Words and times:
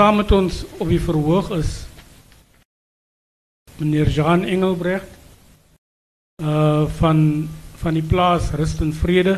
Saam 0.00 0.16
met 0.16 0.30
ons 0.32 0.62
op 0.80 0.88
die 0.88 1.00
verhoog 1.04 1.50
is 1.52 1.70
meneer 3.76 4.08
Jean 4.08 4.46
Engelbrecht 4.48 5.10
uh 6.40 6.86
van 7.00 7.20
van 7.82 7.98
die 7.98 8.06
plaas 8.12 8.48
Rust 8.56 8.80
en 8.80 8.94
Vrede. 8.96 9.34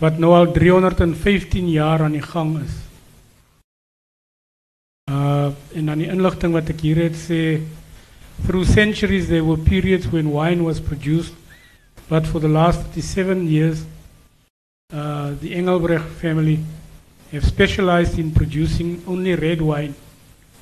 Wat 0.00 0.16
nou 0.24 0.32
al 0.38 0.48
315 0.56 1.68
jaar 1.68 2.08
aan 2.08 2.16
die 2.16 2.24
gang 2.32 2.56
is. 2.62 2.80
Uh 5.12 5.52
en 5.76 5.92
dan 5.92 6.00
die 6.00 6.12
inligting 6.16 6.56
wat 6.56 6.72
ek 6.72 6.80
hier 6.80 7.04
het 7.10 7.24
sê 7.28 7.60
through 8.46 8.64
centuries 8.64 9.28
there 9.28 9.44
were 9.44 9.60
periods 9.60 10.08
when 10.16 10.32
wine 10.32 10.64
was 10.64 10.80
produced 10.80 11.36
but 12.08 12.24
for 12.24 12.40
the 12.40 12.56
last 12.60 12.88
37 12.96 13.50
years 13.52 13.84
uh 14.92 15.34
the 15.40 15.54
Engelbrecht 15.54 16.08
family 16.20 16.58
have 17.32 17.44
specialized 17.44 18.18
in 18.18 18.30
producing 18.30 19.02
only 19.06 19.34
red 19.34 19.60
wine 19.60 19.94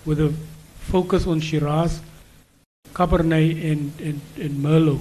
with 0.07 0.21
a 0.21 0.33
focus 0.79 1.27
on 1.27 1.41
Shiraz, 1.41 2.01
Cabernet 2.95 3.73
and, 3.73 3.93
and, 4.01 4.21
and 4.37 4.63
Merlot. 4.63 5.01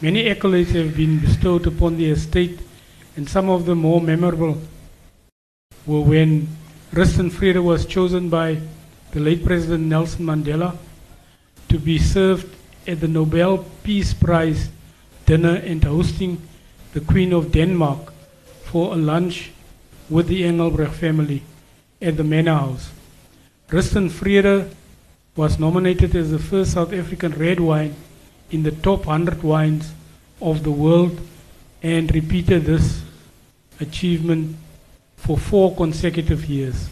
Many 0.00 0.24
accolades 0.24 0.70
have 0.74 0.96
been 0.96 1.20
bestowed 1.20 1.66
upon 1.66 1.96
the 1.96 2.10
estate 2.10 2.58
and 3.16 3.28
some 3.28 3.48
of 3.48 3.66
the 3.66 3.74
more 3.74 4.00
memorable 4.00 4.58
were 5.86 6.00
when 6.00 6.48
Rust 6.92 7.18
en 7.18 7.30
Vrede 7.30 7.62
was 7.62 7.86
chosen 7.86 8.28
by 8.28 8.58
the 9.12 9.20
late 9.20 9.44
President 9.44 9.84
Nelson 9.84 10.24
Mandela 10.26 10.76
to 11.68 11.78
be 11.78 11.98
served 11.98 12.54
at 12.86 13.00
the 13.00 13.08
Nobel 13.08 13.64
Peace 13.82 14.14
Prize 14.14 14.70
dinner 15.26 15.56
and 15.56 15.82
hosting 15.84 16.40
the 16.98 17.04
Queen 17.04 17.32
of 17.32 17.52
Denmark 17.52 18.12
for 18.64 18.92
a 18.92 18.96
lunch 18.96 19.52
with 20.10 20.26
the 20.26 20.42
Engelbrecht 20.42 20.94
family 20.94 21.42
at 22.02 22.16
the 22.16 22.24
Manor 22.24 22.54
House. 22.54 22.90
Rust 23.70 23.94
en 23.94 24.08
Vrede 24.08 24.68
was 25.36 25.60
nominated 25.60 26.16
as 26.16 26.32
the 26.32 26.40
first 26.40 26.72
South 26.72 26.92
African 26.92 27.32
red 27.32 27.60
wine 27.60 27.94
in 28.50 28.64
the 28.64 28.72
top 28.72 29.06
100 29.06 29.44
wines 29.44 29.92
of 30.40 30.64
the 30.64 30.72
world 30.72 31.20
and 31.84 32.12
repeated 32.12 32.64
this 32.64 33.02
achievement 33.78 34.56
for 35.16 35.38
four 35.38 35.76
consecutive 35.76 36.46
years. 36.46 36.88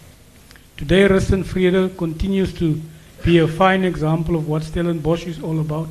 Today, 0.76 1.08
Rust 1.08 1.32
en 1.32 1.42
Vrede 1.42 1.96
continues 1.96 2.52
to 2.54 2.80
be 3.24 3.38
a 3.38 3.48
fine 3.48 3.82
example 3.82 4.36
of 4.36 4.46
what 4.46 4.62
Stellenbosch 4.62 5.26
is 5.26 5.42
all 5.42 5.58
about 5.58 5.88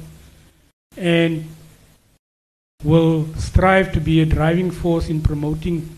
and 0.96 1.46
will 2.86 3.26
strive 3.34 3.92
to 3.92 4.00
be 4.00 4.22
a 4.22 4.26
driving 4.26 4.70
force 4.70 5.10
in 5.10 5.20
promoting 5.20 5.90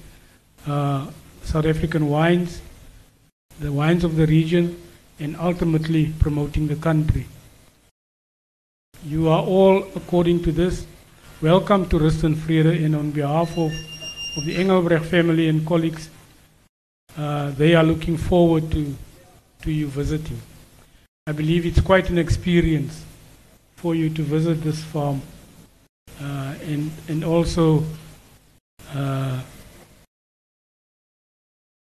uh, 0.66 1.06
South 1.44 1.66
African 1.66 2.08
wines, 2.08 2.62
the 3.60 3.72
wines 3.72 4.06
of 4.06 4.16
the 4.16 4.26
region, 4.26 4.82
and 5.20 5.36
ultimately 5.36 6.14
promoting 6.20 6.68
the 6.68 6.78
country. 6.78 7.26
You 9.04 9.28
are 9.28 9.44
all, 9.44 9.84
according 9.96 10.44
to 10.44 10.54
this, 10.54 10.88
welcome 11.42 11.90
to 11.90 12.00
Rust 12.00 12.24
en 12.24 12.36
Vrede 12.36 12.82
and 12.86 12.96
on 12.96 13.12
behalf 13.12 13.58
of, 13.58 13.74
of 14.38 14.46
the 14.46 14.56
Engelbrecht 14.56 15.06
family 15.06 15.50
and 15.50 15.68
colleagues, 15.68 16.10
uh, 17.18 17.52
they 17.52 17.76
are 17.76 17.84
looking 17.84 18.16
forward 18.16 18.72
to, 18.72 18.96
to 19.64 19.72
you 19.72 19.88
visiting. 19.88 20.40
I 21.28 21.34
believe 21.34 21.66
it's 21.66 21.82
quite 21.82 22.10
an 22.10 22.18
experience 22.18 23.04
for 23.76 23.94
you 23.94 24.10
to 24.10 24.24
visit 24.24 24.64
this 24.64 24.82
farm 24.82 25.22
and, 26.20 26.92
and 27.08 27.24
also 27.24 27.84
uh, 28.96 29.40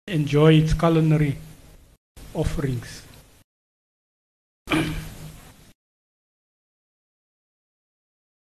enjoy 0.06 0.54
its 0.54 0.74
culinary 0.74 1.36
offerings. 2.34 3.02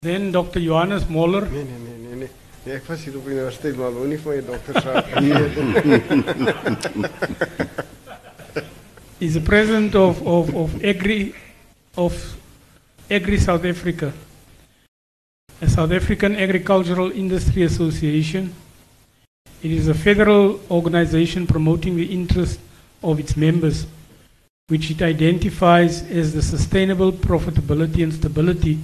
then 0.04 0.32
Dr. 0.32 0.60
Johannes 0.60 1.08
Moller. 1.08 1.46
Nee, 1.46 1.64
nee, 1.64 1.78
nee, 1.78 1.98
nee, 1.98 2.16
nee. 2.16 2.30
nee 2.64 2.74
ek 2.74 2.88
was 2.90 3.04
hier 3.06 3.18
op 3.18 3.28
universiteit, 3.30 3.76
maar 3.78 3.94
wou 3.94 4.08
nie 4.10 4.18
van 4.18 4.34
jou 4.34 4.46
dokter 4.48 4.82
saak. 4.82 5.06
He's 9.22 9.34
the 9.38 9.42
president 9.46 9.94
of, 9.94 10.22
of, 10.26 10.50
of 10.58 10.74
Agri 10.82 11.36
of 11.94 12.18
Agri 13.12 13.38
South 13.38 13.62
Africa, 13.66 14.10
a 15.62 15.70
South 15.70 15.92
African 15.92 16.36
Agricultural 16.36 17.12
Industry 17.12 17.62
Association. 17.62 18.52
It 19.62 19.70
is 19.70 19.88
a 19.88 19.94
federal 19.94 20.60
organization 20.72 21.46
promoting 21.46 21.96
the 21.96 22.12
interests 22.12 22.58
of 23.04 23.20
its 23.20 23.38
members, 23.38 23.86
which 24.70 24.90
it 24.90 25.04
identifies 25.04 26.02
as 26.10 26.34
the 26.34 26.42
sustainable 26.42 27.12
profitability 27.12 28.02
and 28.02 28.12
stability 28.12 28.80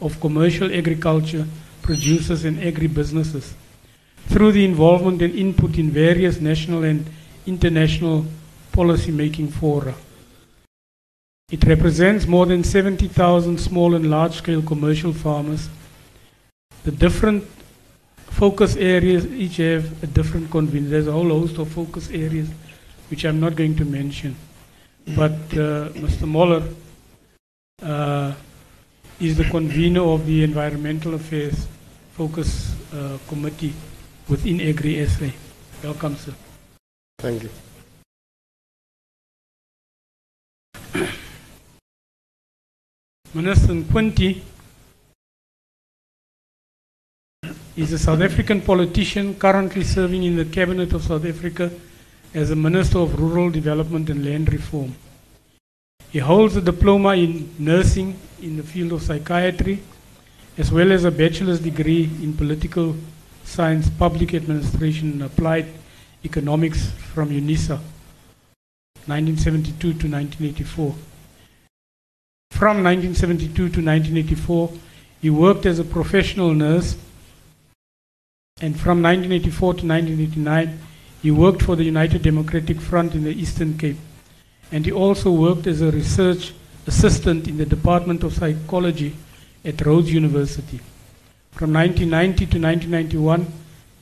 of 0.00 0.18
commercial 0.20 0.72
agriculture 0.72 1.46
producers 1.82 2.46
and 2.46 2.56
agribusinesses 2.58 3.52
through 4.28 4.52
the 4.52 4.64
involvement 4.64 5.20
and 5.20 5.34
input 5.34 5.76
in 5.76 5.90
various 5.90 6.40
national 6.40 6.82
and 6.84 7.04
international 7.46 8.24
policy 8.72 9.10
making 9.10 9.48
fora. 9.48 9.94
It 11.50 11.64
represents 11.64 12.26
more 12.26 12.46
than 12.46 12.64
70,000 12.64 13.60
small 13.60 13.94
and 13.94 14.08
large 14.08 14.36
scale 14.36 14.62
commercial 14.62 15.12
farmers. 15.12 15.68
The 16.84 16.90
different 16.90 17.44
focus 18.30 18.76
areas 18.76 19.26
each 19.26 19.58
have 19.58 20.02
a 20.02 20.06
different 20.06 20.50
convener. 20.50 20.88
There's 20.88 21.06
a 21.06 21.12
whole 21.12 21.28
host 21.28 21.58
of 21.58 21.68
focus 21.70 22.10
areas 22.10 22.48
which 23.08 23.24
I'm 23.24 23.38
not 23.38 23.54
going 23.54 23.76
to 23.76 23.84
mention. 23.84 24.34
But 25.16 25.32
uh, 25.52 25.90
Mr. 26.04 26.26
Moller 26.26 26.62
uh, 27.82 28.34
is 29.20 29.36
the 29.36 29.44
convener 29.44 30.02
of 30.02 30.26
the 30.26 30.42
Environmental 30.42 31.14
Affairs 31.14 31.66
Focus 32.12 32.74
uh, 32.92 33.18
Committee 33.28 33.72
within 34.28 34.60
Agri 34.60 35.04
SA. 35.06 35.26
Welcome, 35.84 36.16
sir. 36.16 36.34
Thank 37.18 37.44
you. 37.44 37.50
Minister 43.34 43.72
Nkwinti 43.72 44.42
is 47.74 47.90
a 47.90 47.98
South 47.98 48.20
African 48.20 48.60
politician 48.60 49.34
currently 49.34 49.82
serving 49.82 50.24
in 50.24 50.36
the 50.36 50.44
Cabinet 50.44 50.92
of 50.92 51.02
South 51.02 51.24
Africa 51.24 51.70
as 52.34 52.50
a 52.50 52.56
Minister 52.56 52.98
of 52.98 53.18
Rural 53.18 53.50
Development 53.50 54.10
and 54.10 54.22
Land 54.24 54.52
Reform. 54.52 54.94
He 56.10 56.18
holds 56.18 56.54
a 56.54 56.60
diploma 56.60 57.14
in 57.14 57.54
nursing 57.58 58.18
in 58.42 58.58
the 58.58 58.62
field 58.62 58.92
of 58.92 59.02
psychiatry, 59.02 59.82
as 60.58 60.70
well 60.70 60.92
as 60.92 61.04
a 61.04 61.10
bachelor's 61.10 61.60
degree 61.60 62.04
in 62.22 62.34
political 62.34 62.94
science, 63.44 63.88
public 63.88 64.34
administration, 64.34 65.12
and 65.12 65.22
applied 65.22 65.66
economics 66.26 66.90
from 67.14 67.30
UNISA, 67.30 67.80
1972 69.06 69.78
to 69.78 69.88
1984. 69.88 70.94
From 72.50 72.84
1972 72.84 73.54
to 73.54 73.62
1984, 73.62 74.72
he 75.22 75.30
worked 75.30 75.64
as 75.64 75.78
a 75.78 75.84
professional 75.84 76.52
nurse, 76.52 76.96
and 78.60 78.78
from 78.78 79.02
1984 79.02 79.74
to 79.74 79.86
1989, 79.86 80.78
he 81.20 81.30
worked 81.30 81.62
for 81.62 81.74
the 81.74 81.84
United 81.84 82.22
Democratic 82.22 82.80
Front 82.80 83.14
in 83.14 83.24
the 83.24 83.30
Eastern 83.30 83.76
Cape. 83.76 83.96
And 84.70 84.84
he 84.84 84.92
also 84.92 85.32
worked 85.32 85.66
as 85.66 85.80
a 85.80 85.90
research 85.90 86.52
assistant 86.86 87.48
in 87.48 87.56
the 87.56 87.66
Department 87.66 88.22
of 88.22 88.34
Psychology 88.34 89.16
at 89.64 89.84
Rhodes 89.84 90.12
University. 90.12 90.80
From 91.50 91.72
1990 91.72 92.36
to 92.46 92.60
1991, 92.60 93.52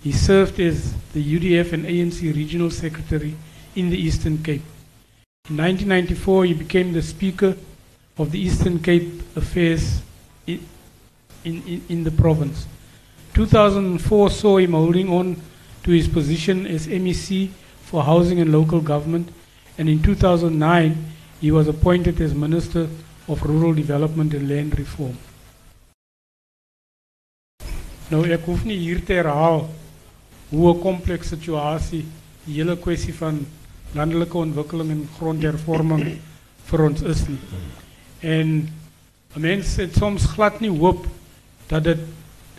he 0.03 0.13
served 0.13 0.61
as 0.61 0.95
the 1.13 1.39
UDF 1.39 1.73
and 1.73 1.85
ANC 1.85 2.23
regional 2.35 2.71
secretary 2.71 3.37
in 3.77 3.91
the 3.91 3.99
Eastern 3.99 4.43
Cape. 4.43 4.63
In 5.49 5.57
1994, 5.57 6.45
he 6.45 6.55
became 6.55 6.93
the 6.93 7.03
Speaker 7.03 7.57
of 8.19 8.31
the 8.31 8.39
Eastern 8.39 8.79
Cape 8.79 9.23
Affairs 9.37 10.03
in, 10.47 10.65
in, 11.45 11.83
in 11.89 12.05
the 12.05 12.11
province. 12.11 12.67
2004 13.35 14.31
saw 14.31 14.59
him 14.59 14.73
holding 14.73 15.09
on 15.09 15.37
to 15.83 15.91
his 15.91 16.09
position 16.09 16.67
as 16.67 16.87
MEC 16.87 17.51
for 17.83 18.03
Housing 18.03 18.41
and 18.41 18.53
Local 18.53 18.81
Government, 18.81 19.29
and 19.79 19.89
in 19.89 20.03
2009 20.03 20.97
he 21.41 21.51
was 21.51 21.69
appointed 21.69 22.21
as 22.21 22.35
Minister 22.35 22.89
of 23.29 23.43
Rural 23.43 23.75
Development 23.75 24.35
and 24.35 24.49
Land 24.49 24.79
Reform. 24.79 25.17
Nou 28.11 28.25
ek 28.27 28.43
hoef 28.51 28.65
nie 28.67 28.77
hier 28.81 28.99
te 29.07 29.15
herhaal 29.15 29.69
hoe 30.51 30.75
'n 30.75 30.81
komplekse 30.83 31.37
situasie 31.37 32.05
die 32.45 32.57
hele 32.59 32.77
kwessie 32.77 33.15
van 33.15 33.47
landelike 33.95 34.39
ontwikkeling 34.39 34.91
en 34.91 35.09
grondhervorming 35.19 36.19
vir 36.71 36.83
ons 36.87 37.03
is 37.03 37.23
nie. 37.29 37.39
En 38.21 38.49
'n 39.37 39.41
mens 39.41 39.77
het 39.77 39.95
soms 39.95 40.27
glad 40.35 40.61
nie 40.61 40.71
hoop 40.71 41.07
dat 41.69 41.85
dit 41.85 42.01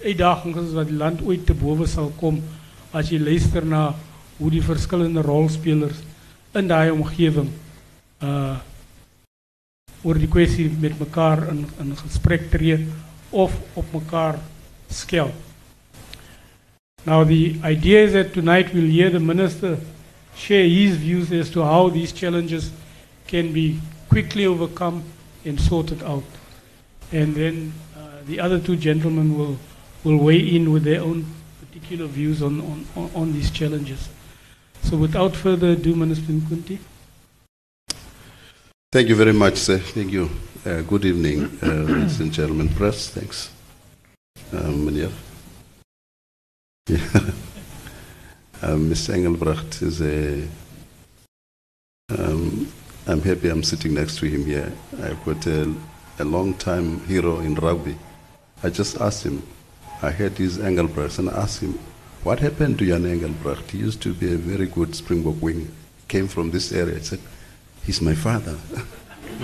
uitdagings 0.04 0.68
is 0.68 0.74
wat 0.78 0.90
die 0.90 0.98
land 0.98 1.22
ooit 1.26 1.46
te 1.46 1.56
bowe 1.58 1.88
sal 1.88 2.12
kom 2.20 2.42
as 2.94 3.12
jy 3.12 3.20
luister 3.22 3.66
na 3.66 3.92
hoe 4.40 4.50
die 4.52 4.64
verskillende 4.66 5.24
rolspelers 5.26 6.02
in 6.58 6.68
daai 6.68 6.92
omgewing 6.92 7.50
uh 8.26 8.58
oor 10.02 10.18
die 10.18 10.30
kwessie 10.34 10.66
met 10.82 10.98
mekaar 10.98 11.44
in 11.52 11.66
in 11.80 11.94
gesprek 12.00 12.48
tree 12.50 12.80
of 13.30 13.54
op 13.78 13.92
mekaar 13.94 14.40
skel. 14.90 15.30
Now 17.06 17.24
the 17.24 17.60
idea 17.64 18.06
is 18.06 18.14
that 18.14 18.34
tonight 18.34 18.74
we'll 18.74 18.90
hear 18.90 19.12
the 19.12 19.20
minister 19.20 19.78
share 20.36 20.68
his 20.68 20.98
views 20.98 21.32
as 21.32 21.50
to 21.52 21.64
how 21.64 21.90
these 21.90 22.12
challenges 22.12 22.72
can 23.28 23.54
be 23.54 23.80
quickly 24.10 24.46
overcome 24.46 25.04
and 25.46 25.60
sorted 25.60 26.04
out. 26.04 26.24
And 27.12 27.36
then 27.36 27.74
uh, 27.98 28.22
the 28.26 28.40
other 28.40 28.60
two 28.60 28.76
gentlemen 28.76 29.38
will, 29.38 29.58
will 30.04 30.18
weigh 30.18 30.56
in 30.56 30.72
with 30.72 30.84
their 30.84 31.02
own 31.02 31.26
particular 31.60 32.08
views 32.08 32.42
on, 32.42 32.62
on, 32.96 33.12
on, 33.16 33.34
these 33.34 33.52
challenges. 33.52 34.10
So 34.84 34.98
without 34.98 35.36
further 35.36 35.70
ado, 35.72 35.96
Minister 35.96 36.34
Nkwinti. 36.34 36.80
Thank 38.92 39.10
you 39.10 39.16
very 39.16 39.34
much, 39.34 39.58
sir. 39.58 39.78
Thank 39.78 40.12
you. 40.12 40.30
Uh, 40.66 40.82
good 40.82 41.06
evening, 41.06 41.58
uh, 41.64 41.66
ladies 41.92 42.20
and 42.20 42.32
gentlemen. 42.32 42.70
Press, 42.70 43.10
thanks. 43.10 43.52
Um. 44.52 44.90
Yeah. 44.90 45.10
um, 48.62 48.90
Mr. 48.90 49.14
Engelbrecht 49.14 49.82
is 49.82 50.02
a. 50.02 50.48
Um, 52.10 52.72
I'm 53.08 53.22
happy 53.22 53.50
I'm 53.50 53.64
sitting 53.64 53.94
next 53.94 54.18
to 54.18 54.26
him 54.26 54.46
here. 54.46 54.72
I've 55.02 55.24
got 55.24 55.48
a, 55.48 55.74
a 56.20 56.26
long 56.26 56.54
time 56.56 57.00
hero 57.06 57.40
in 57.40 57.56
rugby. 57.56 57.96
I 58.62 58.70
just 58.70 59.00
asked 59.00 59.24
him, 59.24 59.42
I 60.02 60.12
heard 60.12 60.38
his 60.38 60.60
Engelbrecht, 60.60 61.20
and 61.20 61.30
asked 61.30 61.62
him, 61.62 61.78
what 62.24 62.40
happened 62.40 62.80
to 62.80 62.86
Jan 62.86 63.06
Engelbrecht? 63.06 63.72
He 63.72 63.80
used 63.80 64.02
to 64.02 64.14
be 64.14 64.34
a 64.34 64.38
very 64.38 64.68
good 64.68 64.96
Springbok 64.96 65.42
wing, 65.42 65.72
came 66.08 66.28
from 66.28 66.52
this 66.52 66.72
area. 66.72 66.98
I 66.98 67.00
said, 67.00 67.20
he's 67.84 68.02
my 68.02 68.16
father. 68.16 68.58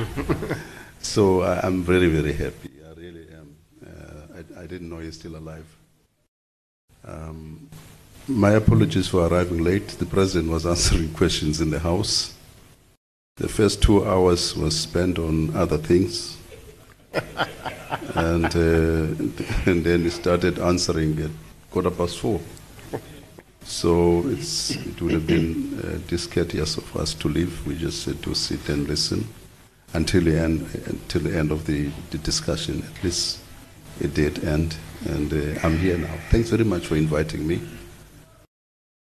so 0.99 1.43
I'm 1.43 1.83
very, 1.83 2.07
very 2.07 2.33
happy. 2.33 2.71
I 2.85 2.99
really 2.99 3.27
am. 3.33 3.55
Uh, 3.85 4.41
I, 4.59 4.63
I 4.63 4.67
didn't 4.67 4.89
know 4.89 4.99
he's 4.99 5.15
still 5.15 5.35
alive. 5.35 5.65
Um, 7.05 7.69
my 8.27 8.51
apologies 8.51 9.07
for 9.07 9.25
arriving 9.27 9.63
late. 9.63 9.87
The 9.87 10.05
president 10.05 10.51
was 10.51 10.65
answering 10.73 11.13
questions 11.13 11.61
in 11.61 11.69
the 11.69 11.79
House. 11.79 12.35
The 13.37 13.47
first 13.47 13.81
two 13.81 14.05
hours 14.05 14.55
was 14.55 14.79
spent 14.79 15.19
on 15.19 15.55
other 15.55 15.77
things. 15.77 16.36
and, 18.15 18.45
uh, 18.45 19.69
and 19.69 19.83
then 19.83 20.03
he 20.03 20.09
started 20.09 20.59
answering 20.59 21.19
at 21.21 21.31
quarter 21.71 21.91
past 21.91 22.19
four. 22.19 22.39
So 23.63 24.23
it's, 24.27 24.71
it 24.71 25.01
would 25.01 25.11
have 25.11 25.27
been 25.27 25.79
uh, 25.83 25.99
discourteous 26.07 26.77
of 26.77 26.95
us 26.95 27.13
to 27.15 27.27
leave. 27.27 27.65
We 27.67 27.75
just 27.75 28.03
said 28.03 28.23
to 28.23 28.33
sit 28.33 28.69
and 28.69 28.87
listen 28.87 29.27
until 29.93 30.23
the 30.23 30.39
end, 30.39 30.61
until 30.85 31.21
the 31.21 31.37
end 31.37 31.51
of 31.51 31.65
the, 31.65 31.89
the 32.11 32.17
discussion. 32.19 32.83
At 32.95 33.03
least 33.03 33.39
it 33.99 34.13
did 34.13 34.43
end, 34.45 34.77
and 35.05 35.31
uh, 35.33 35.59
I'm 35.63 35.77
here 35.77 35.97
now. 35.97 36.13
Thanks 36.29 36.49
very 36.49 36.63
much 36.63 36.87
for 36.87 36.95
inviting 36.95 37.45
me. 37.45 37.59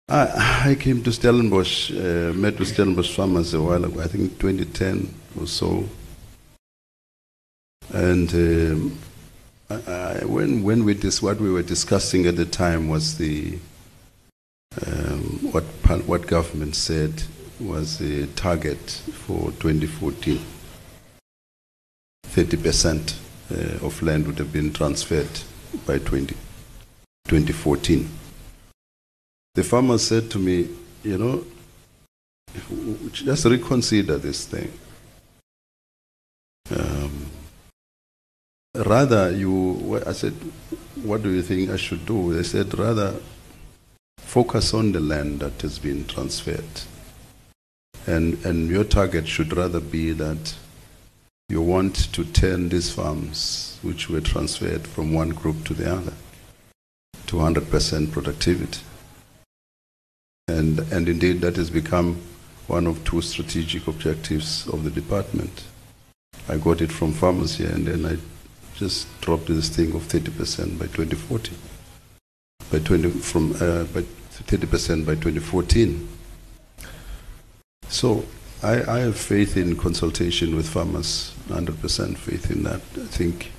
I, 0.10 0.70
I 0.70 0.76
came 0.76 1.04
to 1.04 1.12
Stellenbosch, 1.12 1.92
uh, 1.92 2.32
met 2.34 2.58
with 2.58 2.70
Stellenbosch 2.70 3.14
farmers 3.14 3.54
a 3.54 3.62
while 3.62 3.84
ago, 3.84 4.00
I 4.00 4.08
think 4.08 4.40
2010 4.40 5.14
or 5.40 5.48
so. 5.48 5.84
And 7.94 8.34
um, 8.34 9.00
I, 9.70 10.26
when, 10.26 10.64
when 10.64 10.84
we 10.84 10.94
dis- 10.94 11.22
what 11.22 11.40
we 11.40 11.52
were 11.52 11.64
discussing 11.64 12.26
at 12.26 12.36
the 12.36 12.46
time 12.46 12.88
was 12.88 13.18
the 13.18 13.58
um, 14.86 15.40
what, 15.52 15.64
what 16.06 16.28
government 16.28 16.76
said 16.76 17.24
was 17.60 17.98
the 17.98 18.28
target 18.28 18.78
for 18.80 19.52
2014. 19.60 20.40
30% 22.28 23.16
uh, 23.50 23.86
of 23.86 24.02
land 24.04 24.28
would 24.28 24.38
have 24.38 24.54
been 24.54 24.72
transferred 24.72 25.40
by 25.86 25.98
20, 25.98 26.36
2014. 27.28 28.10
The 29.56 29.64
farmer 29.64 29.98
said 29.98 30.30
to 30.32 30.40
me, 30.40 30.70
you 31.04 31.18
know, 31.18 31.44
just 33.12 33.46
reconsider 33.46 34.18
this 34.18 34.46
thing. 34.46 34.72
Um, 36.70 37.07
rather, 38.86 39.32
you, 39.32 40.02
I 40.06 40.12
said, 40.12 40.34
what 41.04 41.24
do 41.24 41.32
you 41.32 41.42
think 41.42 41.70
I 41.70 41.78
should 41.78 42.06
do? 42.06 42.34
They 42.34 42.44
said, 42.44 42.78
rather 42.78 43.16
focus 44.18 44.74
on 44.74 44.92
the 44.92 45.00
land 45.00 45.40
that 45.40 45.62
has 45.62 45.80
been 45.80 46.06
transferred. 46.06 46.82
And, 48.06 48.44
and 48.46 48.70
your 48.70 48.84
target 48.84 49.28
should 49.28 49.56
rather 49.56 49.80
be 49.80 50.12
that 50.14 50.56
you 51.50 51.62
want 51.62 51.96
to 52.14 52.26
turn 52.26 52.70
these 52.70 52.92
farms, 52.92 53.80
which 53.82 54.10
were 54.10 54.22
transferred 54.22 54.86
from 54.88 55.14
one 55.14 55.30
group 55.30 55.64
to 55.66 55.74
the 55.74 55.92
other, 55.92 56.14
to 57.28 57.38
100% 57.38 58.12
productivity. 58.12 58.82
And, 60.50 60.80
and 60.92 61.08
indeed, 61.08 61.42
that 61.42 61.56
has 61.56 61.70
become 61.70 62.22
one 62.68 62.86
of 62.86 63.04
two 63.06 63.22
strategic 63.22 63.88
objectives 63.88 64.68
of 64.68 64.84
the 64.84 64.90
department. 64.90 65.64
I 66.50 66.58
got 66.58 66.82
it 66.82 66.92
from 66.92 67.14
farmers 67.14 67.58
here, 67.58 67.70
and 67.70 67.88
then 67.88 68.06
I 68.06 68.18
just 68.78 69.08
drop 69.22 69.44
this 69.46 69.70
thing 69.70 69.94
of 69.96 70.04
30% 70.04 70.78
by 70.78 70.86
2040. 70.86 71.52
By 72.72 72.80
20, 72.80 73.10
from, 73.10 73.54
uh, 73.54 73.86
by 73.86 74.02
30% 74.02 75.06
by 75.06 75.16
2014. 75.16 76.08
So 77.90 78.24
I, 78.62 78.84
I 78.84 79.00
have 79.00 79.18
faith 79.18 79.58
in 79.58 79.76
consultation 79.78 80.56
with 80.56 80.70
farmers, 80.70 81.34
100% 81.48 82.18
faith 82.18 82.52
in 82.52 82.64
that. 82.64 82.82
I 82.96 83.06
think 83.08 83.52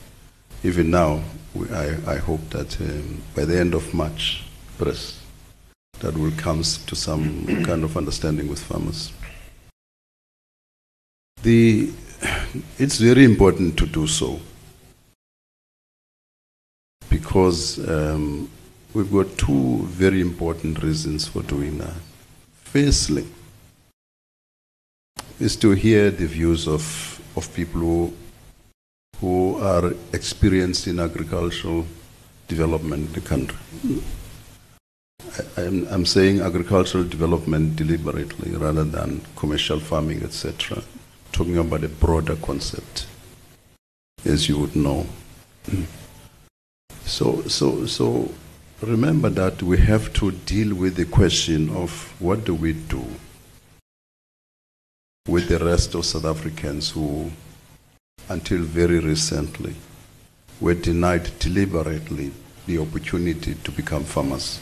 even 0.62 0.91
now, 0.91 1.23
we, 1.55 1.69
I, 1.71 1.97
I 2.06 2.17
hope 2.17 2.49
that 2.50 2.81
um, 2.81 3.21
by 3.35 3.44
the 3.44 3.59
end 3.59 3.75
of 3.75 3.93
March, 3.93 4.44
press, 4.76 5.21
that 5.99 6.17
will 6.17 6.32
come 6.37 6.62
to 6.62 6.94
some 6.94 7.64
kind 7.64 7.82
of 7.82 7.97
understanding 7.97 8.49
with 8.49 8.62
farmers. 8.62 9.12
The, 11.43 11.91
it's 12.79 12.99
very 12.99 13.25
important 13.25 13.76
to 13.79 13.87
do 13.87 14.06
so 14.06 14.41
because 17.10 17.78
um, 17.88 18.50
we've 18.94 19.12
got 19.12 19.26
two 19.38 19.82
very 19.84 20.20
important 20.20 20.82
reasons 20.82 21.26
for 21.26 21.43
doing 21.43 21.78
that. 21.78 21.94
Firstly, 22.52 23.26
is 25.40 25.56
to 25.56 25.71
hear 25.71 26.11
the 26.11 26.26
views 26.26 26.66
of, 26.66 27.21
of 27.37 27.52
people 27.54 27.80
who, 27.80 28.12
who 29.21 29.59
are 29.59 29.92
experienced 30.12 30.87
in 30.87 30.99
agricultural 30.99 31.87
development 32.49 33.06
in 33.06 33.12
the 33.12 33.21
country. 33.21 33.59
I, 35.56 35.62
I'm, 35.62 35.87
I'm 35.88 36.06
saying 36.06 36.40
agricultural 36.40 37.04
development 37.04 37.76
deliberately 37.76 38.50
rather 38.56 38.85
than 38.85 39.21
commercial 39.37 39.78
farming, 39.78 40.23
etc. 40.23 40.83
Talking 41.30 41.59
about 41.59 41.85
a 41.85 41.88
broader 41.88 42.37
concept, 42.37 43.06
as 44.25 44.49
you 44.49 44.59
would 44.59 44.75
know. 44.75 45.06
So, 47.09 47.41
so, 47.49 47.87
so 47.87 48.31
remember 48.83 49.31
that 49.31 49.62
we 49.62 49.79
have 49.79 50.12
to 50.12 50.31
deal 50.31 50.75
with 50.75 50.97
the 50.97 51.07
question 51.07 51.71
of 51.71 52.15
what 52.21 52.45
do 52.45 52.55
we 52.55 52.75
do 52.75 53.03
with 55.27 55.49
the 55.49 55.59
rest 55.59 55.95
of 55.95 56.05
South 56.05 56.27
Africans 56.27 56.91
who, 56.91 57.33
until 58.29 58.59
very 58.59 59.00
recently, 59.00 59.75
were 60.61 60.75
denied 60.75 61.31
deliberately 61.38 62.31
the 62.67 62.79
opportunity 62.79 63.55
to 63.55 63.73
become 63.73 64.05
farmers. 64.05 64.61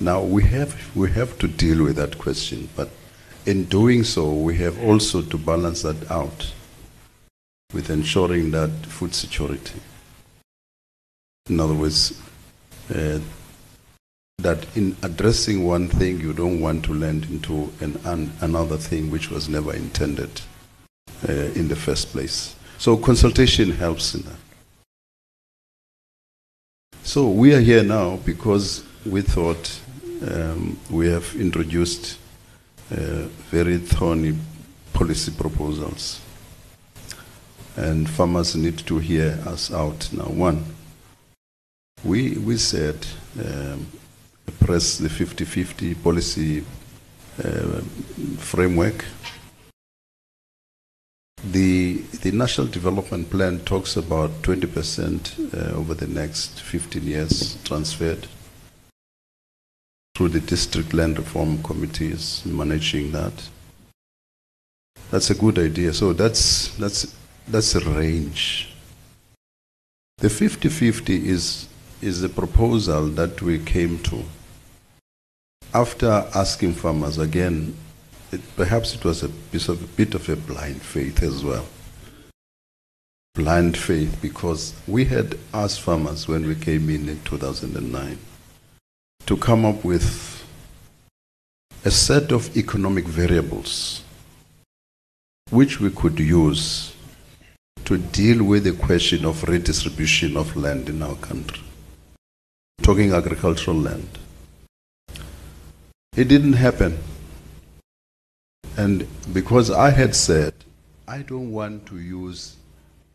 Now 0.00 0.22
we 0.22 0.42
have, 0.42 0.74
we 0.96 1.12
have 1.12 1.38
to 1.38 1.46
deal 1.46 1.84
with 1.84 1.94
that 1.96 2.18
question, 2.18 2.68
but 2.74 2.90
in 3.46 3.66
doing 3.66 4.02
so, 4.02 4.32
we 4.32 4.56
have 4.56 4.82
also 4.82 5.22
to 5.22 5.38
balance 5.38 5.82
that 5.82 6.10
out 6.10 6.52
with 7.76 7.90
ensuring 7.90 8.50
that 8.52 8.70
food 8.86 9.14
security. 9.14 9.78
In 11.50 11.60
other 11.60 11.74
words, 11.74 12.18
uh, 12.88 13.20
that 14.38 14.66
in 14.74 14.96
addressing 15.02 15.62
one 15.62 15.86
thing, 15.86 16.18
you 16.18 16.32
don't 16.32 16.58
want 16.58 16.86
to 16.86 16.94
land 16.94 17.26
into 17.26 17.70
an, 17.80 18.00
an, 18.06 18.32
another 18.40 18.78
thing 18.78 19.10
which 19.10 19.30
was 19.30 19.50
never 19.50 19.74
intended 19.74 20.40
uh, 21.28 21.32
in 21.32 21.68
the 21.68 21.76
first 21.76 22.08
place. 22.08 22.56
So 22.78 22.96
consultation 22.96 23.72
helps 23.72 24.14
in 24.14 24.22
that. 24.22 24.40
So 27.02 27.28
we 27.28 27.54
are 27.54 27.60
here 27.60 27.84
now 27.84 28.16
because 28.24 28.84
we 29.04 29.20
thought 29.20 29.80
um, 30.26 30.78
we 30.90 31.08
have 31.08 31.36
introduced 31.36 32.18
uh, 32.90 33.28
very 33.50 33.76
thorny 33.76 34.34
policy 34.94 35.30
proposals. 35.32 36.22
And 37.76 38.08
farmers 38.08 38.56
need 38.56 38.78
to 38.78 38.98
hear 38.98 39.38
us 39.46 39.72
out 39.72 40.10
now. 40.12 40.24
One, 40.24 40.64
we, 42.04 42.38
we 42.38 42.56
said, 42.56 43.06
um, 43.38 43.86
press 44.60 44.98
the 44.98 45.08
50-50 45.08 46.02
policy 46.02 46.64
uh, 47.42 47.80
framework. 48.38 49.04
The, 51.44 51.98
the 52.22 52.32
National 52.32 52.66
Development 52.66 53.28
Plan 53.30 53.60
talks 53.60 53.96
about 53.96 54.30
20% 54.42 55.54
uh, 55.54 55.76
over 55.76 55.94
the 55.94 56.06
next 56.06 56.60
15 56.62 57.02
years 57.02 57.58
transferred 57.62 58.26
through 60.16 60.30
the 60.30 60.40
district 60.40 60.94
land 60.94 61.18
reform 61.18 61.62
committees 61.62 62.42
managing 62.46 63.12
that. 63.12 63.34
That's 65.10 65.30
a 65.30 65.34
good 65.34 65.58
idea. 65.58 65.92
So 65.92 66.14
that's, 66.14 66.74
that's, 66.76 67.14
that's 67.48 67.74
a 67.74 67.80
range. 67.80 68.74
The 70.18 70.28
50-50 70.28 71.24
is, 71.24 71.68
is 72.00 72.22
a 72.22 72.28
proposal 72.28 73.06
that 73.08 73.42
we 73.42 73.58
came 73.58 73.98
to 74.04 74.24
after 75.76 76.26
asking 76.34 76.72
farmers 76.72 77.18
again, 77.18 77.76
it, 78.32 78.40
perhaps 78.56 78.94
it 78.94 79.04
was 79.04 79.22
a, 79.22 79.26
of, 79.26 79.82
a 79.84 79.86
bit 79.96 80.14
of 80.14 80.26
a 80.30 80.36
blind 80.36 80.80
faith 80.80 81.22
as 81.22 81.44
well. 81.44 81.66
Blind 83.34 83.76
faith 83.76 84.18
because 84.22 84.74
we 84.86 85.04
had 85.04 85.38
asked 85.52 85.82
farmers 85.82 86.26
when 86.26 86.46
we 86.46 86.54
came 86.54 86.88
in 86.88 87.10
in 87.10 87.20
2009 87.24 88.18
to 89.26 89.36
come 89.36 89.66
up 89.66 89.84
with 89.84 90.42
a 91.84 91.90
set 91.90 92.32
of 92.32 92.56
economic 92.56 93.04
variables 93.04 94.02
which 95.50 95.78
we 95.78 95.90
could 95.90 96.18
use 96.18 96.95
to 97.86 97.96
deal 97.98 98.42
with 98.42 98.64
the 98.64 98.72
question 98.72 99.24
of 99.24 99.44
redistribution 99.44 100.36
of 100.36 100.56
land 100.56 100.88
in 100.88 101.00
our 101.02 101.14
country. 101.14 101.62
Talking 102.82 103.12
agricultural 103.12 103.76
land. 103.76 104.18
It 106.16 106.26
didn't 106.26 106.54
happen. 106.54 106.98
And 108.76 109.06
because 109.32 109.70
I 109.70 109.90
had 109.90 110.16
said, 110.16 110.52
I 111.06 111.18
don't 111.18 111.52
want 111.52 111.86
to 111.86 112.00
use 112.00 112.56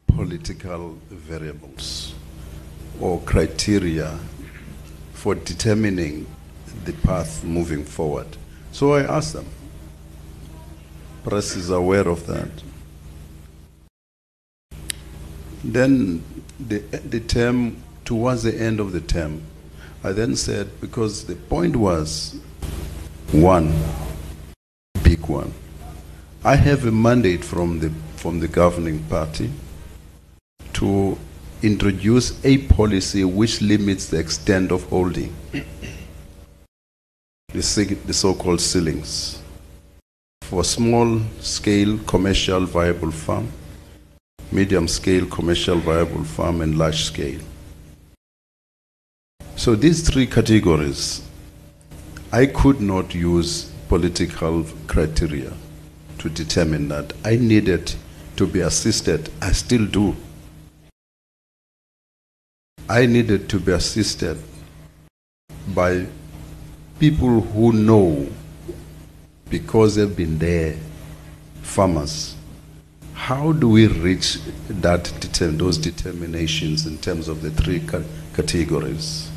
political 0.08 0.98
variables 1.10 2.16
or 3.01 3.20
criteria 3.24 4.18
for 5.12 5.36
determining 5.36 6.25
the 6.86 6.94
path 6.94 7.44
moving 7.44 7.84
forward. 7.84 8.38
So 8.72 8.94
I 8.94 9.01
asked 9.01 9.34
them. 9.34 9.48
Press 11.25 11.58
is 11.58 11.70
aware 11.70 12.08
of 12.08 12.25
that. 12.28 12.50
Then 15.63 16.24
the, 16.60 16.80
the 16.80 17.20
term, 17.20 17.77
towards 18.06 18.44
the 18.44 18.56
end 18.56 18.80
of 18.80 18.91
the 18.91 19.01
term, 19.01 19.44
I 20.03 20.12
then 20.12 20.36
said, 20.36 20.82
because 20.82 21.25
the 21.25 21.36
point 21.36 21.75
was 21.75 22.39
one, 23.32 23.72
big 25.03 25.27
one. 25.27 25.53
I 26.44 26.56
have 26.56 26.86
a 26.86 26.91
mandate 26.91 27.46
from 27.46 27.80
the, 27.80 27.91
from 28.15 28.39
the 28.39 28.48
governing 28.48 29.03
party 29.03 29.51
to 30.74 31.18
introduce 31.62 32.44
a 32.44 32.58
policy 32.68 33.24
which 33.24 33.62
limits 33.62 34.08
the 34.08 34.18
extent 34.18 34.72
of 34.72 34.84
holding, 34.86 35.36
the, 37.50 37.98
the 38.06 38.13
so-called 38.13 38.60
ceilings, 38.60 39.39
for 40.41 40.63
small 40.63 41.22
scale 41.39 42.00
commercial 42.08 42.65
viable 42.65 43.12
farm, 43.12 43.48
medium 44.51 44.88
scale 44.88 45.25
commercial 45.25 45.77
viable 45.77 46.24
farm, 46.24 46.62
and 46.62 46.77
large 46.77 47.03
scale. 47.03 47.39
So 49.55 49.75
these 49.75 50.08
three 50.10 50.27
categories 50.27 51.22
I 52.34 52.46
could 52.46 52.79
not 52.79 53.13
use 53.13 53.70
political 53.89 54.65
criteria 54.88 55.51
to 56.20 56.29
determine 56.29 56.88
that. 56.88 57.13
I 57.25 57.36
needed 57.36 57.93
to 58.38 58.48
be 58.48 58.62
assisted. 58.62 59.29
I 59.41 59.51
still 59.51 59.86
do. 59.86 60.15
I 62.88 63.05
needed 63.05 63.50
to 63.50 63.60
be 63.60 63.74
assisted 63.74 64.38
by 65.75 66.05
people 67.00 67.41
who 67.41 67.74
know 67.74 68.29
because 69.50 69.96
they've 69.96 70.15
been 70.15 70.38
there, 70.39 70.77
farmers. 71.62 72.36
How 73.28 73.51
do 73.51 73.70
we 73.70 73.86
reach 73.86 74.40
that 74.68 75.04
those 75.40 75.78
determinations 75.78 76.88
in 76.88 76.98
terms 76.98 77.28
of 77.28 77.44
the 77.44 77.51
three 77.51 77.80
categories? 78.36 79.30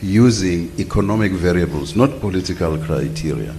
using 0.00 0.70
economic 0.78 1.32
variables, 1.32 1.96
not 1.96 2.20
political 2.20 2.78
criteria. 2.78 3.52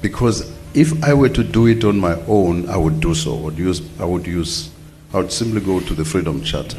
Because 0.00 0.52
if 0.72 1.02
I 1.02 1.14
were 1.14 1.28
to 1.30 1.42
do 1.42 1.66
it 1.66 1.84
on 1.84 1.98
my 1.98 2.14
own, 2.26 2.68
I 2.68 2.76
would 2.76 3.00
do 3.00 3.12
so. 3.12 3.36
I 3.36 3.40
would 3.40 3.58
use, 3.58 3.82
I 4.00 4.04
would 4.04 4.24
use, 4.24 4.70
I 5.12 5.18
would 5.18 5.32
simply 5.32 5.60
go 5.60 5.80
to 5.80 5.94
the 5.94 6.04
Freedom 6.04 6.44
Charter. 6.44 6.78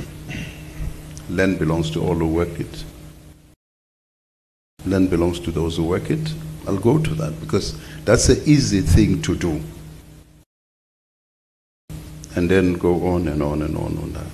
Land 1.30 1.60
belongs 1.60 1.92
to 1.92 2.02
all 2.02 2.16
who 2.16 2.28
work 2.28 2.58
it. 2.58 2.86
Land 4.86 5.10
belongs 5.10 5.42
to 5.42 5.52
those 5.52 5.75
who 5.75 5.84
work 5.84 6.10
it. 6.10 6.34
I'll 6.66 6.78
go 6.78 6.98
to 7.00 7.14
that 7.16 7.38
because 7.42 7.78
that's 8.06 8.30
an 8.30 8.42
easy 8.46 8.80
thing 8.80 9.22
to 9.24 9.36
do. 9.36 9.62
And 12.36 12.50
then 12.50 12.74
go 12.74 13.08
on 13.08 13.27
and 13.27 13.42
on 13.42 13.62
and 13.62 13.77
on 13.77 13.98
on 13.98 14.13
that. 14.13 14.27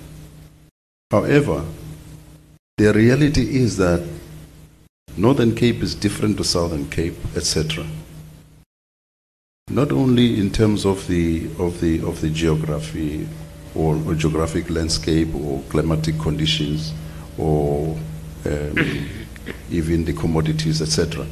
However, 1.12 1.63
the 2.77 2.93
reality 2.93 3.58
is 3.58 3.77
that 3.77 4.01
Northern 5.17 5.53
Cape 5.53 5.84
is 5.84 5.93
different 5.93 6.38
to 6.38 6.43
Southern 6.43 6.89
Cape, 6.89 7.15
etc. 7.36 7.86
Not 9.70 9.91
only 9.91 10.39
in 10.39 10.51
terms 10.51 10.86
of 10.86 11.05
the, 11.08 11.48
of 11.60 11.79
the, 11.81 12.01
of 12.01 12.22
the 12.22 12.29
geography 12.29 13.27
or, 13.75 13.96
or 14.05 14.15
geographic 14.15 14.70
landscape 14.70 15.36
or 15.36 15.62
climatic 15.70 16.17
conditions 16.17 16.93
or 17.38 17.98
um, 18.46 19.10
even 19.70 20.05
the 20.05 20.13
commodities, 20.13 20.81
etc. 20.81 21.25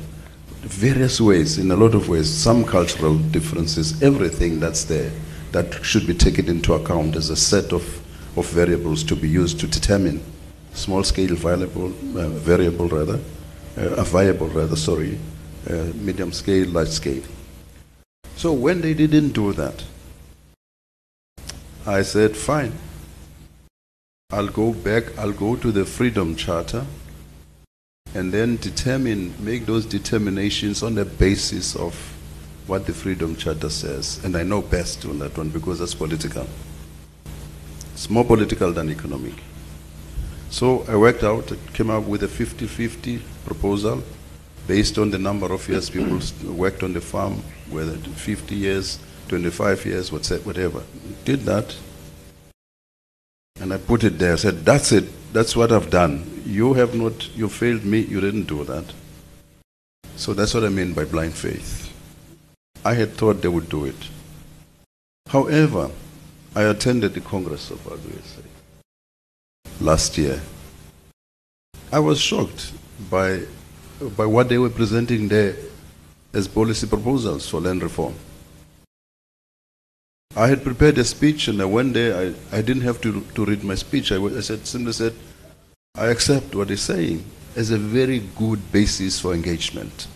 Various 0.62 1.20
ways, 1.22 1.58
in 1.58 1.72
a 1.72 1.76
lot 1.76 1.96
of 1.96 2.10
ways, 2.10 2.32
some 2.32 2.64
cultural 2.66 3.18
differences, 3.18 4.04
everything 4.04 4.60
that's 4.60 4.84
there 4.84 5.12
that 5.52 5.84
should 5.84 6.06
be 6.06 6.14
taken 6.14 6.48
into 6.48 6.74
account 6.74 7.16
as 7.16 7.30
a 7.30 7.36
set 7.36 7.74
of, 7.74 7.84
of 8.38 8.48
variables 8.50 9.04
to 9.06 9.16
be 9.16 9.28
used 9.28 9.60
to 9.60 9.68
determine 9.68 10.22
small 10.74 11.04
scale 11.04 11.36
viable, 11.36 11.88
uh, 12.18 12.30
variable 12.30 12.88
rather, 12.88 13.20
uh, 13.78 14.04
viable 14.04 14.48
rather, 14.48 14.76
sorry, 14.76 15.18
uh, 15.70 15.86
medium 15.96 16.32
scale, 16.32 16.68
large 16.70 16.90
scale. 16.90 17.24
So 18.36 18.54
when 18.54 18.82
they 18.82 18.94
didn't 18.94 19.30
do 19.30 19.54
that, 19.54 19.84
I 21.86 22.04
said, 22.04 22.38
fine. 22.38 22.74
I'll 24.32 24.48
go 24.48 24.74
back, 24.74 25.18
I'll 25.18 25.34
go 25.34 25.56
to 25.56 25.72
the 25.72 25.86
Freedom 25.86 26.36
Charter 26.36 26.86
and 28.14 28.32
then 28.32 28.58
determine, 28.58 29.34
make 29.44 29.66
those 29.66 29.86
determinations 29.86 30.84
on 30.84 30.96
the 30.96 31.06
basis 31.06 31.76
of 31.76 32.19
what 32.70 32.86
the 32.86 32.94
Freedom 32.94 33.36
Charter 33.36 33.70
says. 33.70 34.24
And 34.24 34.38
I 34.38 34.44
know 34.44 34.62
best 34.62 35.04
on 35.06 35.18
that 35.20 35.36
one 35.36 35.50
because 35.50 35.80
that's 35.80 35.96
political. 35.96 36.48
It's 37.94 38.10
more 38.10 38.24
political 38.24 38.72
than 38.72 38.92
economic. 38.92 39.34
So 40.52 40.86
I 40.88 40.96
worked 40.96 41.24
out, 41.24 41.52
came 41.74 41.90
up 41.90 42.04
with 42.04 42.24
a 42.24 42.28
50-50 42.28 43.22
proposal 43.44 44.04
based 44.68 45.00
on 45.00 45.10
the 45.10 45.18
number 45.18 45.52
of 45.52 45.68
years 45.68 45.90
people 45.90 46.20
worked 46.54 46.84
on 46.84 46.94
the 46.94 47.02
farm, 47.02 47.42
whether 47.72 47.98
50 47.98 48.54
years, 48.56 49.00
25 49.28 49.86
years, 49.88 50.12
whatever. 50.12 50.84
Did 51.26 51.42
that. 51.42 51.76
And 53.60 53.74
I 53.74 53.78
put 53.78 54.04
it 54.04 54.20
there. 54.20 54.34
I 54.34 54.36
said, 54.36 54.64
that's 54.64 54.92
it. 54.92 55.06
That's 55.34 55.56
what 55.56 55.72
I've 55.72 55.90
done. 55.90 56.44
You 56.46 56.74
have 56.74 56.96
not, 56.96 57.36
you 57.36 57.50
failed 57.50 57.84
me. 57.84 58.02
You 58.02 58.22
didn't 58.22 58.44
do 58.44 58.64
that. 58.64 58.86
So 60.16 60.34
that's 60.34 60.54
what 60.54 60.64
I 60.64 60.70
mean 60.70 60.94
by 60.94 61.06
blind 61.06 61.34
faith. 61.34 61.89
I 62.84 62.94
had 62.94 63.14
thought 63.14 63.42
they 63.42 63.48
would 63.48 63.70
do 63.70 63.86
it. 63.86 64.10
However, 65.28 65.92
I 66.56 66.64
attended 66.64 67.14
the 67.14 67.22
Congress 67.22 67.70
of 67.72 67.80
AgriSA 67.86 68.44
last 69.82 70.18
year. 70.18 70.42
I 71.92 72.00
was 72.00 72.20
shocked 72.20 72.72
by, 73.10 73.42
by 74.18 74.26
what 74.26 74.50
they 74.50 74.58
were 74.58 74.70
presenting 74.70 75.28
there 75.28 75.56
as 76.34 76.48
policy 76.48 76.88
proposals 76.88 77.48
for 77.50 77.60
land 77.60 77.84
reform. 77.84 78.16
I 80.36 80.48
had 80.48 80.64
prepared 80.64 80.98
a 81.00 81.04
speech 81.04 81.48
and 81.48 81.62
I 81.62 81.66
went 81.66 81.94
there. 81.94 82.16
I, 82.52 82.58
I 82.58 82.62
didn't 82.62 82.84
have 82.84 83.02
to, 83.02 83.22
to 83.36 83.46
read 83.46 83.64
my 83.64 83.76
speech. 83.76 84.12
I, 84.12 84.18
I 84.18 84.40
said, 84.42 84.66
simply 84.66 84.94
said, 84.94 85.14
I 85.96 86.08
accept 86.08 86.56
what 86.56 86.70
he's 86.70 86.82
saying 86.82 87.26
as 87.56 87.72
a 87.72 87.78
very 87.78 88.20
good 88.38 88.72
basis 88.72 89.20
for 89.20 89.34
engagement. 89.34 90.08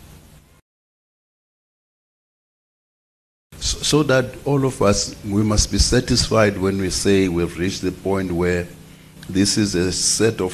So, 3.93 4.01
that 4.01 4.25
all 4.43 4.65
of 4.65 4.81
us, 4.81 5.15
we 5.23 5.43
must 5.43 5.71
be 5.71 5.77
satisfied 5.77 6.57
when 6.57 6.79
we 6.79 6.89
say 6.89 7.27
we've 7.27 7.55
reached 7.59 7.83
the 7.83 7.91
point 7.91 8.31
where 8.31 8.67
this 9.29 9.55
is 9.55 9.75
a 9.75 9.91
set 9.91 10.41
of 10.41 10.51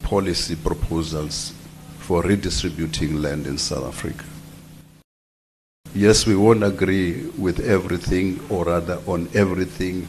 policy 0.00 0.56
proposals 0.56 1.52
for 2.00 2.22
redistributing 2.22 3.22
land 3.22 3.46
in 3.46 3.58
South 3.58 3.84
Africa. 3.84 4.24
Yes, 5.94 6.26
we 6.26 6.34
won't 6.34 6.64
agree 6.64 7.26
with 7.38 7.60
everything 7.60 8.40
or 8.50 8.64
rather 8.64 9.00
on 9.06 9.28
everything 9.32 10.08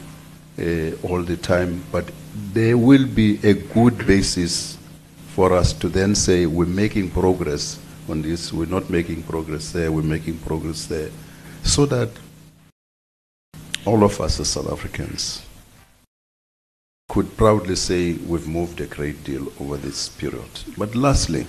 uh, 0.58 0.90
all 1.06 1.22
the 1.22 1.36
time, 1.36 1.84
but 1.92 2.10
there 2.52 2.76
will 2.76 3.06
be 3.06 3.38
a 3.44 3.54
good 3.54 3.96
basis 4.08 4.76
for 5.36 5.52
us 5.52 5.72
to 5.74 5.88
then 5.88 6.16
say 6.16 6.46
we're 6.46 6.66
making 6.66 7.12
progress 7.12 7.78
on 8.08 8.22
this, 8.22 8.52
we're 8.52 8.66
not 8.66 8.90
making 8.90 9.22
progress 9.22 9.70
there, 9.70 9.92
we're 9.92 10.02
making 10.02 10.36
progress 10.38 10.86
there, 10.86 11.10
so 11.62 11.86
that 11.86 12.10
all 13.84 14.04
of 14.04 14.20
us 14.20 14.40
as 14.40 14.48
South 14.48 14.70
Africans 14.70 15.44
could 17.08 17.36
proudly 17.36 17.74
say 17.74 18.12
we've 18.12 18.46
moved 18.46 18.80
a 18.80 18.86
great 18.86 19.24
deal 19.24 19.50
over 19.60 19.76
this 19.76 20.08
period. 20.08 20.50
But 20.76 20.94
lastly, 20.94 21.46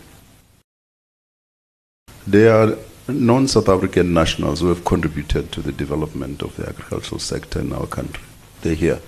there 2.26 2.54
are 2.56 2.78
non-South 3.08 3.68
African 3.68 4.14
nationals 4.14 4.62
who 4.62 4.70
have 4.70 4.86
contributed 4.86 5.52
to 5.52 5.62
the 5.62 5.72
development 5.72 6.42
of 6.42 6.56
the 6.56 6.68
agricultural 6.68 7.20
sector 7.20 7.60
in 7.60 7.74
our 7.74 7.88
country. 7.88 8.24
They're 8.62 8.76
here. 8.76 9.02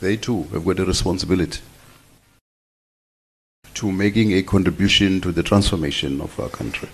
They 0.00 0.16
too 0.16 0.44
have 0.52 0.64
got 0.64 0.78
a 0.78 0.84
responsibility 0.84 1.60
to 3.74 3.90
making 3.90 4.32
a 4.32 4.42
contribution 4.42 5.20
to 5.22 5.32
the 5.32 5.42
transformation 5.42 6.20
of 6.20 6.38
our 6.38 6.48
country. 6.48 6.88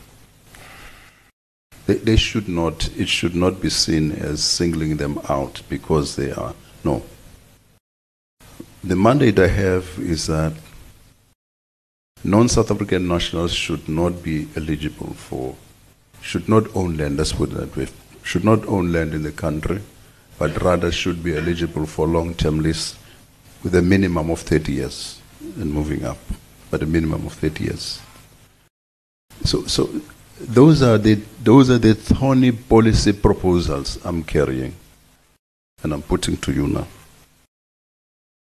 They, 1.92 1.98
they 1.98 2.16
should 2.16 2.48
not, 2.48 2.88
it 2.96 3.06
should 3.06 3.34
not 3.34 3.60
be 3.60 3.68
seen 3.68 4.12
as 4.12 4.42
singling 4.42 4.96
them 4.96 5.20
out 5.28 5.60
because 5.68 6.16
they 6.16 6.32
are, 6.32 6.54
no. 6.84 7.02
The 8.82 8.96
mandate 8.96 9.38
I 9.38 9.48
have 9.48 9.86
is 9.98 10.26
that 10.28 10.54
non-South 12.24 12.70
African 12.70 13.06
nationals 13.08 13.52
should 13.52 13.90
not 13.90 14.22
be 14.22 14.48
eligible 14.56 15.12
for, 15.12 15.54
should 16.22 16.48
not 16.48 16.74
own 16.74 16.96
land, 16.96 17.18
let's 17.18 17.34
put 17.34 17.50
it 17.50 17.56
that 17.56 17.76
way, 17.76 17.88
should 18.22 18.44
not 18.44 18.66
own 18.66 18.90
land 18.90 19.12
in 19.12 19.22
the 19.22 19.32
country, 19.32 19.82
but 20.38 20.62
rather 20.62 20.90
should 20.90 21.22
be 21.22 21.36
eligible 21.36 21.84
for 21.84 22.06
long-term 22.06 22.60
lease 22.60 22.96
with 23.62 23.74
a 23.74 23.82
minimum 23.82 24.30
of 24.30 24.40
30 24.40 24.72
years 24.72 25.20
and 25.58 25.70
moving 25.70 26.06
up, 26.06 26.18
but 26.70 26.82
a 26.82 26.86
minimum 26.86 27.26
of 27.26 27.34
30 27.34 27.64
years. 27.64 28.00
So, 29.44 29.66
so 29.66 29.90
those 30.48 30.82
are 30.82 30.98
the 30.98 31.14
those 31.42 31.70
are 31.70 31.78
the 31.78 31.94
thorny 31.94 32.52
policy 32.52 33.12
proposals 33.12 33.98
I'm 34.04 34.22
carrying, 34.22 34.74
and 35.82 35.92
I'm 35.92 36.02
putting 36.02 36.36
to 36.38 36.52
you 36.52 36.68
now. 36.68 36.86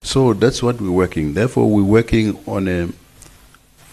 So 0.03 0.33
that's 0.35 0.63
what 0.63 0.81
we're 0.81 0.91
working. 0.91 1.35
Therefore, 1.35 1.71
we're 1.71 1.83
working 1.83 2.39
on 2.47 2.69
a, 2.69 2.89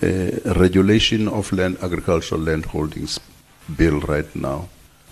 a 0.01 0.53
regulation 0.53 1.27
of 1.27 1.51
land 1.53 1.77
agricultural 1.81 2.41
land 2.41 2.65
holdings 2.65 3.20
bill 3.77 4.01
right 4.01 4.36
now, 4.36 4.67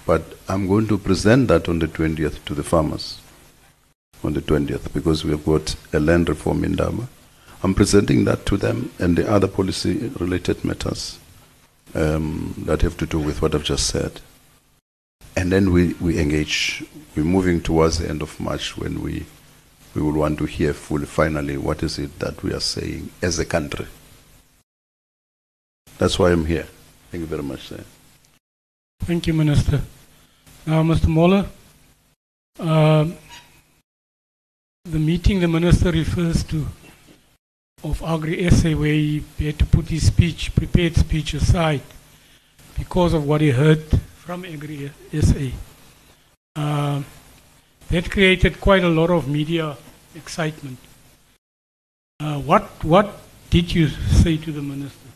but 0.05 0.23
I'm 0.47 0.67
going 0.67 0.87
to 0.87 0.97
present 0.97 1.47
that 1.47 1.69
on 1.69 1.79
the 1.79 1.87
20th 1.87 2.43
to 2.45 2.53
the 2.53 2.63
farmers. 2.63 3.21
On 4.23 4.33
the 4.33 4.41
20th, 4.41 4.91
because 4.93 5.23
we 5.23 5.31
have 5.31 5.45
got 5.45 5.75
a 5.93 5.99
land 5.99 6.27
reform 6.27 6.65
indaba. 6.65 7.07
I'm 7.63 7.73
presenting 7.73 8.25
that 8.25 8.45
to 8.47 8.57
them 8.57 8.91
and 8.99 9.17
the 9.17 9.31
other 9.31 9.47
policy 9.47 10.11
related 10.19 10.65
matters 10.65 11.17
um, 11.95 12.53
that 12.65 12.81
have 12.81 12.97
to 12.97 13.05
do 13.05 13.19
with 13.19 13.41
what 13.41 13.55
I've 13.55 13.63
just 13.63 13.87
said. 13.87 14.21
And 15.35 15.51
then 15.51 15.71
we, 15.71 15.93
we 15.93 16.19
engage. 16.19 16.83
We're 17.15 17.23
moving 17.23 17.61
towards 17.61 17.99
the 17.99 18.09
end 18.09 18.21
of 18.21 18.39
March 18.39 18.77
when 18.77 19.01
we, 19.01 19.25
we 19.95 20.01
will 20.01 20.13
want 20.13 20.37
to 20.39 20.45
hear 20.45 20.73
fully, 20.73 21.05
finally, 21.05 21.57
what 21.57 21.83
is 21.83 21.97
it 21.97 22.19
that 22.19 22.43
we 22.43 22.53
are 22.53 22.59
saying 22.59 23.11
as 23.21 23.39
a 23.39 23.45
country. 23.45 23.87
That's 25.97 26.17
why 26.17 26.31
I'm 26.31 26.45
here. 26.45 26.67
Thank 27.11 27.21
you 27.21 27.27
very 27.27 27.43
much, 27.43 27.67
sir. 27.67 27.83
Thank 29.01 29.27
you, 29.27 29.33
Minister. 29.33 29.81
Now, 30.65 30.83
Mr. 30.83 31.07
Moller, 31.07 31.45
um, 32.59 33.15
the 34.85 34.99
meeting 34.99 35.39
the 35.39 35.47
Minister 35.47 35.91
refers 35.91 36.43
to 36.43 36.67
of 37.83 38.01
Agri 38.03 38.49
SA 38.49 38.71
where 38.71 38.93
he 38.93 39.23
had 39.39 39.57
to 39.59 39.65
put 39.65 39.87
his 39.89 40.07
speech, 40.07 40.53
prepared 40.55 40.95
speech 40.95 41.33
aside 41.33 41.81
because 42.77 43.13
of 43.13 43.25
what 43.25 43.41
he 43.41 43.51
heard 43.51 43.83
from 44.15 44.45
Agri 44.45 44.91
SA. 45.13 45.49
Uh, 46.55 47.01
that 47.89 48.11
created 48.11 48.59
quite 48.59 48.83
a 48.83 48.89
lot 48.89 49.09
of 49.09 49.27
media 49.27 49.77
excitement. 50.15 50.77
Uh, 52.19 52.39
what, 52.39 52.63
what 52.83 53.21
did 53.49 53.73
you 53.73 53.87
say 53.87 54.37
to 54.37 54.51
the 54.51 54.61
minister? 54.61 55.07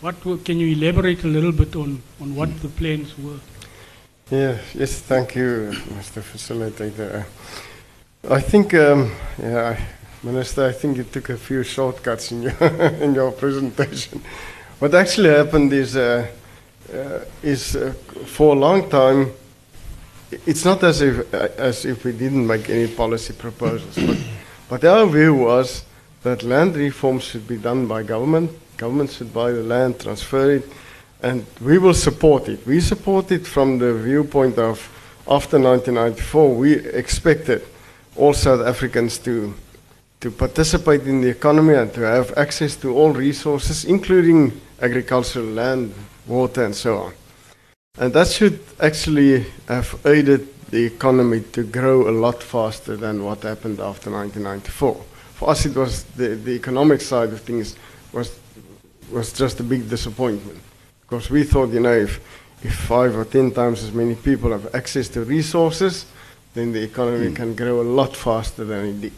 What 0.00 0.22
can 0.44 0.58
you 0.58 0.68
elaborate 0.68 1.24
a 1.24 1.26
little 1.26 1.52
bit 1.52 1.76
on, 1.76 2.02
on 2.20 2.34
what 2.34 2.60
the 2.62 2.68
plans 2.68 3.18
were? 3.18 3.40
Yeah, 4.30 4.58
yes, 4.74 5.00
thank 5.00 5.34
you, 5.34 5.72
Mr. 5.98 6.22
Facilitator. 6.22 7.26
I 8.28 8.40
think, 8.40 8.72
um, 8.74 9.12
yeah, 9.42 9.78
Minister, 10.22 10.66
I 10.66 10.72
think 10.72 10.98
you 10.98 11.04
took 11.04 11.30
a 11.30 11.36
few 11.36 11.62
shortcuts 11.62 12.30
in 12.30 12.42
your 12.42 12.52
in 13.02 13.14
your 13.14 13.32
presentation. 13.32 14.20
What 14.78 14.94
actually 14.94 15.30
happened 15.30 15.72
is, 15.72 15.96
uh, 15.96 16.26
uh, 16.92 17.20
is 17.42 17.76
uh, 17.76 17.94
for 18.26 18.54
a 18.54 18.58
long 18.58 18.90
time, 18.90 19.32
it's 20.46 20.64
not 20.64 20.82
as 20.84 21.00
if 21.00 21.34
uh, 21.34 21.48
as 21.56 21.84
if 21.86 22.04
we 22.04 22.12
didn't 22.12 22.46
make 22.46 22.68
any 22.68 22.86
policy 22.86 23.32
proposals, 23.32 23.96
but 23.96 24.18
but 24.68 24.84
our 24.84 25.06
view 25.06 25.34
was 25.34 25.84
that 26.22 26.42
land 26.42 26.76
reforms 26.76 27.24
should 27.24 27.48
be 27.48 27.56
done 27.56 27.86
by 27.86 28.02
government. 28.02 28.50
Government 28.76 29.10
should 29.10 29.32
buy 29.32 29.52
the 29.52 29.62
land, 29.62 30.00
transfer 30.00 30.50
it, 30.50 30.68
and 31.22 31.46
we 31.60 31.78
will 31.78 31.94
support 31.94 32.48
it. 32.48 32.66
We 32.66 32.80
support 32.80 33.32
it 33.32 33.46
from 33.46 33.78
the 33.78 33.94
viewpoint 33.94 34.58
of 34.58 34.78
after 35.26 35.58
1994, 35.58 36.54
we 36.54 36.74
expected 36.74 37.62
all 38.16 38.34
South 38.34 38.66
Africans 38.66 39.16
to 39.18 39.54
to 40.20 40.30
participate 40.30 41.02
in 41.06 41.20
the 41.20 41.28
economy 41.28 41.74
and 41.74 41.92
to 41.94 42.00
have 42.02 42.36
access 42.36 42.76
to 42.76 42.94
all 42.94 43.12
resources, 43.12 43.84
including 43.84 44.60
agricultural 44.82 45.46
land, 45.46 45.94
water, 46.26 46.64
and 46.64 46.74
so 46.74 46.98
on. 46.98 47.12
And 47.98 48.12
that 48.12 48.28
should 48.28 48.60
actually 48.80 49.46
have 49.66 49.98
aided 50.06 50.48
the 50.70 50.84
economy 50.84 51.40
to 51.52 51.64
grow 51.64 52.08
a 52.08 52.12
lot 52.12 52.42
faster 52.42 52.96
than 52.96 53.24
what 53.24 53.42
happened 53.42 53.80
after 53.80 54.10
1994. 54.10 55.04
For 55.34 55.50
us, 55.50 55.66
it 55.66 55.74
was 55.74 56.04
the, 56.04 56.28
the 56.28 56.52
economic 56.52 57.00
side 57.00 57.30
of 57.30 57.40
things 57.40 57.76
was 58.12 58.38
was 59.10 59.32
just 59.32 59.58
a 59.58 59.64
big 59.64 59.88
disappointment 59.88 60.60
because 61.00 61.30
we 61.30 61.42
thought, 61.42 61.70
you 61.70 61.80
know, 61.80 61.92
if 61.92 62.20
if 62.62 62.74
five 62.74 63.16
or 63.16 63.24
ten 63.24 63.50
times 63.50 63.82
as 63.82 63.92
many 63.92 64.14
people 64.14 64.52
have 64.52 64.72
access 64.74 65.08
to 65.08 65.24
resources, 65.24 66.06
then 66.54 66.72
the 66.72 66.82
economy 66.82 67.28
hmm. 67.28 67.34
can 67.34 67.54
grow 67.56 67.80
a 67.80 67.82
lot 67.82 68.14
faster 68.14 68.64
than 68.64 68.86
it 68.86 69.00
did. 69.00 69.12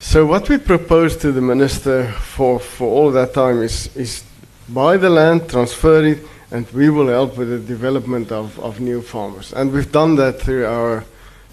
So 0.00 0.24
what 0.24 0.48
we 0.48 0.58
propose 0.58 1.16
to 1.18 1.32
the 1.32 1.40
minister 1.40 2.10
for, 2.12 2.60
for 2.60 2.88
all 2.88 3.10
that 3.10 3.34
time 3.34 3.60
is, 3.62 3.94
is 3.96 4.24
buy 4.68 4.96
the 4.96 5.10
land, 5.10 5.50
transfer 5.50 6.04
it, 6.04 6.24
and 6.50 6.70
we 6.70 6.88
will 6.88 7.08
help 7.08 7.36
with 7.36 7.50
the 7.50 7.58
development 7.58 8.32
of, 8.32 8.58
of 8.60 8.80
new 8.80 9.02
farmers. 9.02 9.52
And 9.52 9.72
we've 9.72 9.90
done 9.90 10.16
that 10.16 10.40
through 10.40 10.66
our 10.66 11.04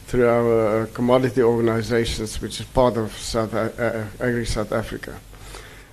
through 0.08 0.28
our 0.30 0.84
uh, 0.84 0.86
commodity 0.94 1.42
organizations, 1.42 2.40
which 2.40 2.60
is 2.60 2.66
part 2.68 2.96
of 2.96 3.12
South 3.18 3.54
uh, 3.54 4.06
Agri 4.22 4.46
South 4.46 4.72
Africa. 4.72 5.20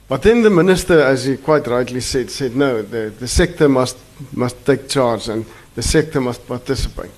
But 0.07 0.23
then 0.23 0.43
the 0.43 0.51
minister, 0.51 1.01
as 1.01 1.25
he 1.25 1.39
quite 1.39 1.67
rightly 1.67 2.01
said, 2.01 2.31
said 2.31 2.55
no, 2.55 2.83
the, 2.83 3.13
the 3.19 3.29
sector 3.29 3.69
must 3.69 3.97
must 4.33 4.65
take 4.67 4.89
charge 4.89 5.29
and 5.29 5.47
the 5.75 5.83
sector 5.83 6.21
must 6.21 6.47
participate. 6.47 7.11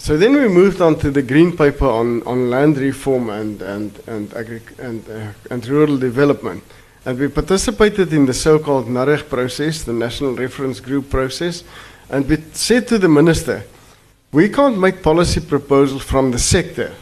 So 0.00 0.16
then 0.16 0.32
we 0.32 0.48
moved 0.48 0.80
on 0.80 0.98
to 1.00 1.10
the 1.10 1.20
green 1.20 1.54
paper 1.54 1.84
on, 1.84 2.22
on 2.22 2.48
land 2.48 2.78
reform 2.78 3.28
and 3.28 3.60
and 3.60 3.92
and, 4.06 4.32
agri- 4.34 4.62
and, 4.78 5.06
uh, 5.06 5.32
and 5.50 5.66
rural 5.68 5.98
development, 5.98 6.64
and 7.04 7.18
we 7.18 7.28
participated 7.28 8.10
in 8.14 8.24
the 8.24 8.32
so-called 8.32 8.86
NAREG 8.88 9.28
process, 9.28 9.82
the 9.82 9.92
National 9.92 10.34
Reference 10.34 10.80
Group 10.80 11.10
process, 11.10 11.64
and 12.08 12.26
we 12.26 12.38
said 12.54 12.88
to 12.88 12.98
the 12.98 13.08
minister, 13.08 13.62
we 14.32 14.48
can't 14.48 14.78
make 14.78 15.02
policy 15.02 15.40
proposals 15.40 16.02
from 16.02 16.30
the 16.30 16.38
sector 16.38 16.94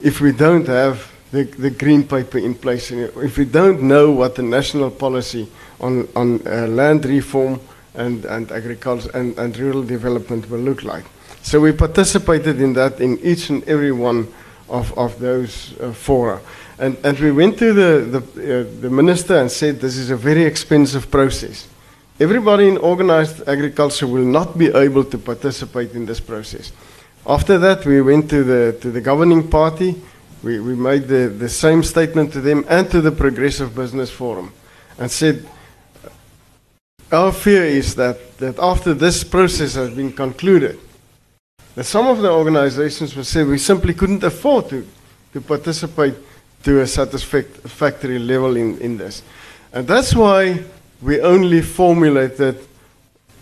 if 0.00 0.20
we 0.20 0.32
don't 0.32 0.66
have 0.66 1.08
the, 1.30 1.44
the 1.44 1.70
green 1.70 2.02
paper 2.02 2.38
in 2.38 2.54
place, 2.54 2.90
if 2.90 3.38
we 3.38 3.44
don't 3.44 3.80
know 3.80 4.10
what 4.10 4.34
the 4.34 4.42
national 4.42 4.90
policy 4.90 5.46
on, 5.80 6.08
on 6.16 6.44
uh, 6.48 6.66
land 6.66 7.04
reform 7.04 7.60
and, 7.94 8.24
and 8.24 8.50
agriculture 8.50 9.10
and, 9.14 9.38
and 9.38 9.56
rural 9.56 9.84
development 9.84 10.50
will 10.50 10.58
look 10.58 10.82
like. 10.82 11.04
So 11.42 11.60
we 11.60 11.72
participated 11.72 12.60
in 12.60 12.72
that 12.74 13.00
in 13.00 13.18
each 13.18 13.50
and 13.50 13.64
every 13.64 13.92
one 13.92 14.28
of, 14.68 14.96
of 14.98 15.18
those 15.18 15.78
uh, 15.80 15.92
fora. 15.92 16.40
And, 16.78 16.96
and 17.04 17.18
we 17.18 17.32
went 17.32 17.58
to 17.58 17.72
the, 17.72 18.20
the, 18.20 18.60
uh, 18.60 18.80
the 18.80 18.90
minister 18.90 19.36
and 19.36 19.50
said, 19.50 19.80
this 19.80 19.96
is 19.96 20.10
a 20.10 20.16
very 20.16 20.44
expensive 20.44 21.10
process. 21.10 21.68
Everybody 22.18 22.68
in 22.68 22.76
organized 22.78 23.48
agriculture 23.48 24.06
will 24.06 24.24
not 24.24 24.56
be 24.56 24.68
able 24.68 25.04
to 25.04 25.18
participate 25.18 25.92
in 25.92 26.06
this 26.06 26.20
process. 26.20 26.72
After 27.26 27.58
that, 27.58 27.84
we 27.84 28.00
went 28.00 28.30
to 28.30 28.44
the, 28.44 28.78
to 28.80 28.90
the 28.90 29.00
governing 29.00 29.48
party 29.48 30.00
we, 30.42 30.58
we 30.58 30.74
made 30.74 31.06
the, 31.06 31.28
the 31.28 31.48
same 31.48 31.82
statement 31.82 32.32
to 32.32 32.40
them 32.40 32.64
and 32.68 32.90
to 32.90 33.00
the 33.00 33.12
Progressive 33.12 33.74
Business 33.74 34.10
Forum 34.10 34.52
and 34.98 35.10
said, 35.10 35.46
our 37.12 37.32
fear 37.32 37.64
is 37.64 37.94
that, 37.96 38.38
that 38.38 38.58
after 38.58 38.94
this 38.94 39.24
process 39.24 39.74
has 39.74 39.90
been 39.90 40.12
concluded, 40.12 40.78
that 41.74 41.84
some 41.84 42.06
of 42.06 42.18
the 42.18 42.30
organizations 42.30 43.14
will 43.14 43.24
say 43.24 43.44
we 43.44 43.58
simply 43.58 43.94
couldn't 43.94 44.24
afford 44.24 44.68
to, 44.70 44.86
to 45.32 45.40
participate 45.40 46.14
to 46.62 46.80
a 46.80 46.86
satisfactory 46.86 48.18
level 48.18 48.56
in, 48.56 48.78
in 48.78 48.96
this. 48.96 49.22
And 49.72 49.86
that's 49.86 50.14
why 50.14 50.64
we 51.00 51.20
only 51.20 51.62
formulated 51.62 52.58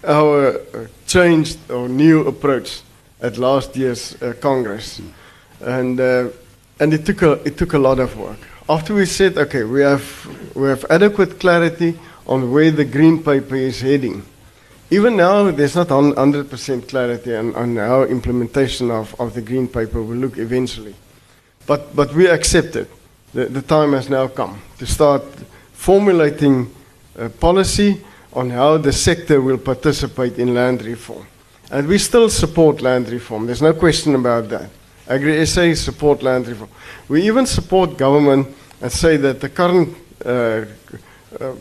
our 0.05 0.49
uh, 0.49 0.87
changed 1.07 1.59
or 1.71 1.89
new 1.89 2.27
approach 2.27 2.83
at 3.21 3.39
last 3.39 3.77
year's 3.77 4.21
uh, 4.23 4.35
Congress. 4.41 5.01
And, 5.61 5.99
uh, 5.99 6.29
and 6.79 6.95
it, 6.95 7.05
took 7.05 7.23
a, 7.23 7.33
it 7.45 7.59
took 7.59 7.73
a 7.73 7.79
lot 7.79 7.99
of 7.99 8.17
work. 8.17 8.39
After 8.69 8.95
we 8.95 9.07
said, 9.07 9.39
okay, 9.39 9.65
we 9.65 9.81
have, 9.81 10.55
we 10.55 10.69
have 10.69 10.85
adequate 10.91 11.41
clarity 11.41 11.99
on 12.27 12.53
where 12.53 12.71
the 12.71 12.85
green 12.85 13.23
paper 13.23 13.57
is 13.57 13.81
heading. 13.81 14.23
Even 14.91 15.17
now, 15.17 15.51
there's 15.51 15.77
not 15.77 15.89
100% 15.89 16.89
clarity 16.89 17.37
on, 17.37 17.55
on 17.55 17.77
how 17.77 18.05
implementation 18.05 18.91
of, 18.91 19.15
of 19.21 19.35
the 19.35 19.43
green 19.43 19.69
paper 19.69 20.03
will 20.03 20.17
look 20.17 20.39
eventually. 20.39 20.95
But, 21.67 21.95
but 21.95 22.15
we 22.15 22.27
accept 22.27 22.75
it. 22.77 22.91
The, 23.35 23.47
the 23.47 23.61
time 23.61 23.93
has 23.93 24.09
now 24.09 24.29
come 24.29 24.59
to 24.79 24.87
start 24.87 25.23
formulating 25.73 26.75
a 27.17 27.29
policy 27.29 28.01
on 28.33 28.49
how 28.49 28.79
the 28.79 28.93
sector 28.93 29.43
will 29.43 29.59
participate 29.59 30.39
in 30.39 30.55
land 30.55 30.83
reform. 30.83 31.27
And 31.71 31.87
we 31.87 31.99
still 31.99 32.31
support 32.31 32.81
land 32.81 33.11
reform. 33.11 33.45
There's 33.45 33.61
no 33.61 33.75
question 33.75 34.15
about 34.15 34.49
that. 34.49 34.71
Agri 35.07 35.45
SA 35.45 35.75
support 35.75 36.23
land 36.23 36.47
reform. 36.47 36.71
We 37.09 37.27
even 37.27 37.45
support 37.45 37.99
government 37.99 38.49
and 38.81 38.91
say 38.91 39.19
that 39.19 39.41
the 39.41 39.51
current 39.51 39.95
uh, 40.25 40.65
uh, 41.39 41.55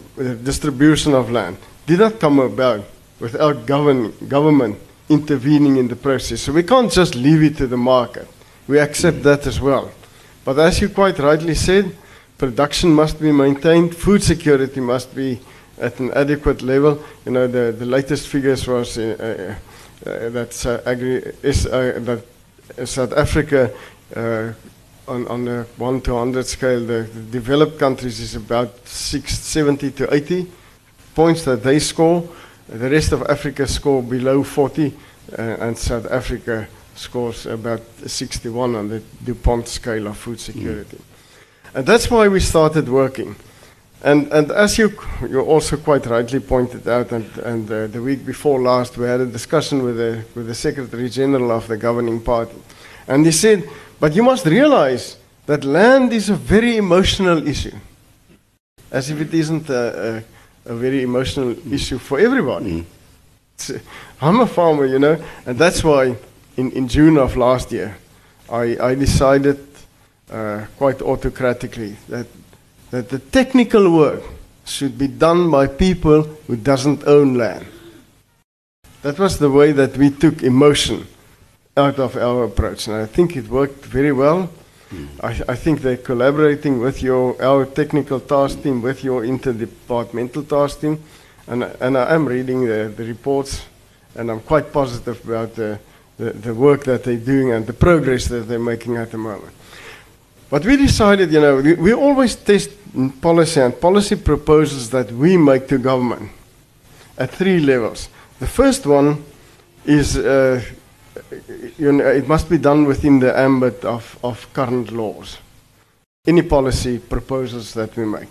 distribution 0.44 1.14
of 1.14 1.30
land 1.30 1.58
did 1.86 2.00
not 2.00 2.20
come 2.20 2.40
about 2.40 2.86
without 3.20 3.66
govern, 3.66 4.14
government 4.28 4.78
intervening 5.10 5.78
in 5.78 5.88
the 5.88 5.96
process. 5.96 6.42
So 6.42 6.54
we 6.54 6.64
can't 6.64 6.92
just 6.92 7.16
leave 7.16 7.44
it 7.44 7.58
to 7.58 7.68
the 7.68 7.78
market. 7.78 8.28
We 8.68 8.80
accept 8.80 9.24
that 9.24 9.48
as 9.48 9.62
well. 9.62 9.92
But 10.44 10.60
as 10.60 10.82
you 10.82 10.90
quite 10.90 11.20
rightly 11.20 11.56
said, 11.56 11.96
production 12.38 12.94
must 12.94 13.20
be 13.20 13.32
maintained, 13.32 13.96
food 13.96 14.24
security 14.24 14.80
must 14.80 15.16
be 15.16 15.40
at 15.80 16.00
an 16.00 16.12
adequate 16.14 16.62
level. 16.62 17.04
You 17.26 17.32
know, 17.32 17.48
the, 17.48 17.72
the 17.78 17.86
latest 17.86 18.28
figures 18.28 18.68
was 18.68 18.98
uh, 18.98 19.58
uh, 20.06 20.10
uh 20.10 20.82
agri 20.86 21.34
is, 21.44 21.66
uh, 21.66 22.00
that 22.00 22.88
South 22.88 23.14
Africa 23.14 23.72
uh, 24.16 24.54
on, 25.08 25.28
on 25.28 25.48
a 25.48 25.64
1 25.78 26.02
to 26.02 26.14
100 26.14 26.46
scale, 26.46 26.80
the, 26.80 27.04
the, 27.04 27.22
developed 27.32 27.80
countries 27.80 28.20
is 28.20 28.36
about 28.36 28.88
6, 28.88 29.40
70 29.40 29.92
to 29.92 30.14
80 30.14 30.48
points 31.16 31.44
that 31.46 31.64
they 31.64 31.80
score. 31.80 32.28
The 32.70 32.90
rest 32.90 33.12
of 33.14 33.24
Africa 33.24 33.66
score 33.68 34.04
below 34.04 34.44
40, 34.44 34.94
uh, 35.38 35.42
and 35.42 35.78
South 35.78 36.12
Africa 36.12 36.68
scores 36.96 37.46
about 37.46 37.82
61 38.06 38.76
on 38.76 38.90
the 38.90 39.02
DuPont 39.24 39.68
scale 39.68 40.08
of 40.08 40.18
food 40.18 40.40
security. 40.40 40.98
Mm. 40.98 41.76
And 41.76 41.86
that's 41.86 42.10
why 42.10 42.28
we 42.28 42.40
started 42.40 42.90
working. 42.90 43.36
And, 44.04 44.32
and 44.32 44.52
as 44.52 44.78
you, 44.78 44.92
you 45.22 45.42
also 45.42 45.78
quite 45.78 46.06
rightly 46.06 46.40
pointed 46.40 46.88
out, 46.88 47.12
and, 47.12 47.26
and 47.40 47.72
uh, 47.72 47.88
the 47.88 48.02
week 48.02 48.26
before 48.26 48.62
last, 48.62 48.98
we 48.98 49.06
had 49.06 49.22
a 49.22 49.26
discussion 49.26 49.84
with 49.84 49.98
the, 49.98 50.24
with 50.36 50.48
the 50.48 50.56
Secretary 50.56 51.10
General 51.10 51.52
of 51.52 51.68
the 51.68 51.78
governing 51.78 52.22
party. 52.22 52.56
And 53.08 53.26
he 53.26 53.32
said, 53.32 53.68
but 54.00 54.14
you 54.14 54.24
must 54.24 54.46
realize 54.46 55.18
that 55.46 55.64
land 55.64 56.14
is 56.14 56.30
a 56.30 56.36
very 56.36 56.78
emotional 56.78 57.48
issue. 57.48 57.76
As 58.92 59.10
if 59.10 59.20
it 59.20 59.34
isn't 59.34 59.70
a, 59.70 60.18
a, 60.18 60.24
a 60.68 60.76
very 60.76 61.04
emotional 61.04 61.56
issue 61.74 61.98
for 61.98 62.20
everybody. 62.20 62.86
Mm. 63.58 63.82
I'm 64.22 64.40
a 64.40 64.48
farmer, 64.48 64.86
you 64.86 65.00
know, 65.00 65.22
and 65.46 65.58
that's 65.58 65.84
why 65.84 66.16
in, 66.58 66.72
in 66.72 66.88
June 66.88 67.18
of 67.18 67.36
last 67.36 67.72
year, 67.72 67.98
I, 68.50 68.78
I 68.80 68.96
decided 68.96 69.60
uh, 70.32 70.66
quite 70.78 71.00
autocratically 71.00 71.96
that, 72.10 72.28
that 72.92 73.10
the 73.10 73.20
technical 73.20 73.92
work 73.92 74.24
should 74.66 74.98
be 74.98 75.08
done 75.08 75.50
by 75.50 75.68
people 75.68 76.24
who 76.48 76.56
doesn't 76.56 77.08
own 77.08 77.36
land. 77.36 77.66
That 79.02 79.20
was 79.20 79.40
the 79.40 79.50
way 79.50 79.72
that 79.72 79.98
we 79.98 80.10
took 80.10 80.44
emotion 80.44 81.08
out 81.76 82.00
of 82.00 82.18
our 82.18 82.46
approach. 82.46 82.88
And 82.88 82.98
I 82.98 83.06
think 83.06 83.36
it 83.38 83.48
worked 83.48 83.86
very 83.86 84.12
well. 84.12 84.50
I, 85.22 85.42
I, 85.50 85.56
think 85.56 85.82
they're 85.82 85.98
collaborating 85.98 86.80
with 86.80 87.04
your, 87.04 87.42
our 87.42 87.66
technical 87.66 88.20
task 88.20 88.64
team, 88.64 88.82
with 88.82 89.04
your 89.04 89.24
interdepartmental 89.24 90.48
task 90.48 90.80
team. 90.80 91.04
And, 91.48 91.64
and 91.64 91.98
I 91.98 92.14
am 92.14 92.26
reading 92.26 92.66
the, 92.66 92.94
the 92.96 93.04
reports, 93.04 93.66
and 94.16 94.32
I'm 94.32 94.40
quite 94.40 94.72
positive 94.72 95.24
about 95.26 95.56
the, 95.56 95.80
the, 96.18 96.32
the 96.32 96.54
work 96.54 96.86
that 96.86 97.04
they're 97.04 97.18
doing 97.18 97.52
and 97.52 97.68
the 97.68 97.74
progress 97.74 98.28
that 98.28 98.48
they're 98.48 98.60
making 98.60 98.96
at 98.96 99.12
the 99.12 99.18
moment. 99.18 99.54
But 100.50 100.66
we 100.66 100.78
decided, 100.78 101.32
you 101.34 101.42
know, 101.42 101.58
we, 101.58 101.74
we 101.74 101.94
always 101.94 102.36
test 102.36 102.70
policy 103.22 103.60
and 103.60 103.80
policy 103.80 104.16
proposals 104.16 104.90
that 104.92 105.12
we 105.12 105.36
make 105.36 105.68
to 105.68 105.78
government 105.78 106.32
at 107.18 107.32
three 107.32 107.60
levels. 107.60 108.08
The 108.40 108.48
first 108.48 108.86
one 108.86 109.26
is 109.86 110.18
uh, 110.18 110.62
you 111.78 111.92
know, 111.92 112.06
it 112.06 112.28
must 112.28 112.50
be 112.50 112.58
done 112.58 112.86
within 112.86 113.20
the 113.20 113.38
ambit 113.38 113.84
of, 113.86 114.18
of 114.24 114.48
current 114.54 114.92
laws. 114.92 115.38
Any 116.26 116.42
policy 116.42 117.00
proposals 117.00 117.74
that 117.74 117.96
we 117.96 118.06
make. 118.06 118.30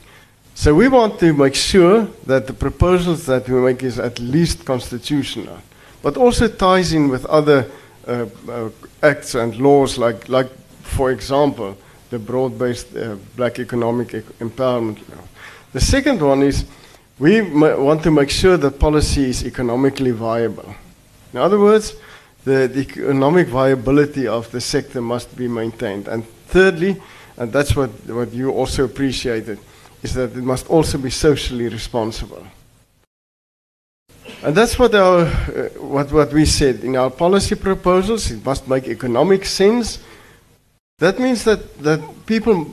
So 0.55 0.75
we 0.75 0.89
want 0.89 1.19
to 1.21 1.33
make 1.35 1.55
sure 1.55 2.09
that 2.27 2.47
the 2.47 2.53
proposals 2.53 3.27
that 3.27 3.49
we 3.49 3.61
make 3.61 3.83
is 3.83 3.99
at 3.99 4.19
least 4.19 4.65
constitutional, 4.65 5.59
but 6.03 6.17
also 6.17 6.49
ties 6.49 6.93
in 6.93 7.09
with 7.09 7.27
other 7.27 7.71
uh, 8.09 8.27
uh, 8.49 8.71
acts 9.03 9.35
and 9.35 9.57
laws, 9.57 9.99
like, 9.99 10.29
like 10.29 10.51
for 10.83 11.11
example, 11.11 11.77
the 12.11 12.19
broad-based 12.19 12.97
uh, 12.97 13.17
black 13.37 13.59
economic 13.59 14.15
e 14.15 14.23
empowerment 14.41 14.99
law. 15.11 15.25
The 15.73 15.81
second 15.81 16.23
one 16.23 16.43
is 16.43 16.65
we 17.19 17.43
want 17.43 18.03
to 18.05 18.11
make 18.11 18.31
sure 18.31 18.57
that 18.57 18.79
policy 18.79 19.31
is 19.31 19.45
economically 19.45 20.13
viable. 20.13 20.75
In 21.33 21.39
other 21.39 21.59
words, 21.59 21.95
the, 22.47 22.69
the 22.69 22.81
economic 22.81 23.49
viability 23.49 24.29
of 24.29 24.51
the 24.53 24.61
sector 24.61 25.03
must 25.03 25.37
be 25.37 25.49
maintained. 25.49 26.07
And 26.07 26.25
thirdly, 26.47 26.97
and 27.37 27.53
that's 27.53 27.75
what, 27.75 27.91
what 28.09 28.33
you 28.33 28.53
also 28.53 28.85
appreciated, 28.85 29.59
is 30.03 30.15
that 30.15 30.37
it 30.37 30.45
must 30.45 30.71
also 30.71 30.97
be 30.97 31.11
socially 31.11 31.69
responsible. 31.69 32.47
And 34.45 34.55
that's 34.55 34.79
what, 34.79 34.95
our, 34.95 35.23
uh, 35.23 35.69
what, 35.81 36.13
what 36.13 36.33
we 36.33 36.45
said 36.45 36.85
in 36.85 36.95
our 36.95 37.11
policy 37.11 37.57
proposals. 37.57 38.31
It 38.31 38.45
must 38.45 38.69
make 38.69 38.87
economic 38.87 39.45
sense. 39.45 39.99
That 40.99 41.19
means 41.19 41.43
that, 41.45 41.79
that 41.79 42.01
people, 42.27 42.65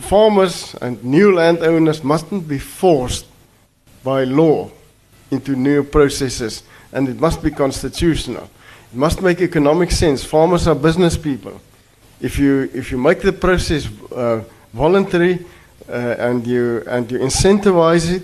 farmers 0.00 0.74
and 0.80 1.04
new 1.04 1.34
landowners 1.34 2.02
mustn't 2.02 2.48
be 2.48 2.58
forced 2.58 3.26
by 4.02 4.24
law 4.24 4.70
into 5.30 5.54
new 5.54 5.82
processes, 5.82 6.62
and 6.92 7.10
it 7.10 7.20
must 7.20 7.42
be 7.42 7.50
constitutional. 7.50 8.48
It 8.92 8.96
must 8.96 9.20
make 9.20 9.40
economic 9.40 9.90
sense. 9.90 10.24
Farmers 10.24 10.66
are 10.66 10.74
business 10.74 11.16
people. 11.16 11.60
If 12.20 12.38
you, 12.38 12.70
if 12.74 12.90
you 12.90 12.98
make 12.98 13.20
the 13.20 13.32
process 13.32 13.86
uh, 14.10 14.42
voluntary 14.72 15.44
uh, 15.88 15.92
and, 16.18 16.46
you, 16.46 16.82
and 16.86 17.10
you 17.10 17.18
incentivize 17.18 18.10
it 18.10 18.22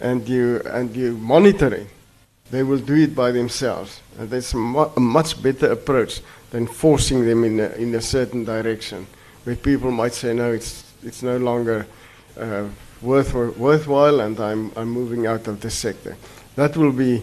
and 0.00 0.28
you, 0.28 0.60
and 0.66 0.94
you 0.94 1.16
monitor 1.16 1.74
it, 1.74 1.86
they 2.50 2.62
will 2.62 2.78
do 2.78 2.94
it 2.94 3.14
by 3.14 3.32
themselves. 3.32 4.00
And 4.18 4.28
that's 4.28 4.52
a, 4.52 4.58
mu 4.58 4.84
a 4.96 5.00
much 5.00 5.42
better 5.42 5.72
approach 5.72 6.20
than 6.50 6.66
forcing 6.66 7.24
them 7.24 7.44
in 7.44 7.60
a, 7.60 7.70
in 7.70 7.94
a 7.94 8.00
certain 8.00 8.44
direction, 8.44 9.06
where 9.44 9.56
people 9.56 9.90
might 9.90 10.12
say, 10.12 10.34
no, 10.34 10.52
it's, 10.52 10.84
it's 11.02 11.22
no 11.22 11.38
longer 11.38 11.86
uh, 12.38 12.64
worth, 13.00 13.34
worthwhile 13.34 14.20
and 14.20 14.38
I'm, 14.38 14.70
I'm 14.76 14.90
moving 14.90 15.26
out 15.26 15.48
of 15.48 15.60
this 15.60 15.74
sector. 15.74 16.16
That 16.56 16.76
will 16.76 16.92
be 16.92 17.22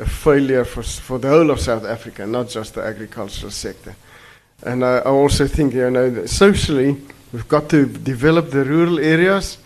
a 0.00 0.06
failure 0.06 0.64
for, 0.64 0.82
for 0.82 1.18
the 1.18 1.28
whole 1.28 1.50
of 1.50 1.60
South 1.60 1.84
Africa, 1.84 2.26
not 2.26 2.48
just 2.48 2.74
the 2.74 2.82
agricultural 2.82 3.50
sector. 3.50 3.94
And 4.62 4.84
I, 4.84 4.98
I 4.98 5.10
also 5.10 5.46
think, 5.46 5.74
you 5.74 5.90
know, 5.90 6.10
that 6.10 6.28
socially, 6.28 6.96
we've 7.32 7.48
got 7.48 7.68
to 7.70 7.86
develop 7.86 8.50
the 8.50 8.64
rural 8.64 8.98
areas. 8.98 9.58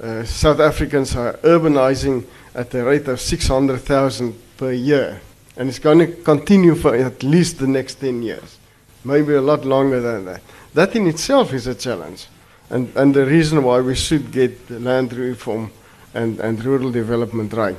Uh, 0.00 0.24
South 0.24 0.60
Africans 0.60 1.16
are 1.16 1.32
urbanizing 1.42 2.24
at 2.54 2.70
the 2.70 2.84
rate 2.84 3.08
of 3.08 3.20
600,000 3.20 4.34
per 4.58 4.72
year. 4.72 5.20
And 5.56 5.68
it's 5.68 5.78
going 5.78 5.98
to 5.98 6.06
continue 6.22 6.74
for 6.74 6.94
at 6.94 7.22
least 7.22 7.58
the 7.58 7.66
next 7.66 7.96
10 7.96 8.22
years, 8.22 8.58
maybe 9.04 9.34
a 9.34 9.40
lot 9.40 9.64
longer 9.64 10.00
than 10.00 10.26
that. 10.26 10.42
That 10.74 10.94
in 10.94 11.06
itself 11.06 11.52
is 11.52 11.66
a 11.66 11.74
challenge. 11.74 12.26
And, 12.70 12.94
and 12.94 13.14
the 13.14 13.24
reason 13.24 13.62
why 13.62 13.80
we 13.80 13.94
should 13.94 14.30
get 14.30 14.70
land 14.70 15.14
reform 15.14 15.72
and, 16.14 16.38
and 16.40 16.62
rural 16.62 16.92
development 16.92 17.54
right. 17.54 17.76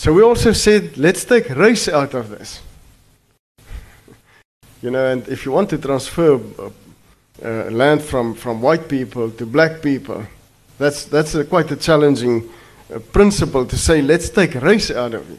So 0.00 0.14
we 0.14 0.22
also 0.22 0.54
said, 0.54 0.96
let's 0.96 1.26
take 1.26 1.50
race 1.50 1.86
out 1.86 2.14
of 2.14 2.30
this. 2.30 2.62
You 4.82 4.90
know, 4.90 5.12
and 5.12 5.28
if 5.28 5.44
you 5.44 5.52
want 5.52 5.68
to 5.68 5.76
transfer 5.76 6.36
uh, 6.36 6.70
uh, 7.44 7.70
land 7.70 8.00
from, 8.00 8.34
from 8.34 8.62
white 8.62 8.88
people 8.88 9.30
to 9.30 9.44
black 9.44 9.82
people. 9.82 10.24
That's, 10.78 11.04
that's 11.04 11.34
a, 11.34 11.44
quite 11.44 11.70
a 11.70 11.76
challenging 11.76 12.48
uh, 12.90 12.98
principle 13.12 13.66
to 13.66 13.76
say, 13.76 14.00
let's 14.00 14.30
take 14.30 14.54
race 14.54 14.90
out 14.90 15.12
of 15.12 15.30
it. 15.30 15.38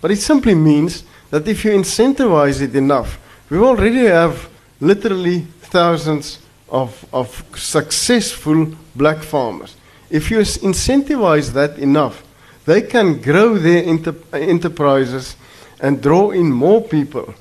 But 0.00 0.10
it 0.10 0.20
simply 0.20 0.54
means 0.54 1.04
that 1.28 1.46
if 1.46 1.66
you 1.66 1.72
incentivize 1.72 2.62
it 2.62 2.74
enough, 2.74 3.18
we 3.50 3.58
already 3.58 4.06
have 4.06 4.48
literally 4.80 5.40
thousands 5.60 6.38
of, 6.70 7.04
of 7.12 7.44
successful 7.54 8.72
black 8.96 9.18
farmers. 9.18 9.76
If 10.08 10.30
you 10.30 10.38
incentivize 10.38 11.52
that 11.52 11.78
enough, 11.78 12.22
they 12.68 12.82
can 12.82 13.18
grow 13.22 13.56
their 13.56 13.82
inter- 13.82 14.14
enterprises 14.34 15.36
and 15.80 16.02
draw 16.02 16.32
in 16.32 16.52
more 16.52 16.82
people, 16.82 17.34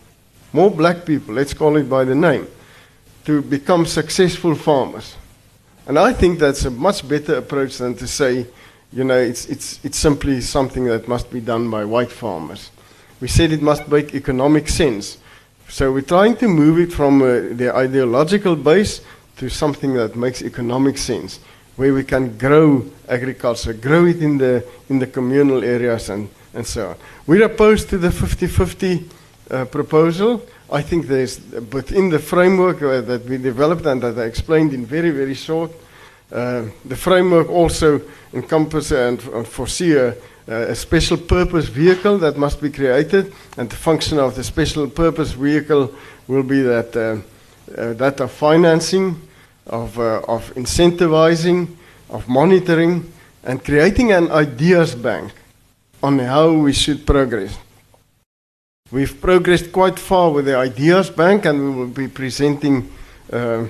more 0.54 0.72
black 0.72 1.06
people, 1.06 1.34
let's 1.34 1.54
call 1.54 1.76
it 1.76 1.90
by 1.90 2.06
the 2.06 2.16
name, 2.16 2.48
to 3.26 3.42
become 3.42 3.86
successful 3.86 4.56
farmers. 4.56 5.18
And 5.86 6.00
I 6.00 6.14
think 6.14 6.40
that's 6.40 6.64
a 6.64 6.72
much 6.72 7.06
better 7.06 7.36
approach 7.36 7.78
than 7.78 7.96
to 7.96 8.08
say, 8.08 8.48
you 8.94 9.04
know, 9.04 9.18
it's, 9.18 9.48
it's, 9.48 9.84
it's 9.84 9.98
simply 9.98 10.40
something 10.40 10.86
that 10.86 11.10
must 11.10 11.30
be 11.30 11.42
done 11.42 11.70
by 11.70 11.84
white 11.84 12.12
farmers. 12.12 12.72
We 13.20 13.28
said 13.28 13.52
it 13.52 13.62
must 13.62 13.90
make 13.90 14.16
economic 14.16 14.70
sense. 14.70 15.18
So 15.68 15.92
we're 15.92 16.04
trying 16.04 16.38
to 16.38 16.48
move 16.48 16.80
it 16.80 16.94
from 16.94 17.22
uh, 17.22 17.52
the 17.52 17.74
ideological 17.76 18.56
base 18.56 19.02
to 19.40 19.50
something 19.50 19.94
that 19.96 20.16
makes 20.16 20.42
economic 20.42 20.98
sense, 20.98 21.42
where 21.78 21.94
we 21.94 22.04
can 22.04 22.38
grow 22.38 22.86
agriculture, 23.08 23.74
grow 23.74 24.06
it 24.06 24.22
in 24.22 24.38
the, 24.38 24.66
in 24.90 25.00
the 25.00 25.08
communal 25.08 25.64
areas 25.64 26.10
and, 26.10 26.30
and 26.54 26.66
so 26.66 26.90
on. 26.90 26.96
We're 27.26 27.46
opposed 27.46 27.90
to 27.90 27.98
the 27.98 28.12
50 28.12 28.48
50 28.48 29.10
uh, 29.50 29.66
proposal. 29.66 30.46
I 30.70 30.82
think 30.82 31.08
there's, 31.08 31.40
within 31.72 32.10
the 32.10 32.20
framework 32.20 32.82
uh, 32.82 33.02
that 33.02 33.26
we 33.26 33.38
developed 33.38 33.86
and 33.86 34.02
that 34.02 34.18
I 34.18 34.24
explained 34.24 34.74
in 34.74 34.86
very, 34.86 35.12
very 35.12 35.36
short, 35.36 35.72
uh, 36.32 36.66
the 36.84 36.96
framework 36.96 37.50
also 37.50 38.02
encompasses 38.34 38.92
and, 38.92 39.48
foresee 39.48 39.96
a, 39.96 40.14
a 40.48 40.76
special 40.76 41.18
purpose 41.18 41.68
vehicle 41.68 42.18
that 42.18 42.38
must 42.38 42.62
be 42.62 42.70
created, 42.70 43.34
and 43.56 43.70
the 43.70 43.76
function 43.76 44.20
of 44.20 44.36
the 44.36 44.44
special 44.44 44.90
purpose 44.90 45.32
vehicle 45.32 45.94
will 46.28 46.44
be 46.44 46.62
that, 46.62 46.96
uh, 46.96 47.80
uh, 47.80 47.94
that 47.94 48.20
of 48.20 48.32
financing, 48.32 49.22
of, 49.70 50.00
uh, 50.00 50.22
of 50.28 50.54
incentivizing, 50.56 51.68
of 52.10 52.28
monitoring, 52.28 53.12
and 53.44 53.64
creating 53.64 54.12
an 54.12 54.32
ideas 54.32 54.96
bank 54.96 55.32
on 56.04 56.20
how 56.20 56.52
we 56.52 56.74
should 56.74 57.06
progress. 57.06 57.58
We've 58.92 59.20
progressed 59.20 59.72
quite 59.72 60.00
far 60.00 60.32
with 60.32 60.46
the 60.46 60.56
Ideas 60.56 61.10
Bank, 61.10 61.46
and 61.46 61.60
we 61.60 61.72
will 61.72 61.88
be 61.88 62.08
presenting, 62.08 62.90
uh, 63.34 63.66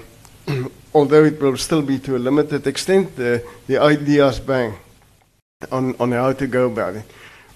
although 0.94 1.26
it 1.26 1.42
will 1.42 1.58
still 1.58 1.82
be 1.82 1.98
to 2.00 2.16
a 2.16 2.20
limited 2.20 2.68
extent, 2.68 3.16
the, 3.16 3.44
the 3.66 3.80
Ideas 3.80 4.40
Bank 4.40 4.76
on, 5.72 5.96
on 6.00 6.12
how 6.12 6.34
to 6.34 6.46
go 6.46 6.68
about 6.68 6.98
it. 6.98 7.06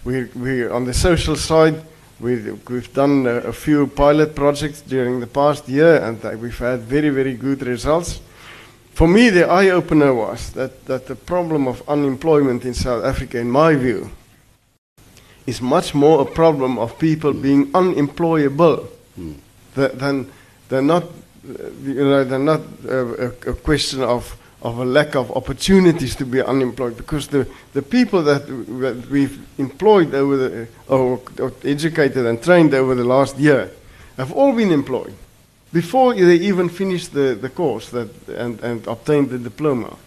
We, 0.03 0.23
we, 0.35 0.67
on 0.67 0.85
the 0.85 0.93
social 0.93 1.35
side, 1.35 1.79
we, 2.19 2.51
we've 2.67 2.91
done 2.93 3.27
a, 3.27 3.49
a, 3.49 3.53
few 3.53 3.85
pilot 3.87 4.35
projects 4.35 4.81
during 4.81 5.19
the 5.19 5.27
past 5.27 5.69
year, 5.69 5.97
and 5.97 6.23
uh, 6.25 6.31
we've 6.31 6.57
had 6.57 6.79
very, 6.79 7.09
very 7.09 7.35
good 7.35 7.61
results. 7.61 8.21
For 8.93 9.07
me, 9.07 9.29
the 9.29 9.47
eye 9.47 9.69
opener 9.69 10.13
was 10.13 10.51
that, 10.51 10.85
that 10.85 11.07
the 11.07 11.15
problem 11.15 11.67
of 11.67 11.81
unemployment 11.87 12.65
in 12.65 12.73
South 12.73 13.03
Africa, 13.03 13.39
in 13.39 13.49
my 13.49 13.75
view, 13.75 14.11
is 15.47 15.61
much 15.61 15.95
more 15.95 16.21
a 16.21 16.25
problem 16.25 16.77
of 16.77 16.99
people 16.99 17.33
being 17.33 17.71
unemployable 17.73 18.87
mm. 19.19 19.35
than, 19.73 20.29
than 20.69 20.87
not, 20.87 21.05
you 21.83 21.93
know, 21.95 22.23
than 22.23 22.45
not 22.45 22.61
a, 22.87 23.27
a, 23.47 23.53
question 23.53 24.03
of, 24.03 24.37
of 24.61 24.77
a 24.77 24.85
lack 24.85 25.15
of 25.15 25.31
opportunities 25.31 26.15
to 26.15 26.25
be 26.25 26.41
unemployed. 26.41 26.95
Because 26.97 27.27
the, 27.27 27.47
the 27.73 27.81
people 27.81 28.21
that, 28.23 28.45
that 28.45 29.07
we've 29.09 29.39
employed 29.57 30.13
over 30.13 30.37
the, 30.37 30.67
or, 30.87 31.21
or 31.39 31.53
educated 31.63 32.25
and 32.25 32.43
trained 32.43 32.73
over 32.73 32.93
the 32.93 33.05
last 33.05 33.37
year 33.37 33.71
have 34.17 34.31
all 34.33 34.53
been 34.53 34.71
employed 34.71 35.15
before 35.73 36.13
they 36.13 36.35
even 36.35 36.69
finished 36.69 37.13
the, 37.13 37.35
the 37.35 37.49
course 37.49 37.89
that, 37.89 38.09
and, 38.27 38.59
and 38.61 38.87
obtained 38.87 39.29
the 39.29 39.39
diploma. 39.39 39.97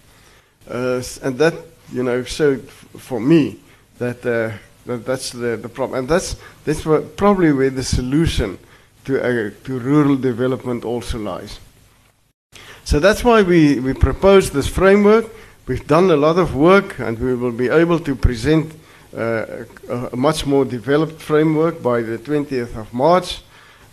Uh, 0.69 1.03
and 1.23 1.39
that, 1.39 1.55
you 1.93 2.03
know, 2.03 2.23
showed 2.25 2.69
for 2.69 3.21
me 3.21 3.61
that 3.99 4.25
uh, 4.25 4.57
that, 4.87 5.05
that's 5.05 5.31
the, 5.31 5.57
the 5.57 5.69
problem. 5.69 6.01
And 6.01 6.09
that's, 6.09 6.37
that's 6.65 6.83
probably 6.83 7.53
where 7.53 7.71
the 7.71 7.83
solution 7.83 8.59
to, 9.05 9.21
uh, 9.21 9.51
to 9.65 9.79
rural 9.79 10.17
development 10.17 10.85
also 10.85 11.19
lies. 11.19 11.59
So 12.85 13.01
that's 13.01 13.25
why 13.25 13.43
we, 13.43 13.81
we 13.81 13.95
proposed 13.95 14.53
this 14.53 14.67
framework. 14.67 15.27
We've 15.67 15.87
done 15.87 16.11
a 16.11 16.17
lot 16.17 16.39
of 16.39 16.55
work 16.55 16.99
and 16.99 17.19
we 17.19 17.35
will 17.35 17.53
be 17.53 17.69
able 17.69 17.99
to 18.01 18.15
present 18.15 18.75
uh, 19.17 19.65
a, 19.89 19.95
a, 20.13 20.17
much 20.17 20.45
more 20.45 20.65
developed 20.65 21.23
framework 21.23 21.83
by 21.83 22.03
the 22.03 22.19
20th 22.19 22.77
of 22.77 22.93
March. 22.93 23.43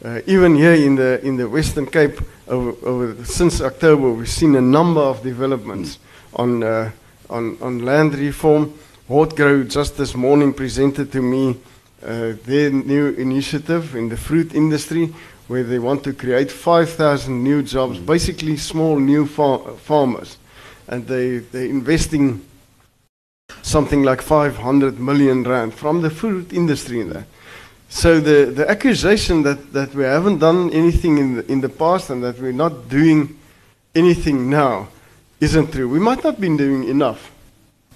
Uh, 0.04 0.20
even 0.26 0.56
here 0.56 0.74
in 0.74 0.96
the, 0.96 1.24
in 1.24 1.38
the 1.38 1.48
Western 1.48 1.86
Cape, 1.86 2.20
over, 2.48 2.74
over, 2.88 3.24
since 3.24 3.62
October, 3.62 4.12
we've 4.12 4.28
seen 4.28 4.56
a 4.56 4.62
number 4.62 5.00
of 5.00 5.22
developments 5.22 6.00
on, 6.34 6.64
uh, 6.64 6.90
on, 7.30 7.56
on 7.62 7.86
land 7.86 8.16
reform. 8.16 8.74
Hortgro 9.08 9.70
just 9.70 9.98
this 9.98 10.16
morning 10.16 10.54
presented 10.54 11.12
to 11.12 11.22
me 11.22 11.56
uh, 12.04 12.34
their 12.46 12.72
new 12.72 13.10
initiative 13.10 13.96
in 13.96 14.10
the 14.10 14.18
fruit 14.18 14.56
industry 14.56 15.14
where 15.48 15.64
they 15.64 15.78
want 15.78 16.04
to 16.06 16.14
create 16.14 16.50
5,000 16.50 17.44
new 17.44 17.62
jobs, 17.62 18.00
mm. 18.00 18.06
basically 18.06 18.58
small 18.58 18.98
new 18.98 19.28
far- 19.28 19.60
farmers. 19.78 20.38
And 20.88 21.06
they, 21.06 21.38
they're 21.38 21.66
investing 21.66 22.44
something 23.62 24.02
like 24.02 24.24
500 24.24 25.00
million 25.00 25.44
rand 25.44 25.76
from 25.76 26.02
the 26.02 26.10
fruit 26.10 26.54
industry 26.54 27.02
in 27.02 27.10
that. 27.10 27.26
So 27.92 28.22
the, 28.22 28.46
the 28.46 28.70
accusation 28.70 29.44
that, 29.44 29.74
that 29.74 29.94
we 29.94 30.06
haven't 30.06 30.40
done 30.40 30.72
anything 30.72 31.18
in 31.18 31.36
the, 31.36 31.52
in 31.52 31.60
the 31.60 31.68
past 31.68 32.10
and 32.10 32.24
that 32.24 32.40
we're 32.40 32.54
not 32.54 32.88
doing 32.88 33.38
anything 33.94 34.50
now 34.50 34.88
isn't 35.42 35.74
true. 35.74 35.90
We 35.90 36.00
might 36.00 36.24
not 36.24 36.40
be 36.40 36.48
doing 36.56 36.86
enough. 36.86 37.32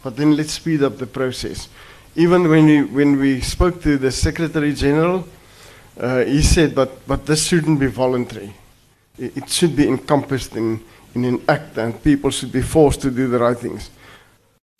But 0.03 0.17
then 0.17 0.36
let's 0.36 0.51
speed 0.51 0.84
up 0.84 0.97
the 0.97 1.08
process. 1.08 1.69
Even 2.13 2.49
when 2.49 2.65
we, 2.65 2.84
when 2.84 3.17
we 3.17 3.39
spoke 3.39 3.81
to 3.84 3.97
the 3.97 4.12
Secretary 4.12 4.73
General, 4.73 5.25
uh, 5.97 6.25
he 6.25 6.41
said, 6.41 6.75
but, 6.75 7.08
but 7.08 7.25
this 7.25 7.47
shouldn't 7.47 7.79
be 7.79 7.88
voluntary. 7.88 8.53
It, 9.17 9.38
it 9.38 9.49
should 9.49 9.77
be 9.77 9.88
encompassed 9.88 10.58
in, 10.58 10.84
in 11.15 11.23
an 11.23 11.41
act, 11.47 11.77
and 11.77 12.03
people 12.03 12.31
should 12.31 12.51
be 12.51 12.62
forced 12.62 13.01
to 13.03 13.12
do 13.12 13.29
the 13.29 13.39
right 13.39 13.58
things. 13.58 13.89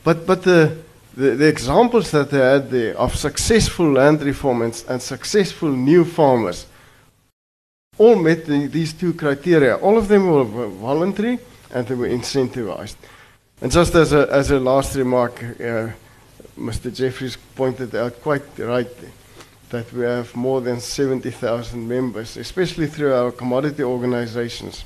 But, 0.04 0.28
but 0.28 0.44
the, 0.44 0.78
the, 1.16 1.32
the 1.32 1.48
examples 1.48 2.12
that 2.12 2.30
they 2.30 2.40
had 2.40 2.70
there 2.70 2.98
of 2.98 3.16
successful 3.16 3.92
land 3.92 4.22
reform 4.22 4.62
and, 4.62 4.84
and 4.90 5.02
successful 5.02 5.70
new 5.70 6.04
farmers 6.04 6.68
all 7.98 8.16
met 8.16 8.46
the, 8.46 8.68
these 8.68 8.94
two 8.94 9.14
criteria. 9.14 9.76
All 9.78 9.98
of 9.98 10.08
them 10.08 10.30
were 10.30 10.44
voluntary 10.68 11.40
and 11.72 11.88
they 11.88 11.96
were 11.96 12.10
incentivized. 12.10 12.96
And 13.62 13.72
just 13.72 13.96
as 13.96 14.12
a, 14.12 14.28
as 14.32 14.52
a 14.52 14.60
last 14.60 14.96
remark, 14.96 15.42
uh, 15.42 15.90
Mr. 16.58 16.94
Jeffries 16.94 17.38
pointed 17.56 17.96
out 17.96 18.22
quite 18.22 18.44
right 18.58 18.88
that 19.70 19.92
we 19.94 20.04
have 20.04 20.36
more 20.36 20.62
than 20.62 20.80
70,000 20.80 21.88
members, 21.88 22.38
especially 22.38 22.88
through 22.88 23.14
our 23.14 23.32
commodity 23.32 23.84
organizations. 23.84 24.84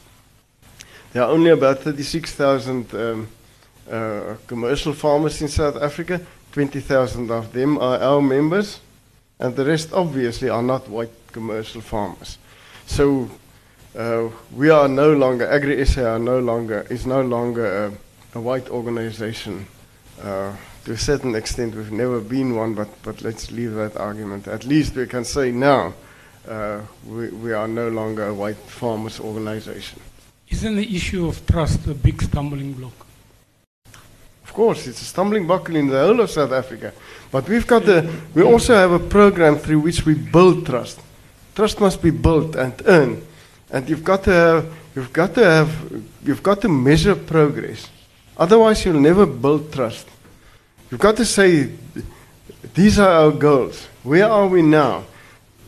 There 1.11 1.23
are 1.23 1.31
only 1.31 1.49
about 1.49 1.79
36,000 1.79 2.93
um, 2.93 3.27
uh, 3.89 4.35
commercial 4.47 4.93
farmers 4.93 5.41
in 5.41 5.47
South 5.47 5.75
Africa. 5.77 6.21
20,000 6.51 7.31
of 7.31 7.53
them 7.53 7.77
are 7.77 7.99
our 7.99 8.21
members, 8.21 8.79
and 9.39 9.55
the 9.55 9.65
rest 9.65 9.93
obviously 9.93 10.49
are 10.49 10.63
not 10.63 10.89
white 10.89 11.11
commercial 11.31 11.81
farmers. 11.81 12.37
So 12.85 13.29
uh, 13.95 14.29
we 14.55 14.69
are 14.69 14.87
no 14.87 15.13
longer, 15.13 15.47
Agri-SA 15.47 16.03
are 16.03 16.19
no 16.19 16.39
longer, 16.39 16.85
is 16.89 17.05
no 17.05 17.21
longer 17.21 17.93
uh, 18.33 18.37
a 18.37 18.41
white 18.41 18.69
organization. 18.69 19.67
Uh, 20.21 20.55
to 20.85 20.93
a 20.93 20.97
certain 20.97 21.35
extent, 21.35 21.75
we've 21.75 21.91
never 21.91 22.19
been 22.19 22.55
one, 22.55 22.73
but, 22.73 22.89
but 23.03 23.21
let's 23.21 23.51
leave 23.51 23.73
that 23.73 23.97
argument. 23.97 24.47
At 24.47 24.65
least 24.65 24.95
we 24.95 25.05
can 25.05 25.23
say 25.23 25.51
now 25.51 25.93
uh, 26.47 26.81
we, 27.05 27.29
we 27.29 27.53
are 27.53 27.67
no 27.67 27.89
longer 27.89 28.27
a 28.27 28.33
white 28.33 28.57
farmers 28.57 29.19
organization. 29.19 29.99
Isn't 30.49 30.75
the 30.75 30.95
issue 30.95 31.27
of 31.27 31.45
trust 31.45 31.85
a 31.87 31.93
big 31.93 32.21
stumbling 32.21 32.73
block? 32.73 33.08
Of 34.49 34.55
course, 34.55 34.87
it's 34.87 34.99
a 34.99 35.05
stumbling 35.05 35.45
block 35.45 35.69
in 35.69 35.89
the 35.89 35.99
whole 35.99 36.19
of 36.21 36.31
South 36.31 36.51
Africa. 36.51 36.91
But 37.31 37.47
we've 37.47 37.67
got 37.67 37.87
a, 37.87 38.09
we 38.33 38.41
also 38.41 38.73
have 38.73 38.91
a 38.91 38.97
program 38.97 39.57
through 39.57 39.81
which 39.81 40.07
we 40.07 40.15
build 40.15 40.65
trust. 40.65 40.99
Trust 41.53 41.79
must 41.79 42.01
be 42.01 42.09
built 42.09 42.55
and 42.55 42.73
earned. 42.87 43.27
And 43.69 43.87
you've 43.87 44.03
got 44.03 44.23
to 44.23 44.31
have, 44.31 44.73
you've 44.95 45.13
got 45.13 45.35
to 45.35 45.43
have, 45.43 46.03
you've 46.23 46.41
got 46.41 46.61
to 46.61 46.67
measure 46.67 47.15
progress. 47.15 47.91
Otherwise, 48.35 48.83
you'll 48.83 48.99
never 48.99 49.27
build 49.27 49.71
trust. 49.71 50.07
You've 50.89 50.99
got 50.99 51.15
to 51.17 51.25
say, 51.25 51.69
these 52.73 52.97
are 52.97 53.25
our 53.25 53.31
goals. 53.31 53.85
Where 54.01 54.27
are 54.27 54.47
we 54.47 54.63
now? 54.63 55.03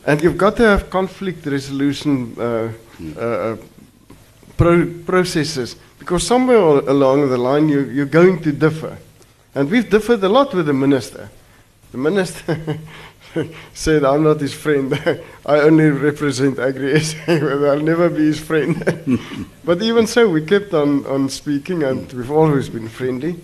And 0.04 0.20
you've 0.20 0.38
got 0.38 0.56
to 0.56 0.64
have 0.64 0.90
conflict 0.90 1.46
resolution 1.46 2.34
uh, 2.36 2.72
uh, 3.16 3.56
pro- 4.56 4.92
processes 5.06 5.76
because 6.02 6.26
somewhere 6.26 6.58
along 6.58 7.28
the 7.28 7.38
line 7.38 7.68
you, 7.68 7.82
you're 7.84 8.06
going 8.06 8.42
to 8.42 8.50
differ. 8.50 8.98
And 9.54 9.70
we've 9.70 9.88
differed 9.88 10.24
a 10.24 10.28
lot 10.28 10.52
with 10.52 10.66
the 10.66 10.72
minister. 10.72 11.30
The 11.92 11.98
minister 11.98 12.78
said, 13.72 14.04
I'm 14.04 14.24
not 14.24 14.40
his 14.40 14.52
friend. 14.52 14.92
I 15.46 15.60
only 15.60 15.90
represent 15.90 16.58
Agri 16.58 16.98
SA, 16.98 17.18
I'll 17.28 17.78
never 17.78 18.10
be 18.10 18.26
his 18.26 18.40
friend. 18.40 18.74
but 19.64 19.80
even 19.80 20.08
so, 20.08 20.28
we 20.28 20.44
kept 20.44 20.74
on, 20.74 21.06
on 21.06 21.28
speaking 21.28 21.84
and 21.84 22.12
we've 22.12 22.32
always 22.32 22.68
been 22.68 22.88
friendly. 22.88 23.36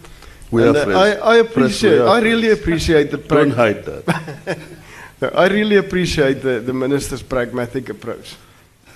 We 0.51 0.67
and 0.67 0.77
are 0.77 0.81
uh, 0.81 0.85
friends. 0.85 0.99
I, 0.99 1.35
I 1.35 1.37
appreciate, 1.37 2.01
I 2.01 2.21
really 2.21 2.51
appreciate 2.51 3.13
the 3.13 3.19
Don't 3.19 3.53
hide 3.53 3.85
that. 3.85 4.59
I 5.33 5.47
really 5.47 5.77
appreciate 5.77 6.43
the, 6.43 6.59
the 6.59 6.73
minister's 6.73 7.23
pragmatic 7.23 7.89
approach. 7.89 8.35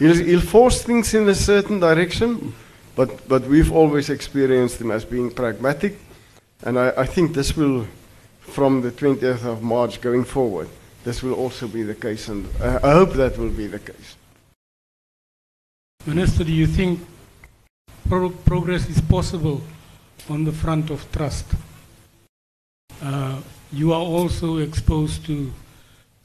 He'll, 0.01 0.17
he'll 0.17 0.41
force 0.41 0.83
things 0.83 1.15
in 1.15 1.29
a 1.29 1.35
certain 1.35 1.79
direction, 1.79 2.55
but, 2.95 3.27
but 3.29 3.43
we've 3.43 3.73
always 3.73 4.11
experienced 4.11 4.81
him 4.81 4.91
as 4.91 5.05
being 5.05 5.31
pragmatic. 5.31 5.99
And 6.63 6.79
I, 6.79 6.93
I 6.97 7.07
think 7.07 7.35
this 7.35 7.57
will, 7.57 7.87
from 8.41 8.83
the 8.83 8.91
20th 8.91 9.45
of 9.45 9.63
March 9.63 10.01
going 10.01 10.25
forward, 10.25 10.69
this 11.05 11.23
will 11.23 11.35
also 11.35 11.67
be 11.67 11.83
the 11.83 11.95
case. 11.95 12.29
And 12.29 12.49
I, 12.61 12.77
I 12.77 12.93
hope 12.93 13.13
that 13.15 13.39
will 13.39 13.51
be 13.51 13.67
the 13.67 13.79
case. 13.79 14.17
Minister, 16.07 16.45
do 16.45 16.53
you 16.53 16.67
think 16.67 17.01
pro- 18.09 18.31
progress 18.31 18.89
is 18.89 19.01
possible 19.01 19.63
on 20.29 20.45
the 20.45 20.53
front 20.53 20.91
of 20.91 21.11
trust? 21.13 21.47
Uh, 23.01 23.41
you 23.73 23.93
are 23.93 24.03
also 24.03 24.59
exposed 24.59 25.25
to, 25.27 25.53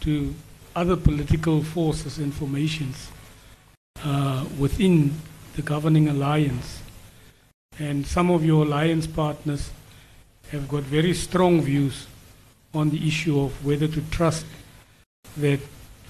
to 0.02 0.34
other 0.76 0.96
political 0.96 1.64
forces 1.64 2.18
and 2.18 2.34
formations 2.34 3.10
uh, 4.04 4.46
within 4.60 5.12
the 5.58 5.64
governing 5.64 6.08
alliance. 6.08 6.82
And 7.80 8.06
some 8.08 8.32
of 8.32 8.46
your 8.46 8.64
alliance 8.64 9.08
partners 9.08 9.72
have 10.52 10.70
got 10.70 10.84
very 10.84 11.14
strong 11.14 11.62
views 11.62 12.08
on 12.74 12.92
the 12.92 13.08
issue 13.08 13.40
of 13.42 13.66
whether 13.66 13.88
to 13.88 14.02
trust 14.12 14.46
that 15.38 15.60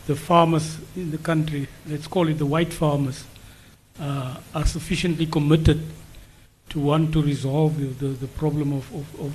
the 0.06 0.16
farmers 0.16 0.78
in 0.96 1.12
the 1.12 1.18
country, 1.18 1.68
let's 1.88 2.08
call 2.08 2.28
it 2.28 2.38
the 2.38 2.46
white 2.46 2.74
farmers, 2.74 3.24
uh, 4.00 4.38
are 4.54 4.66
sufficiently 4.66 5.26
committed 5.26 5.82
to 6.70 6.80
want 6.80 7.14
to 7.14 7.22
resolve 7.22 8.00
the, 8.00 8.08
the, 8.08 8.28
problem 8.28 8.74
of, 8.74 8.94
of, 8.94 9.22
of 9.22 9.34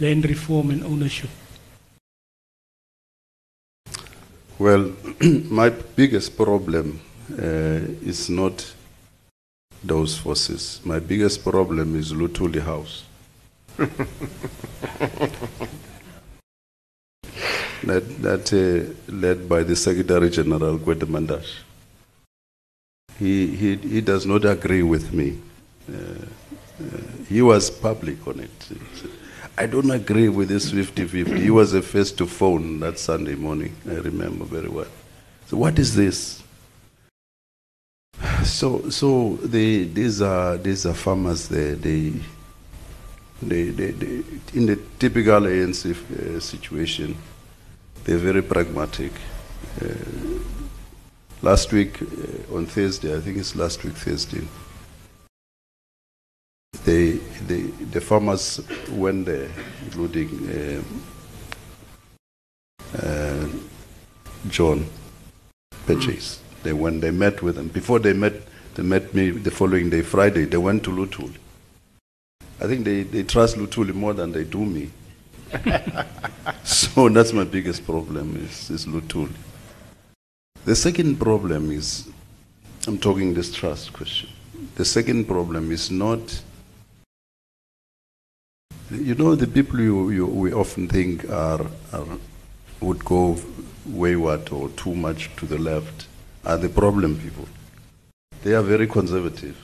land 0.00 0.28
reform 0.28 0.70
and 0.70 0.84
ownership. 0.84 1.30
Well, 4.58 4.92
my 5.20 5.70
biggest 5.70 6.36
problem 6.36 7.00
uh, 7.32 7.80
is 8.02 8.28
not 8.28 8.74
those 9.86 10.16
forces. 10.16 10.80
My 10.84 10.98
biggest 10.98 11.44
problem 11.44 11.96
is 11.96 12.12
Luthuli 12.12 12.60
House. 12.62 13.04
that 17.84 18.22
that 18.22 18.52
uh, 18.52 19.12
led 19.12 19.48
by 19.48 19.62
the 19.62 19.76
Secretary 19.76 20.30
General 20.30 20.78
Gwede 20.78 21.06
Mantashe. 21.06 21.58
He, 23.18 23.46
he, 23.54 23.76
he 23.76 24.00
does 24.00 24.26
not 24.26 24.44
agree 24.44 24.82
with 24.82 25.12
me. 25.12 25.38
Uh, 25.88 25.94
uh, 25.94 26.98
he 27.28 27.42
was 27.42 27.70
public 27.70 28.26
on 28.26 28.40
it. 28.40 28.50
I 29.56 29.66
don't 29.66 29.90
agree 29.90 30.28
with 30.28 30.48
this 30.48 30.72
50 30.72 31.06
50. 31.06 31.40
He 31.40 31.50
was 31.50 31.72
the 31.72 31.82
first 31.82 32.18
to 32.18 32.26
phone 32.26 32.80
that 32.80 32.98
Sunday 32.98 33.36
morning, 33.36 33.76
I 33.88 33.94
remember 33.94 34.44
very 34.44 34.68
well. 34.68 34.88
So, 35.46 35.56
what 35.56 35.78
is 35.78 35.94
this? 35.94 36.42
So, 38.44 38.88
so 38.90 39.36
they, 39.42 39.84
these, 39.84 40.22
are, 40.22 40.56
these 40.56 40.86
are 40.86 40.94
farmers 40.94 41.48
there. 41.48 41.74
They, 41.74 42.12
they, 43.42 43.64
they, 43.70 43.90
they, 43.90 44.22
in 44.54 44.66
the 44.66 44.78
typical 44.98 45.40
ANC 45.42 45.90
uh, 45.92 46.40
situation, 46.40 47.16
they're 48.04 48.18
very 48.18 48.42
pragmatic. 48.42 49.12
Uh, 49.82 49.88
last 51.42 51.72
week, 51.72 52.00
uh, 52.02 52.56
on 52.56 52.66
Thursday, 52.66 53.16
I 53.16 53.20
think 53.20 53.38
it's 53.38 53.56
last 53.56 53.82
week, 53.84 53.94
Thursday, 53.94 54.46
they, 56.84 57.12
they, 57.46 57.62
the 57.62 58.00
farmers 58.00 58.60
went 58.90 59.24
there, 59.26 59.48
including 59.86 60.28
um, 60.50 61.02
uh, 63.02 63.48
John 64.48 64.86
Purchase. 65.86 66.43
They 66.64 66.72
when 66.72 66.98
they 67.00 67.10
met 67.10 67.42
with 67.42 67.56
them 67.56 67.68
before 67.68 68.00
they 68.00 68.14
met, 68.14 68.32
they 68.74 68.82
met 68.82 69.14
me 69.14 69.30
the 69.30 69.50
following 69.50 69.90
day, 69.90 70.02
Friday. 70.02 70.46
They 70.46 70.56
went 70.56 70.82
to 70.84 70.90
Luthuli. 70.90 71.36
I 72.60 72.66
think 72.66 72.84
they, 72.84 73.02
they 73.02 73.22
trust 73.22 73.56
Luthuli 73.56 73.94
more 73.94 74.14
than 74.14 74.32
they 74.32 74.44
do 74.44 74.64
me. 74.64 74.90
so 76.64 77.08
that's 77.10 77.32
my 77.32 77.44
biggest 77.44 77.84
problem 77.84 78.36
is, 78.36 78.70
is 78.70 78.86
Luthuli. 78.86 79.34
The 80.64 80.74
second 80.74 81.20
problem 81.20 81.70
is, 81.70 82.08
I'm 82.86 82.98
talking 82.98 83.34
this 83.34 83.52
trust 83.52 83.92
question. 83.92 84.30
The 84.76 84.84
second 84.84 85.26
problem 85.26 85.70
is 85.70 85.90
not 85.90 86.42
you 88.90 89.14
know, 89.14 89.34
the 89.34 89.46
people 89.46 89.80
you, 89.80 90.10
you, 90.10 90.26
we 90.26 90.52
often 90.52 90.88
think 90.88 91.28
are, 91.30 91.66
are, 91.92 92.06
would 92.80 93.04
go 93.04 93.38
wayward 93.86 94.50
or 94.50 94.68
too 94.70 94.94
much 94.94 95.34
to 95.36 95.46
the 95.46 95.58
left 95.58 96.06
are 96.44 96.56
the 96.56 96.68
problem 96.68 97.18
people. 97.18 97.46
They 98.42 98.54
are 98.54 98.62
very 98.62 98.86
conservative. 98.86 99.56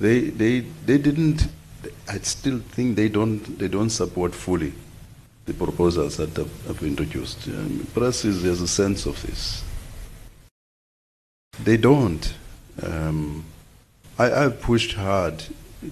They, 0.00 0.20
they, 0.20 0.60
they 0.60 0.98
didn't, 0.98 1.48
I 2.08 2.18
still 2.18 2.58
think 2.58 2.96
they 2.96 3.08
don't, 3.08 3.58
they 3.58 3.68
don't 3.68 3.90
support 3.90 4.34
fully 4.34 4.72
the 5.46 5.54
proposals 5.54 6.16
that 6.16 6.34
have, 6.36 6.66
have 6.66 6.82
introduced. 6.82 7.46
Um, 7.48 7.86
press 7.94 8.24
is, 8.24 8.42
there's 8.42 8.62
a 8.62 8.68
sense 8.68 9.06
of 9.06 9.20
this. 9.22 9.62
They 11.62 11.76
don't. 11.76 12.34
Um, 12.82 13.44
I, 14.18 14.32
I've 14.32 14.60
pushed 14.60 14.94
hard 14.94 15.44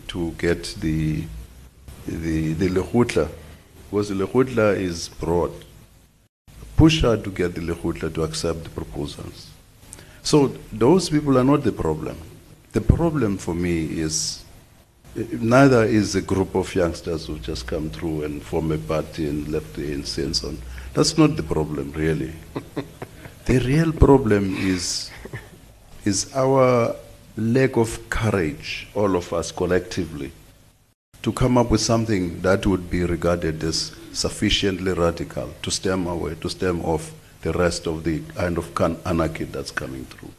to 0.08 0.30
get 0.32 0.64
the 0.80 1.24
the, 2.06 2.54
the 2.54 2.68
Lekgotla, 2.68 3.28
because 3.90 4.08
the 4.08 4.14
Lekgotla 4.14 4.76
is 4.76 5.08
broad. 5.08 5.52
Push 6.82 7.02
hard 7.02 7.22
to 7.22 7.30
get 7.30 7.54
the 7.54 7.60
Lekgotla 7.60 8.12
to 8.12 8.24
accept 8.24 8.64
the 8.64 8.70
proposals. 8.70 9.50
So 10.24 10.48
those 10.72 11.08
people 11.10 11.38
are 11.38 11.44
not 11.44 11.62
the 11.62 11.70
problem. 11.70 12.16
The 12.72 12.80
problem 12.80 13.38
for 13.38 13.54
me 13.54 14.00
is 14.00 14.42
neither 15.14 15.84
is 15.84 16.16
a 16.16 16.22
group 16.22 16.56
of 16.56 16.74
youngsters 16.74 17.26
who've 17.26 17.40
just 17.40 17.68
come 17.68 17.88
through 17.88 18.24
and 18.24 18.42
form 18.42 18.72
a 18.72 18.78
party 18.78 19.28
and 19.28 19.46
left 19.46 19.74
the 19.74 19.94
ANC 19.94 20.24
and 20.24 20.34
so 20.34 20.48
on. 20.48 20.58
That's 20.92 21.16
not 21.16 21.36
the 21.36 21.44
problem, 21.44 21.92
really. 21.92 22.32
the 23.44 23.60
real 23.60 23.92
problem 23.92 24.56
is, 24.56 25.12
is 26.04 26.34
our 26.34 26.96
lack 27.36 27.76
of 27.76 28.10
courage, 28.10 28.88
all 28.96 29.14
of 29.14 29.32
us 29.32 29.52
collectively, 29.52 30.32
to 31.22 31.32
come 31.32 31.56
up 31.56 31.70
with 31.70 31.80
something 31.80 32.40
that 32.42 32.66
would 32.66 32.90
be 32.90 33.04
regarded 33.04 33.62
as 33.62 33.94
sufficiently 34.12 34.92
radical 34.92 35.50
to 35.62 35.70
stem 35.70 36.06
away, 36.06 36.34
to 36.36 36.50
stem 36.50 36.84
off 36.84 37.12
the 37.42 37.52
rest 37.52 37.86
of 37.86 38.04
the 38.04 38.20
kind 38.34 38.58
of 38.58 38.80
anarchy 39.06 39.44
that's 39.44 39.70
coming 39.70 40.04
through. 40.04 40.30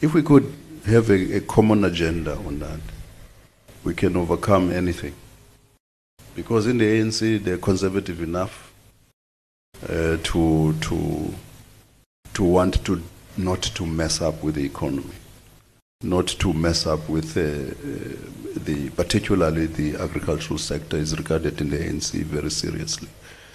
If 0.00 0.14
we 0.14 0.22
could 0.22 0.52
have 0.86 1.10
a, 1.10 1.36
a 1.36 1.40
common 1.40 1.84
agenda 1.84 2.36
on 2.36 2.58
that, 2.60 2.80
we 3.84 3.94
can 3.94 4.16
overcome 4.16 4.72
anything. 4.72 5.14
Because 6.34 6.66
in 6.66 6.78
the 6.78 6.84
ANC, 6.84 7.42
they're 7.42 7.58
conservative 7.58 8.22
enough 8.22 8.72
uh, 9.84 10.16
to, 10.22 10.74
to, 10.80 11.34
to 12.34 12.44
want 12.44 12.84
to 12.84 13.02
not 13.36 13.62
to 13.62 13.86
mess 13.86 14.20
up 14.20 14.42
with 14.42 14.56
the 14.56 14.64
economy, 14.64 15.14
not 16.04 16.28
to 16.28 16.52
mess 16.52 16.86
up 16.86 17.08
with 17.08 17.36
uh, 17.36 17.40
uh, 17.40 18.64
the, 18.64 18.88
particularly 18.90 19.66
the 19.66 19.96
agricultural 19.96 20.56
sector 20.56 20.96
is 20.96 21.18
regarded 21.18 21.60
in 21.60 21.70
the 21.70 21.76
ANC 21.76 22.22
very 22.22 22.52
seriously. 22.52 23.08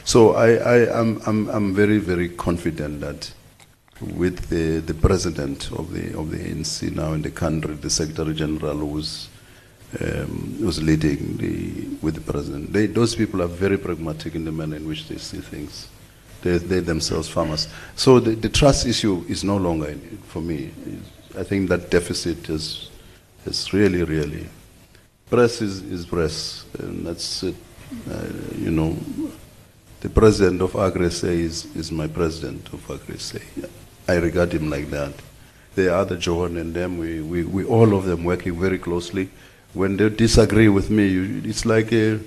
So 0.03 0.33
I, 0.35 0.55
I, 0.55 0.99
am 0.99 1.21
I'm, 1.25 1.47
I'm 1.47 1.73
very, 1.73 1.99
very 1.99 2.27
confident 2.27 2.99
that 2.99 3.31
with 4.01 4.49
the, 4.49 4.79
the 4.79 4.93
president 4.93 5.71
of 5.71 5.93
the, 5.93 6.19
of 6.19 6.31
the 6.31 6.37
ANC 6.39 6.93
now 6.93 7.13
in 7.13 7.21
the 7.21 7.31
country, 7.31 7.75
the 7.75 7.89
Secretary 7.89 8.33
General 8.33 8.75
who's, 8.75 9.29
um, 10.01 10.57
who's 10.59 10.83
leading 10.83 11.37
the, 11.37 11.95
with 12.01 12.15
the 12.15 12.29
president, 12.29 12.73
they, 12.73 12.87
those 12.87 13.15
people 13.15 13.41
are 13.41 13.47
very 13.47 13.77
pragmatic 13.77 14.35
in 14.35 14.43
the 14.43 14.51
manner 14.51 14.75
in 14.75 14.85
which 14.85 15.07
they 15.07 15.17
see 15.17 15.39
things. 15.39 15.87
They, 16.41 16.57
they 16.57 16.81
themselves 16.81 17.29
farmers. 17.29 17.69
So 17.95 18.19
the, 18.19 18.31
the 18.31 18.49
trust 18.49 18.85
issue 18.85 19.23
is 19.29 19.45
no 19.45 19.55
longer, 19.55 19.95
for 20.27 20.41
me, 20.41 20.73
I 21.37 21.43
think 21.43 21.69
that 21.69 21.89
deficit 21.89 22.49
is, 22.49 22.89
is 23.45 23.73
really, 23.73 24.03
really 24.03 24.47
press 25.33 25.61
is, 25.61 25.81
is 25.81 26.05
press, 26.05 26.63
and 26.77 27.07
that's 27.07 27.41
it. 27.41 27.55
Uh, 28.07 28.27
you 28.55 28.69
know, 28.69 28.95
the 30.01 30.09
president 30.09 30.61
of 30.61 30.73
AgriSA 30.73 31.29
is, 31.29 31.65
is 31.75 31.91
my 31.91 32.07
president 32.07 32.67
of 32.71 32.85
AgriSA. 32.87 33.41
I 34.07 34.15
regard 34.17 34.53
him 34.53 34.69
like 34.69 34.91
that. 34.91 35.13
the 35.75 35.91
other 35.93 36.17
John 36.17 36.57
and 36.57 36.73
them, 36.73 36.99
we, 36.99 37.21
we, 37.21 37.43
we 37.43 37.63
all 37.65 37.95
of 37.95 38.05
them 38.05 38.23
working 38.23 38.59
very 38.59 38.77
closely. 38.77 39.29
When 39.73 39.97
they 39.97 40.09
disagree 40.09 40.69
with 40.69 40.91
me, 40.91 41.07
you, 41.07 41.41
it's 41.45 41.65
like 41.65 41.91
uh 41.91 42.17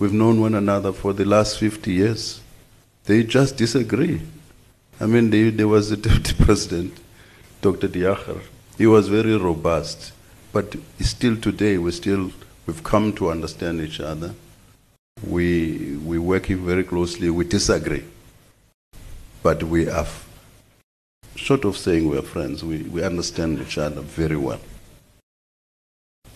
we've 0.00 0.12
known 0.12 0.40
one 0.40 0.56
another 0.56 0.92
for 0.92 1.12
the 1.12 1.24
last 1.24 1.58
50 1.58 1.92
years. 1.92 2.40
They 3.04 3.22
just 3.22 3.56
disagree. 3.56 4.20
I 5.00 5.06
mean, 5.06 5.30
they, 5.30 5.50
there 5.50 5.68
was 5.68 5.92
a 5.92 5.96
deputy 6.08 6.34
president, 6.44 6.98
Dr. 7.62 7.86
Diakhar. 7.86 8.40
He 8.76 8.86
was 8.86 9.06
very 9.08 9.36
robust, 9.36 10.12
but 10.52 10.74
still 10.98 11.36
today 11.36 11.78
we 11.78 11.92
still 11.92 12.32
we've 12.66 12.82
come 12.82 13.12
to 13.14 13.30
understand 13.30 13.80
each 13.80 14.00
other. 14.00 14.34
We 15.24 15.96
we 16.04 16.18
working 16.18 16.66
very 16.66 16.82
closely. 16.82 17.30
We 17.30 17.44
disagree, 17.44 18.02
but 19.44 19.62
we 19.62 19.88
are 19.88 20.08
short 21.36 21.64
of 21.64 21.76
saying 21.76 22.08
we're 22.10 22.22
friends. 22.22 22.64
We 22.64 22.82
we 22.82 23.04
understand 23.04 23.60
each 23.60 23.78
other 23.78 24.00
very 24.00 24.36
well. 24.36 24.60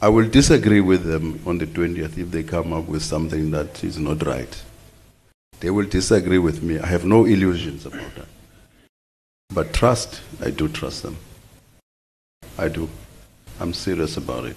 I 0.01 0.09
will 0.09 0.29
disagree 0.29 0.81
with 0.81 1.03
them 1.05 1.41
on 1.45 1.59
the 1.59 1.67
20th 1.67 2.19
if 2.19 2.31
they 2.31 2.45
come 2.45 2.73
up 2.73 2.87
with 2.87 3.03
something 3.03 3.51
that 3.51 3.83
is 3.83 3.99
not 3.99 4.25
right. 4.25 4.63
They 5.59 5.71
will 5.71 5.87
disagree 5.87 6.39
with 6.39 6.63
me. 6.63 6.79
I 6.79 6.87
have 6.87 7.05
no 7.05 7.25
illusions 7.25 7.85
about 7.87 8.15
that. 8.15 8.29
But 9.57 9.73
trust, 9.73 10.21
I 10.45 10.51
do 10.51 10.69
trust 10.69 11.03
them. 11.03 11.17
I 12.59 12.69
do. 12.69 12.91
I'm 13.59 13.73
serious 13.73 14.19
about 14.19 14.45
it. 14.45 14.57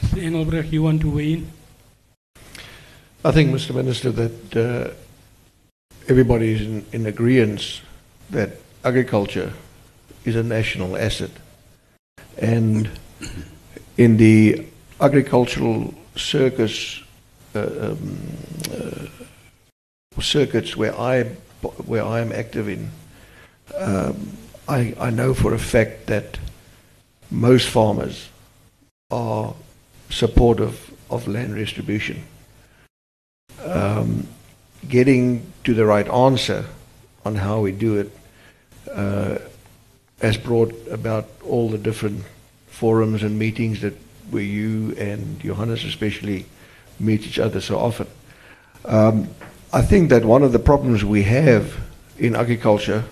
Mr. 0.00 0.24
Engelbrecht, 0.24 0.72
you 0.72 0.82
want 0.82 1.02
to 1.02 1.10
weigh 1.10 1.34
in? 1.34 1.52
I 3.24 3.30
think, 3.30 3.54
Mr. 3.54 3.76
Minister, 3.76 4.10
that 4.10 4.56
uh, 4.56 4.90
everybody 6.08 6.50
is 6.50 6.62
in, 6.62 6.84
in 6.90 7.06
agreement 7.06 7.82
that 8.30 8.56
agriculture 8.84 9.52
is 10.24 10.34
a 10.34 10.42
national 10.42 10.96
asset. 10.96 11.30
And 12.38 12.90
in 13.96 14.16
the 14.16 14.66
agricultural 15.00 15.94
circus 16.16 17.00
uh, 17.54 17.60
um, 17.60 18.18
uh, 18.74 19.06
circuits 20.20 20.76
where 20.76 20.98
I 20.98 21.22
where 21.86 22.04
I 22.04 22.18
am 22.18 22.32
active 22.32 22.68
in, 22.68 22.90
um, 23.78 24.36
I, 24.68 24.94
I 24.98 25.10
know 25.10 25.34
for 25.34 25.54
a 25.54 25.58
fact 25.58 26.06
that 26.06 26.38
most 27.30 27.68
farmers 27.68 28.28
are 29.10 29.54
supportive 30.10 30.92
of 31.10 31.26
land 31.28 31.54
restitution. 31.54 32.22
Um, 33.64 34.26
getting 34.88 35.52
to 35.64 35.74
the 35.74 35.86
right 35.86 36.08
answer 36.08 36.64
on 37.24 37.36
how 37.36 37.60
we 37.60 37.72
do 37.72 37.98
it 37.98 38.10
uh, 38.90 39.38
has 40.20 40.36
brought 40.36 40.74
about 40.90 41.28
all 41.44 41.68
the 41.68 41.78
different 41.78 42.24
forums 42.68 43.22
and 43.22 43.38
meetings 43.38 43.80
that 43.80 43.94
where 44.30 44.42
you 44.42 44.94
and 44.98 45.40
Johannes 45.40 45.84
especially 45.84 46.46
meet 46.98 47.26
each 47.26 47.38
other 47.38 47.60
so 47.60 47.78
often. 47.78 48.06
Um, 48.84 49.28
I 49.72 49.82
think 49.82 50.10
that 50.10 50.24
one 50.24 50.42
of 50.42 50.52
the 50.52 50.58
problems 50.58 51.04
we 51.04 51.22
have 51.24 51.76
in 52.18 52.36
agriculture 52.36 53.04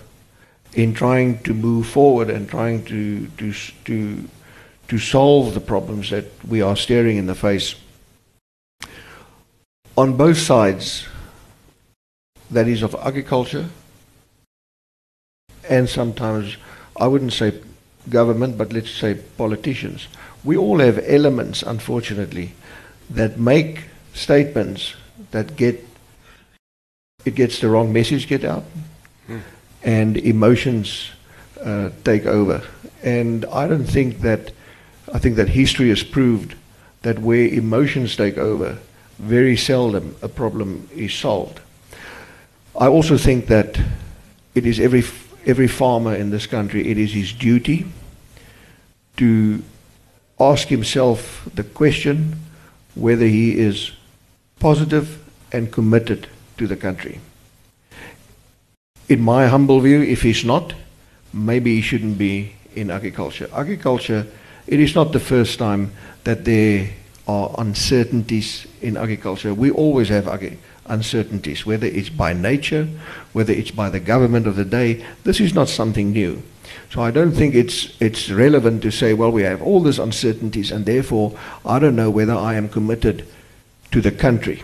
in 0.73 0.93
trying 0.93 1.39
to 1.43 1.53
move 1.53 1.87
forward 1.87 2.29
and 2.29 2.49
trying 2.49 2.83
to, 2.85 3.27
to, 3.37 3.53
to, 3.85 4.29
to 4.87 4.97
solve 4.97 5.53
the 5.53 5.59
problems 5.59 6.09
that 6.09 6.25
we 6.47 6.61
are 6.61 6.75
staring 6.75 7.17
in 7.17 7.25
the 7.25 7.35
face. 7.35 7.75
On 9.97 10.15
both 10.15 10.37
sides, 10.37 11.05
that 12.49 12.67
is 12.67 12.81
of 12.81 12.95
agriculture 12.95 13.69
and 15.69 15.89
sometimes, 15.89 16.57
I 16.97 17.07
wouldn't 17.07 17.33
say 17.33 17.53
government, 18.09 18.57
but 18.57 18.73
let's 18.73 18.91
say 18.91 19.15
politicians. 19.37 20.07
We 20.43 20.57
all 20.57 20.79
have 20.79 20.99
elements, 21.07 21.63
unfortunately, 21.63 22.53
that 23.09 23.39
make 23.39 23.85
statements 24.13 24.95
that 25.31 25.55
get 25.55 25.87
it 27.23 27.35
gets 27.35 27.59
the 27.59 27.69
wrong 27.69 27.93
message 27.93 28.27
get 28.27 28.43
out, 28.43 28.63
hmm. 29.27 29.39
And 29.83 30.17
emotions 30.17 31.11
uh, 31.63 31.89
take 32.03 32.25
over. 32.25 32.61
And 33.03 33.45
I 33.45 33.67
don't 33.67 33.85
think 33.85 34.21
that 34.21 34.51
I 35.13 35.19
think 35.19 35.35
that 35.35 35.49
history 35.49 35.89
has 35.89 36.03
proved 36.03 36.55
that 37.01 37.19
where 37.19 37.47
emotions 37.47 38.15
take 38.15 38.37
over, 38.37 38.77
very 39.17 39.57
seldom 39.57 40.15
a 40.21 40.29
problem 40.29 40.87
is 40.95 41.13
solved. 41.13 41.59
I 42.79 42.87
also 42.87 43.17
think 43.17 43.47
that 43.47 43.79
it 44.55 44.65
is 44.65 44.79
every 44.79 45.03
every 45.45 45.67
farmer 45.67 46.15
in 46.15 46.29
this 46.29 46.47
country, 46.47 46.87
it 46.87 46.97
is 46.97 47.13
his 47.13 47.33
duty 47.33 47.85
to 49.17 49.61
ask 50.39 50.67
himself 50.67 51.47
the 51.53 51.63
question 51.63 52.39
whether 52.95 53.25
he 53.25 53.57
is 53.57 53.91
positive 54.59 55.23
and 55.51 55.71
committed 55.71 56.27
to 56.57 56.67
the 56.67 56.75
country. 56.75 57.19
In 59.11 59.19
my 59.19 59.47
humble 59.47 59.81
view, 59.81 60.01
if 60.01 60.21
he's 60.21 60.45
not, 60.45 60.73
maybe 61.33 61.75
he 61.75 61.81
shouldn't 61.81 62.17
be 62.17 62.53
in 62.75 62.89
agriculture. 62.89 63.49
Agriculture, 63.53 64.25
it 64.67 64.79
is 64.79 64.95
not 64.95 65.11
the 65.11 65.19
first 65.19 65.59
time 65.59 65.91
that 66.23 66.45
there 66.45 66.91
are 67.27 67.53
uncertainties 67.57 68.65
in 68.81 68.95
agriculture. 68.95 69.53
We 69.53 69.69
always 69.69 70.07
have 70.07 70.29
agri- 70.29 70.59
uncertainties, 70.85 71.65
whether 71.65 71.87
it's 71.87 72.07
by 72.07 72.31
nature, 72.31 72.87
whether 73.33 73.51
it's 73.51 73.71
by 73.71 73.89
the 73.89 73.99
government 73.99 74.47
of 74.47 74.55
the 74.55 74.63
day. 74.63 75.05
This 75.25 75.41
is 75.41 75.53
not 75.53 75.67
something 75.67 76.13
new. 76.13 76.41
So 76.89 77.01
I 77.01 77.11
don't 77.11 77.33
think 77.33 77.53
it's 77.53 77.97
it's 77.99 78.29
relevant 78.29 78.81
to 78.83 78.91
say, 78.91 79.13
well, 79.13 79.33
we 79.33 79.43
have 79.43 79.61
all 79.61 79.81
these 79.81 79.99
uncertainties, 79.99 80.71
and 80.71 80.85
therefore 80.85 81.37
I 81.65 81.79
don't 81.79 81.97
know 81.97 82.09
whether 82.09 82.35
I 82.35 82.53
am 82.53 82.69
committed 82.69 83.27
to 83.91 83.99
the 83.99 84.11
country. 84.11 84.63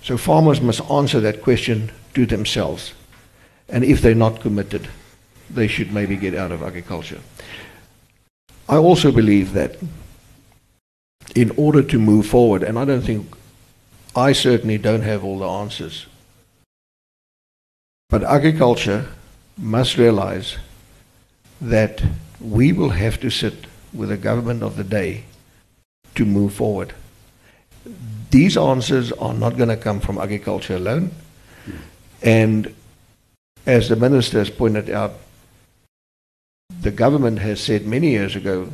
So 0.00 0.16
farmers 0.16 0.60
must 0.60 0.88
answer 0.88 1.18
that 1.22 1.42
question 1.42 1.90
to 2.14 2.24
themselves, 2.24 2.94
and 3.68 3.84
if 3.84 4.00
they're 4.00 4.14
not 4.14 4.40
committed, 4.40 4.88
they 5.50 5.66
should 5.68 5.92
maybe 5.92 6.16
get 6.16 6.34
out 6.34 6.52
of 6.52 6.62
agriculture. 6.62 7.20
I 8.68 8.76
also 8.76 9.12
believe 9.12 9.52
that 9.52 9.76
in 11.34 11.50
order 11.56 11.82
to 11.82 11.98
move 11.98 12.26
forward, 12.26 12.62
and 12.62 12.78
I 12.78 12.84
don't 12.84 13.02
think 13.02 13.26
I 14.16 14.32
certainly 14.32 14.78
don't 14.78 15.02
have 15.02 15.24
all 15.24 15.38
the 15.38 15.48
answers. 15.48 16.06
But 18.08 18.22
agriculture 18.22 19.06
must 19.58 19.96
realize 19.96 20.56
that 21.60 22.02
we 22.40 22.72
will 22.72 22.90
have 22.90 23.20
to 23.20 23.30
sit 23.30 23.66
with 23.92 24.10
the 24.10 24.16
government 24.16 24.62
of 24.62 24.76
the 24.76 24.84
day 24.84 25.24
to 26.14 26.24
move 26.24 26.54
forward. 26.54 26.94
These 28.30 28.56
answers 28.56 29.12
are 29.12 29.34
not 29.34 29.56
going 29.56 29.68
to 29.68 29.76
come 29.76 30.00
from 30.00 30.18
agriculture 30.18 30.76
alone. 30.76 31.10
And 32.22 32.74
as 33.66 33.88
the 33.88 33.96
minister 33.96 34.38
has 34.38 34.50
pointed 34.50 34.90
out, 34.90 35.14
the 36.80 36.90
government 36.90 37.38
has 37.38 37.60
said 37.60 37.86
many 37.86 38.10
years 38.10 38.36
ago 38.36 38.72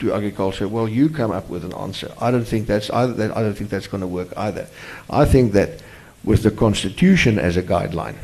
to 0.00 0.12
agriculture, 0.12 0.66
well, 0.66 0.88
you 0.88 1.08
come 1.08 1.30
up 1.30 1.48
with 1.48 1.64
an 1.64 1.72
answer. 1.74 2.12
I 2.20 2.30
don't 2.30 2.44
think 2.44 2.66
that's 2.66 2.90
either, 2.90 3.32
I 3.36 3.42
don't 3.42 3.54
think 3.54 3.70
that's 3.70 3.86
going 3.86 4.00
to 4.00 4.06
work 4.06 4.36
either. 4.36 4.66
I 5.08 5.24
think 5.24 5.52
that 5.52 5.82
with 6.24 6.42
the 6.42 6.50
constitution 6.50 7.38
as 7.38 7.56
a 7.56 7.62
guideline, 7.62 8.16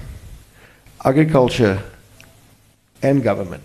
agriculture 1.04 1.82
and 3.02 3.22
government 3.22 3.62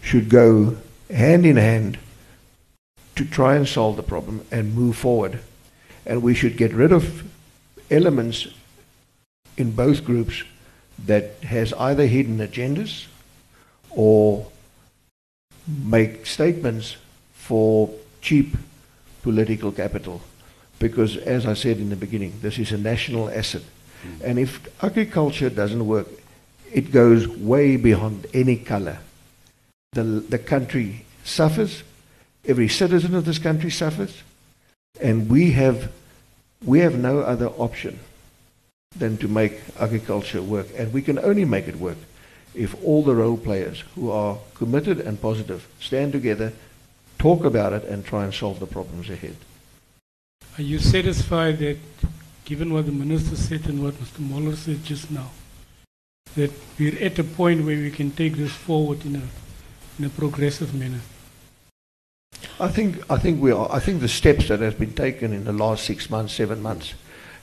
should 0.00 0.28
go 0.28 0.76
hand 1.10 1.46
in 1.46 1.56
hand 1.56 1.98
to 3.14 3.24
try 3.24 3.54
and 3.54 3.68
solve 3.68 3.96
the 3.96 4.02
problem 4.02 4.44
and 4.50 4.74
move 4.74 4.96
forward. 4.96 5.40
And 6.04 6.22
we 6.22 6.34
should 6.34 6.56
get 6.56 6.72
rid 6.72 6.92
of 6.92 7.22
elements 7.90 8.48
in 9.56 9.70
both 9.70 10.04
groups 10.04 10.42
that 11.06 11.42
has 11.42 11.72
either 11.74 12.06
hidden 12.06 12.38
agendas 12.38 13.06
or 13.90 14.46
make 15.66 16.26
statements 16.26 16.96
for 17.34 17.90
cheap 18.20 18.56
political 19.22 19.72
capital. 19.72 20.20
Because, 20.78 21.16
as 21.16 21.46
I 21.46 21.54
said 21.54 21.78
in 21.78 21.90
the 21.90 21.96
beginning, 21.96 22.34
this 22.42 22.58
is 22.58 22.72
a 22.72 22.78
national 22.78 23.30
asset. 23.30 23.62
Hmm. 24.02 24.24
And 24.24 24.38
if 24.38 24.60
agriculture 24.82 25.50
doesn't 25.50 25.86
work, 25.86 26.08
it 26.72 26.90
goes 26.90 27.28
way 27.28 27.76
beyond 27.76 28.26
any 28.34 28.56
color. 28.56 28.98
The, 29.92 30.02
the 30.02 30.38
country 30.38 31.04
suffers, 31.22 31.84
every 32.44 32.68
citizen 32.68 33.14
of 33.14 33.24
this 33.24 33.38
country 33.38 33.70
suffers, 33.70 34.22
and 35.00 35.30
we 35.30 35.52
have, 35.52 35.92
we 36.64 36.80
have 36.80 36.98
no 36.98 37.20
other 37.20 37.48
option 37.48 38.00
than 38.96 39.16
to 39.18 39.28
make 39.28 39.60
agriculture 39.78 40.42
work. 40.42 40.68
And 40.76 40.92
we 40.92 41.02
can 41.02 41.18
only 41.18 41.44
make 41.44 41.68
it 41.68 41.76
work 41.76 41.98
if 42.54 42.74
all 42.84 43.02
the 43.02 43.14
role 43.14 43.36
players 43.36 43.82
who 43.94 44.10
are 44.10 44.38
committed 44.54 45.00
and 45.00 45.20
positive 45.20 45.66
stand 45.80 46.12
together 46.12 46.52
talk 47.18 47.44
about 47.44 47.72
it 47.72 47.84
and 47.84 48.04
try 48.04 48.24
and 48.24 48.32
solve 48.32 48.60
the 48.60 48.66
problems 48.66 49.10
ahead. 49.10 49.36
Are 50.56 50.62
you 50.62 50.78
satisfied 50.78 51.58
that, 51.58 51.78
given 52.44 52.72
what 52.72 52.86
the 52.86 52.92
minister 52.92 53.34
said 53.34 53.66
and 53.66 53.82
what 53.82 53.94
Mr. 53.94 54.20
Moller 54.20 54.54
said 54.54 54.84
just 54.84 55.10
now, 55.10 55.30
that 56.36 56.52
we're 56.78 57.02
at 57.02 57.18
a 57.18 57.24
point 57.24 57.64
where 57.64 57.76
we 57.76 57.90
can 57.90 58.10
take 58.10 58.36
this 58.36 58.52
forward 58.52 59.04
in 59.04 59.16
a 59.16 59.22
in 59.98 60.04
a 60.04 60.08
progressive 60.08 60.74
manner. 60.74 61.00
I 62.60 62.68
think 62.68 63.02
I 63.10 63.18
think 63.18 63.40
we 63.40 63.52
are. 63.52 63.70
I 63.70 63.80
think 63.80 64.00
the 64.00 64.08
steps 64.08 64.48
that 64.48 64.60
have 64.60 64.78
been 64.78 64.94
taken 64.94 65.32
in 65.32 65.44
the 65.44 65.52
last 65.52 65.84
six 65.84 66.10
months, 66.10 66.34
seven 66.34 66.62
months, 66.62 66.94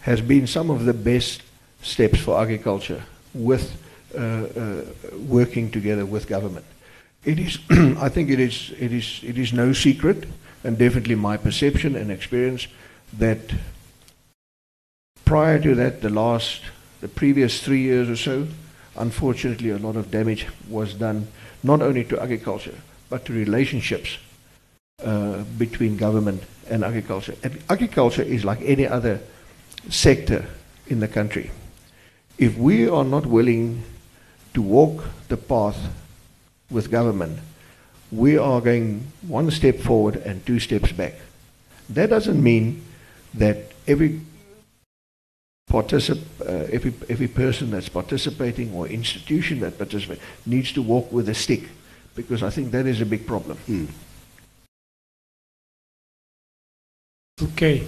has 0.02 0.22
been 0.22 0.47
some 0.47 0.70
of 0.70 0.86
the 0.86 0.93
best 0.93 1.41
steps 1.82 2.20
for 2.20 2.41
agriculture 2.41 3.04
with 3.34 3.78
uh, 4.16 4.20
uh, 4.20 4.82
working 5.28 5.72
together 5.72 6.06
with 6.06 6.28
government. 6.28 6.66
It 7.24 7.39
is. 7.39 7.60
I 7.99 8.10
think 8.10 8.30
it 8.30 8.39
is. 8.39 8.74
It 8.80 8.91
is. 8.91 9.22
It 9.24 9.38
is 9.38 9.54
no 9.54 9.74
secret, 9.74 10.26
and 10.64 10.78
definitely 10.78 11.16
my 11.16 11.38
perception 11.38 11.95
and 11.95 12.12
experience 12.12 12.68
that 13.18 13.39
prior 15.26 15.60
to 15.60 15.76
that, 15.76 16.02
the 16.02 16.10
last, 16.10 16.62
the 16.99 17.08
previous 17.08 17.62
three 17.62 17.82
years 17.82 18.10
or 18.10 18.16
so, 18.16 18.47
unfortunately, 18.97 19.70
a 19.70 19.78
lot 19.78 19.95
of 19.95 20.12
damage 20.12 20.47
was 20.68 20.93
done 20.93 21.28
not 21.64 21.82
only 21.82 22.04
to 22.04 22.22
agriculture 22.22 22.76
but 23.12 23.26
to 23.26 23.34
relationships 23.34 24.18
uh, 25.04 25.43
between 25.58 25.97
government 25.97 26.41
and 26.70 26.84
agriculture. 26.84 27.36
And 27.43 27.62
agriculture 27.70 28.24
is 28.24 28.45
like 28.45 28.62
any 28.62 28.88
other 28.88 29.20
sector 29.89 30.45
in 30.88 30.99
the 30.99 31.07
country. 31.07 31.51
If 32.38 32.57
we 32.57 32.88
are 32.88 33.03
not 33.03 33.25
willing 33.25 33.84
to 34.53 34.61
walk 34.61 35.05
the 35.27 35.38
path 35.38 35.77
with 36.69 36.91
government, 36.91 37.39
we 38.11 38.38
are 38.38 38.61
going 38.61 39.07
one 39.27 39.49
step 39.51 39.79
forward 39.79 40.17
and 40.17 40.45
two 40.45 40.59
steps 40.59 40.91
back. 40.91 41.13
That 41.89 42.09
doesn't 42.09 42.41
mean 42.41 42.84
that 43.34 43.71
every 43.88 44.21
particip- 45.69 46.41
uh, 46.41 46.67
every, 46.71 46.93
every 47.07 47.27
person 47.27 47.71
that's 47.71 47.89
participating 47.89 48.73
or 48.73 48.88
institution 48.88 49.59
that 49.61 49.77
participates 49.77 50.21
needs 50.45 50.73
to 50.73 50.82
walk 50.82 51.11
with 51.11 51.29
a 51.29 51.34
stick, 51.34 51.63
because 52.15 52.43
I 52.43 52.49
think 52.49 52.71
that 52.71 52.86
is 52.86 52.99
a 53.01 53.05
big 53.05 53.25
problem. 53.25 53.57
Mm. 53.69 53.88
Okay. 57.41 57.88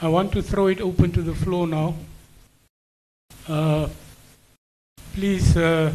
I 0.00 0.08
want 0.08 0.32
to 0.32 0.42
throw 0.42 0.66
it 0.66 0.80
open 0.80 1.12
to 1.12 1.22
the 1.22 1.34
floor 1.34 1.66
now. 1.66 1.94
Uh, 3.48 3.88
please 5.14 5.56
uh, 5.56 5.92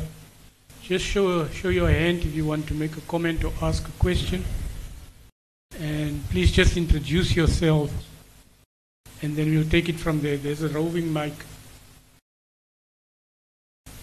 just 0.82 1.06
show, 1.06 1.48
show 1.50 1.70
your 1.70 1.90
hand 1.90 2.20
if 2.20 2.34
you 2.34 2.46
want 2.46 2.68
to 2.68 2.74
make 2.74 2.96
a 2.96 3.02
comment 3.02 3.44
or 3.44 3.52
ask 3.62 3.88
a 3.88 3.92
question. 3.94 4.46
And 5.80 6.28
please 6.30 6.52
just 6.52 6.78
introduce 6.78 7.36
yourself. 7.36 7.92
And 9.22 9.36
then 9.36 9.54
we'll 9.54 9.70
take 9.70 9.90
it 9.90 10.00
from 10.00 10.22
there. 10.22 10.38
There's 10.38 10.62
a 10.62 10.70
roving 10.70 11.12
mic. 11.12 11.34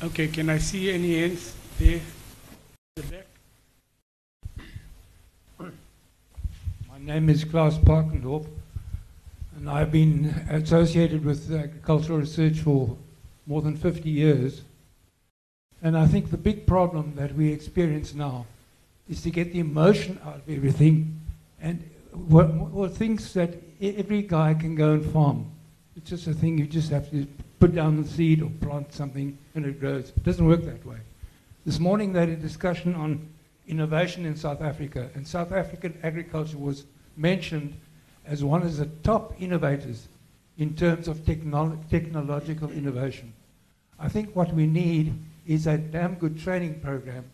Okay, 0.03 0.29
can 0.29 0.51
I 0.51 0.59
see 0.59 0.91
any 0.91 1.19
hands 1.21 1.55
there? 1.79 2.01
The 2.97 3.03
back. 3.03 3.27
My 6.91 6.99
name 6.99 7.31
is 7.31 7.45
Klaus 7.45 7.79
Parkendorp, 7.79 8.47
and 9.57 9.71
I've 9.71 9.93
been 9.93 10.27
associated 10.51 11.25
with 11.25 11.53
uh, 11.53 11.57
agricultural 11.57 12.19
research 12.19 12.61
for 12.61 12.97
more 13.47 13.63
than 13.63 13.77
50 13.77 14.09
years. 14.09 14.63
And 15.83 15.97
I 15.97 16.07
think 16.07 16.31
the 16.31 16.37
big 16.37 16.67
problem 16.67 17.15
that 17.17 17.35
we 17.35 17.53
experience 17.53 18.15
now 18.15 18.47
is 19.09 19.23
to 19.23 19.31
get 19.31 19.53
the 19.53 19.61
emotion 19.61 20.19
out 20.25 20.37
of 20.37 20.49
everything 20.49 21.21
and 21.61 21.89
what, 22.13 22.53
what 22.53 22.99
that 22.99 23.55
every 23.81 24.23
guy 24.23 24.55
can 24.55 24.75
go 24.75 24.93
and 24.93 25.13
farm. 25.13 25.47
It's 25.97 26.11
just 26.11 26.27
a 26.27 26.35
thing 26.35 26.59
you 26.59 26.67
just 26.67 26.91
have 26.91 27.11
to 27.11 27.27
put 27.61 27.75
down 27.75 28.03
the 28.03 28.09
seed 28.09 28.43
or 28.43 28.51
plant 28.61 28.93
something 28.93 29.37
and 29.55 29.65
it 29.65 29.79
grows. 29.79 30.13
It 30.17 30.23
doesn't 30.23 30.47
work 30.47 30.65
that 30.65 30.85
way. 30.87 30.99
This 31.67 31.79
morning 31.79 32.13
they 32.13 32.21
had 32.21 32.29
a 32.31 32.37
discussion 32.37 32.95
on 32.95 33.29
innovation 33.67 34.27
in 34.27 34.37
South 34.37 34.61
Africa, 34.61 35.09
and 35.15 35.27
South 35.27 35.53
African 35.53 35.99
agriculture 36.03 36.59
was 36.59 36.85
mentioned 37.17 37.75
as 38.27 38.43
one 38.43 38.63
of 38.63 38.77
the 38.77 38.87
top 39.03 39.41
innovators 39.41 40.09
in 40.59 40.75
terms 40.75 41.09
of 41.09 41.19
technolo- 41.19 41.79
technological 41.91 42.71
innovation. 42.71 43.33
I 43.99 44.09
think 44.09 44.35
what 44.35 44.53
we 44.55 44.67
need 44.67 45.15
is 45.47 45.67
a 45.67 45.79
damn 45.79 46.15
good 46.15 46.39
training 46.39 46.81
program 46.81 47.25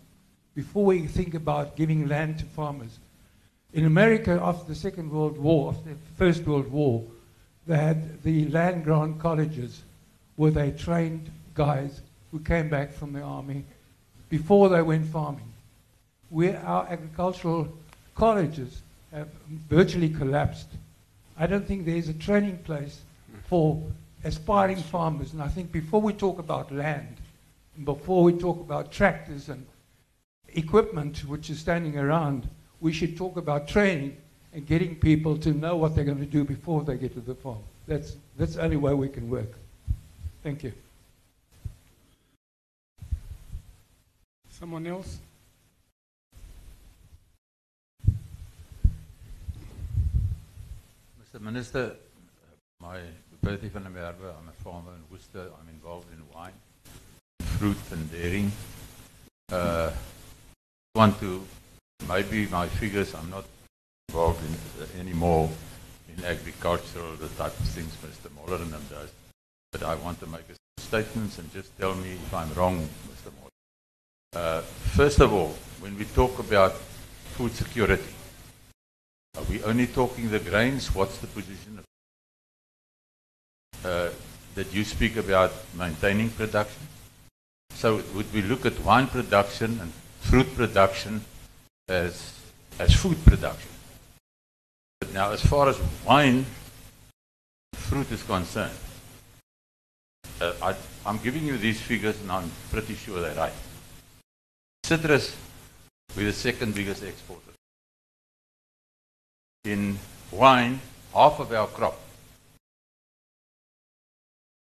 before 0.54 0.84
we 0.84 1.06
think 1.06 1.34
about 1.34 1.76
giving 1.76 2.08
land 2.08 2.38
to 2.38 2.44
farmers. 2.44 2.98
In 3.72 3.86
America, 3.86 4.38
after 4.42 4.66
the 4.66 4.74
Second 4.74 5.10
World 5.10 5.38
War, 5.38 5.72
after 5.72 5.90
the 5.90 5.96
First 6.16 6.44
World 6.44 6.70
War, 6.70 7.04
they 7.66 7.76
had 7.76 8.22
the 8.22 8.48
land 8.48 8.84
grant 8.84 9.20
colleges 9.20 9.82
where 10.36 10.50
they 10.50 10.72
trained 10.72 11.30
guys 11.54 12.00
who 12.32 12.40
came 12.40 12.68
back 12.68 12.92
from 12.92 13.12
the 13.12 13.20
army 13.20 13.64
before 14.28 14.68
they 14.68 14.82
went 14.82 15.06
farming. 15.06 15.52
Where 16.30 16.58
our 16.60 16.86
agricultural 16.88 17.68
colleges 18.14 18.82
have 19.12 19.28
virtually 19.68 20.08
collapsed. 20.08 20.68
I 21.40 21.46
don't 21.46 21.66
think 21.66 21.86
there's 21.86 22.08
a 22.08 22.12
training 22.12 22.58
place 22.58 23.00
for 23.48 23.82
aspiring 24.24 24.76
farmers. 24.76 25.32
And 25.32 25.42
I 25.42 25.48
think 25.48 25.72
before 25.72 26.02
we 26.02 26.12
talk 26.12 26.38
about 26.38 26.70
land, 26.70 27.16
before 27.82 28.22
we 28.22 28.34
talk 28.34 28.60
about 28.60 28.92
tractors 28.92 29.48
and 29.48 29.66
equipment 30.48 31.20
which 31.20 31.48
is 31.48 31.58
standing 31.58 31.96
around, 31.96 32.46
we 32.82 32.92
should 32.92 33.16
talk 33.16 33.38
about 33.38 33.66
training 33.66 34.18
and 34.52 34.66
getting 34.66 34.94
people 34.96 35.38
to 35.38 35.54
know 35.54 35.76
what 35.76 35.94
they're 35.94 36.04
going 36.04 36.18
to 36.18 36.26
do 36.26 36.44
before 36.44 36.84
they 36.84 36.98
get 36.98 37.14
to 37.14 37.20
the 37.20 37.34
farm. 37.34 37.62
That's, 37.86 38.16
that's 38.36 38.56
the 38.56 38.62
only 38.62 38.76
way 38.76 38.92
we 38.92 39.08
can 39.08 39.30
work. 39.30 39.54
Thank 40.42 40.62
you. 40.62 40.74
Someone 44.50 44.86
else? 44.86 45.18
Mr. 51.30 51.40
Minister, 51.40 51.96
my 52.82 52.98
Bertie 53.40 53.68
van 53.68 53.84
der 53.84 53.90
Merwe, 53.90 54.34
I'm 54.36 54.48
a 54.48 54.64
farmer 54.64 54.90
in 54.96 55.04
Worcester. 55.12 55.52
I'm 55.60 55.68
involved 55.68 56.08
in 56.12 56.24
wine, 56.34 56.54
fruit 57.58 57.76
and 57.92 58.10
dairy. 58.10 58.50
Uh, 59.52 59.90
want 60.96 61.20
to, 61.20 61.46
maybe 62.08 62.48
my 62.48 62.66
figures, 62.66 63.14
I'm 63.14 63.30
not 63.30 63.44
involved 64.08 64.42
in 64.44 64.82
uh, 64.82 65.00
anymore 65.00 65.48
in 66.08 66.24
agricultural, 66.24 67.14
the 67.14 67.28
type 67.28 67.56
of 67.60 67.68
things 67.68 67.94
Mr. 68.02 68.28
Molleringham 68.34 68.90
does. 68.90 69.10
But 69.70 69.84
I 69.84 69.94
want 69.94 70.18
to 70.20 70.26
make 70.26 70.48
a 70.50 70.82
statements 70.82 71.38
and 71.38 71.52
just 71.52 71.78
tell 71.78 71.94
me 71.94 72.10
if 72.10 72.34
I'm 72.34 72.52
wrong, 72.54 72.88
Mr. 73.06 73.30
Moller. 73.38 73.52
Uh, 74.34 74.62
first 74.96 75.20
of 75.20 75.32
all, 75.32 75.54
when 75.78 75.96
we 75.96 76.06
talk 76.06 76.40
about 76.40 76.72
food 77.36 77.52
security, 77.52 78.14
are 79.36 79.44
we 79.44 79.62
only 79.62 79.86
talking 79.86 80.30
the 80.30 80.38
grains? 80.38 80.94
What's 80.94 81.18
the 81.18 81.26
position 81.26 81.78
of 81.78 81.84
uh, 83.84 84.10
that 84.54 84.72
you 84.74 84.84
speak 84.84 85.16
about 85.16 85.52
maintaining 85.74 86.30
production? 86.30 86.82
So 87.74 88.02
would 88.14 88.32
we 88.32 88.42
look 88.42 88.66
at 88.66 88.78
wine 88.80 89.06
production 89.06 89.78
and 89.80 89.92
fruit 90.20 90.54
production 90.54 91.24
as 91.88 92.38
as 92.78 92.94
food 92.94 93.24
production? 93.24 93.70
But 95.00 95.14
now, 95.14 95.30
as 95.30 95.40
far 95.40 95.68
as 95.68 95.80
wine, 96.04 96.44
fruit 97.74 98.10
is 98.12 98.22
concerned, 98.22 98.76
uh, 100.40 100.52
I, 100.62 100.74
I'm 101.06 101.18
giving 101.18 101.46
you 101.46 101.56
these 101.56 101.80
figures, 101.80 102.20
and 102.20 102.30
I'm 102.30 102.50
pretty 102.70 102.94
sure 102.94 103.20
they're 103.20 103.34
right. 103.34 103.52
Citrus, 104.84 105.34
we're 106.16 106.26
the 106.26 106.32
second 106.32 106.74
biggest 106.74 107.02
exporter 107.02 107.49
in 109.64 109.98
wine, 110.30 110.80
half 111.14 111.38
of 111.40 111.52
our 111.52 111.66
crop. 111.66 111.98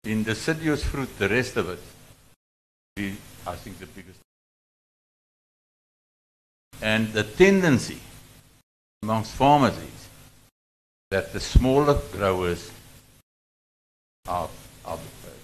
In 0.05 0.23
deciduous 0.23 0.83
fruit, 0.85 1.19
the 1.19 1.29
rest 1.29 1.57
of 1.57 1.69
it, 1.71 1.81
we, 2.97 3.17
I 3.47 3.55
think, 3.57 3.79
the 3.79 3.87
biggest. 3.87 4.19
And 6.81 7.13
the 7.13 7.25
tendency 7.25 7.99
amongst 9.03 9.33
farmers 9.33 9.77
is 9.77 10.09
that 11.11 11.33
the 11.33 11.41
smaller 11.41 11.99
growers 12.13 12.71
are, 14.27 14.49
are, 14.85 14.99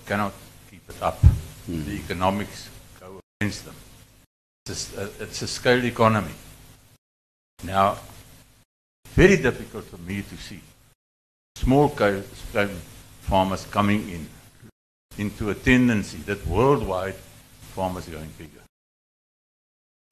cannot 0.07 0.33
keep 0.71 0.89
it 0.89 1.03
up. 1.03 1.19
Hmm. 1.67 1.85
The 1.85 1.93
economics 1.93 2.69
go 3.01 3.21
against 3.41 3.65
them. 3.65 3.75
It's 4.67 4.97
a, 4.97 5.11
it's 5.21 5.43
a 5.43 5.49
scale 5.49 5.85
economy. 5.85 6.33
Now, 7.65 7.99
very 9.15 9.37
difficult 9.37 9.85
for 9.85 9.99
me 9.99 10.23
to 10.23 10.37
see 10.37 10.61
small 11.57 11.89
scale 11.89 12.23
farmers 13.23 13.65
coming 13.67 14.09
in 14.11 14.27
into 15.19 15.51
a 15.51 15.55
tendency 15.55 16.19
that 16.19 16.45
worldwide 16.47 17.15
farmers 17.75 18.09
are 18.09 18.13
going 18.13 18.31
bigger. 18.37 18.63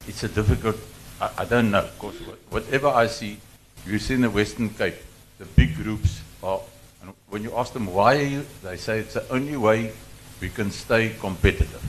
It's 0.06 0.22
a 0.22 0.28
difficult, 0.28 0.76
I, 1.20 1.30
I 1.38 1.44
don't 1.44 1.70
know, 1.70 1.80
of 1.80 1.98
course, 1.98 2.16
whatever 2.50 2.88
I 2.88 3.08
see, 3.08 3.38
you 3.86 3.98
see 3.98 4.14
in 4.14 4.22
the 4.22 4.30
Western 4.30 4.70
Cape, 4.70 4.96
the 5.38 5.44
big 5.44 5.74
groups 5.76 6.20
are, 6.42 6.60
and 7.02 7.12
when 7.28 7.42
you 7.42 7.56
ask 7.56 7.72
them 7.72 7.86
why 7.86 8.16
are 8.16 8.22
you, 8.22 8.46
they 8.62 8.76
say 8.76 9.00
it's 9.00 9.14
the 9.14 9.28
only 9.30 9.56
way 9.56 9.92
we 10.40 10.48
can 10.48 10.70
stay 10.70 11.12
competitive. 11.20 11.84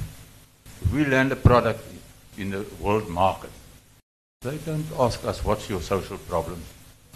If 0.82 0.91
we 0.91 1.05
land 1.05 1.32
a 1.32 1.36
product 1.36 1.84
in 2.38 2.49
the 2.49 2.66
world 2.82 3.07
market, 3.07 3.51
They 4.43 4.57
don't 4.57 4.86
ask 4.99 5.24
us, 5.24 5.41
what's 5.45 5.70
your 5.70 5.82
social 5.82 6.18
problem? 6.18 6.61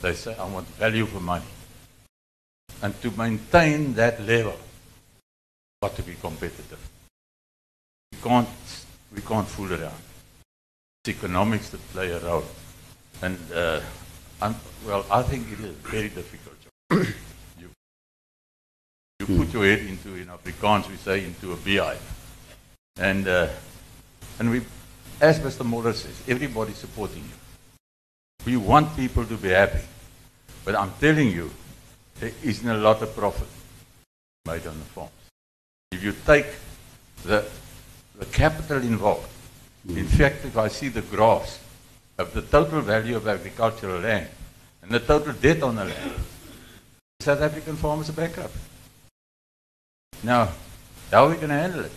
They 0.02 0.14
say, 0.14 0.36
I 0.36 0.48
want 0.48 0.68
value 0.68 1.06
for 1.06 1.20
money. 1.20 1.46
And 2.82 3.00
to 3.02 3.12
maintain 3.12 3.94
that 3.96 4.22
level, 4.22 4.58
got 5.82 5.96
to 5.96 6.04
be 6.04 6.14
competitive. 6.14 6.80
We 8.12 8.20
can't, 8.20 8.48
we 9.16 9.22
can't 9.22 9.48
fool 9.48 9.72
around. 9.72 10.02
It's 11.04 11.18
economics 11.18 11.70
that 11.70 11.82
play 11.90 12.12
a 12.12 12.20
role. 12.20 12.46
And, 13.22 13.40
uh, 13.54 13.82
well, 14.86 15.06
I 15.10 15.24
think 15.24 15.52
it 15.52 15.60
is 15.60 15.66
a 15.66 15.90
very 15.90 16.10
difficult 16.10 16.56
job. 16.62 17.08
you, 17.60 17.70
you 19.20 19.38
put 19.38 19.52
your 19.54 19.66
head 19.66 19.80
into, 19.80 20.16
in 20.16 20.28
Afrikaans, 20.28 20.44
we 20.44 20.52
can't 20.54 20.90
we 20.90 20.96
say, 20.98 21.24
into 21.24 21.54
a 21.54 21.56
BI. 21.56 21.98
And, 23.00 23.28
uh, 23.28 23.48
and 24.40 24.52
we, 24.52 24.62
as 25.20 25.40
Mr. 25.40 25.66
Moller 25.66 25.94
says, 25.94 26.22
everybody's 26.28 26.78
supporting 26.78 27.24
you. 27.24 27.47
We 28.46 28.58
want 28.58 28.96
people 28.96 29.26
to 29.26 29.38
be 29.38 29.50
happy. 29.50 29.82
But 30.64 30.76
I'm 30.76 30.92
telling 31.00 31.32
you, 31.32 31.50
there 32.20 32.32
isn't 32.44 32.68
a 32.68 32.78
lot 32.78 33.02
of 33.02 33.16
profit 33.16 33.48
made 34.46 34.66
on 34.68 34.78
the 34.78 34.86
farms. 34.86 35.12
If 35.92 36.04
you 36.04 36.14
take 36.26 36.48
the, 37.24 37.46
the 38.18 38.26
capital 38.26 38.78
involved, 38.78 39.30
in 39.88 40.06
mm. 40.06 40.08
fact, 40.08 40.44
if 40.46 40.58
I 40.58 40.68
see 40.68 40.90
the 40.90 41.02
graphs 41.02 41.60
of 42.18 42.34
the 42.34 42.42
total 42.42 42.82
value 42.82 43.16
of 43.16 43.28
agricultural 43.28 44.02
land 44.02 44.28
and 44.82 44.92
the 44.92 45.00
total 45.00 45.34
debt 45.34 45.64
on 45.64 45.76
the 45.76 45.86
land, 45.86 46.14
South 47.22 47.42
African 47.42 47.76
farmers 47.76 48.10
are 48.10 48.14
bankrupt. 48.14 48.56
Now, 50.24 50.50
how 51.12 51.26
are 51.26 51.30
we 51.30 51.36
going 51.36 51.50
to 51.50 51.56
handle 51.56 51.86
it? 51.86 51.92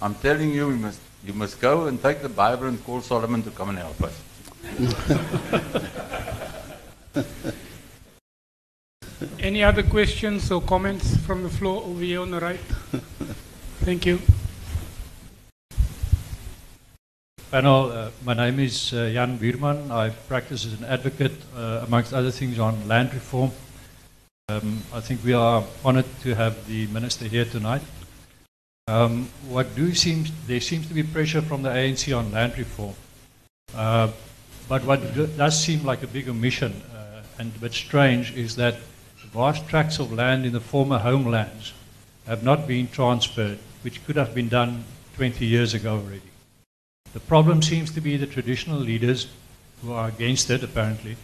I'm 0.00 0.14
telling 0.16 0.50
you, 0.50 0.68
we 0.68 0.74
must, 0.74 1.00
you 1.24 1.32
must 1.32 1.60
go 1.60 1.86
and 1.86 2.02
take 2.02 2.22
the 2.22 2.28
Bible 2.28 2.66
and 2.66 2.82
call 2.84 3.00
Solomon 3.00 3.42
to 3.44 3.50
come 3.50 3.70
and 3.70 3.78
help 3.78 4.02
us. 4.02 4.20
Any 9.40 9.62
other 9.62 9.82
questions 9.82 10.50
or 10.50 10.60
comments 10.60 11.16
from 11.18 11.42
the 11.42 11.48
floor 11.48 11.82
over 11.84 12.02
here 12.02 12.20
on 12.20 12.30
the 12.30 12.40
right? 12.40 12.60
Thank 13.80 14.06
you. 14.06 14.20
Panel, 17.50 17.92
uh, 17.92 18.10
my 18.24 18.34
name 18.34 18.58
is 18.58 18.92
uh, 18.92 19.08
Jan 19.12 19.38
Buurman. 19.38 19.90
I 19.90 20.10
practice 20.28 20.66
as 20.66 20.74
an 20.74 20.84
advocate, 20.84 21.32
uh, 21.56 21.84
amongst 21.86 22.12
other 22.12 22.30
things, 22.30 22.58
on 22.58 22.88
land 22.88 23.14
reform. 23.14 23.52
Um, 24.48 24.82
I 24.92 25.00
think 25.00 25.24
we 25.24 25.32
are 25.32 25.64
honored 25.84 26.06
to 26.22 26.34
have 26.34 26.66
the 26.66 26.86
minister 26.88 27.26
here 27.26 27.44
tonight. 27.44 27.82
Um, 28.88 29.28
what 29.48 29.74
do 29.74 29.94
seems 29.94 30.30
there 30.46 30.60
seems 30.60 30.86
to 30.88 30.94
be 30.94 31.02
pressure 31.02 31.42
from 31.42 31.62
the 31.62 31.70
ANC 31.70 32.16
on 32.16 32.30
land 32.30 32.56
reform, 32.56 32.94
uh, 33.74 34.12
but 34.68 34.84
what 34.84 35.00
does 35.36 35.62
seem 35.62 35.84
like 35.84 36.02
a 36.02 36.06
big 36.06 36.28
omission 36.28 36.82
uh, 36.94 37.22
and 37.38 37.54
a 37.54 37.58
bit 37.58 37.72
strange 37.72 38.34
is 38.36 38.56
that 38.56 38.76
vast 39.36 39.68
tracts 39.68 39.98
of 39.98 40.10
land 40.10 40.46
in 40.46 40.52
the 40.54 40.60
former 40.60 40.96
homelands 40.96 41.74
have 42.26 42.42
not 42.42 42.66
been 42.66 42.88
transferred, 42.88 43.58
which 43.82 44.02
could 44.06 44.16
have 44.16 44.34
been 44.34 44.48
done 44.48 44.82
20 45.16 45.44
years 45.44 45.74
ago 45.74 45.96
already. 45.96 46.30
The 47.12 47.20
problem 47.20 47.60
seems 47.60 47.90
to 47.90 48.00
be 48.00 48.16
the 48.16 48.26
traditional 48.26 48.78
leaders 48.78 49.26
who 49.82 49.92
are 49.92 50.08
against 50.08 50.48
it, 50.48 50.62
apparently. 50.62 51.18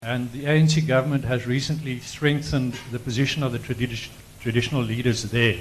And 0.00 0.32
the 0.32 0.44
ANC 0.44 0.86
government 0.86 1.24
has 1.26 1.46
recently 1.46 2.00
strengthened 2.00 2.74
the 2.90 2.98
position 2.98 3.42
of 3.42 3.52
the 3.52 3.58
tradi- 3.58 4.08
traditional 4.40 4.82
leaders 4.82 5.24
there. 5.24 5.60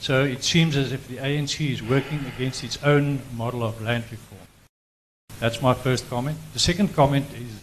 So 0.00 0.24
it 0.24 0.42
seems 0.42 0.74
as 0.74 0.90
if 0.92 1.06
the 1.06 1.18
ANC 1.18 1.70
is 1.70 1.82
working 1.82 2.24
against 2.34 2.64
its 2.64 2.82
own 2.82 3.20
model 3.36 3.62
of 3.62 3.82
land 3.82 4.04
reform. 4.10 4.47
That's 5.40 5.62
my 5.62 5.72
first 5.72 6.08
comment. 6.10 6.36
The 6.52 6.58
second 6.58 6.94
comment 6.94 7.26
is 7.34 7.62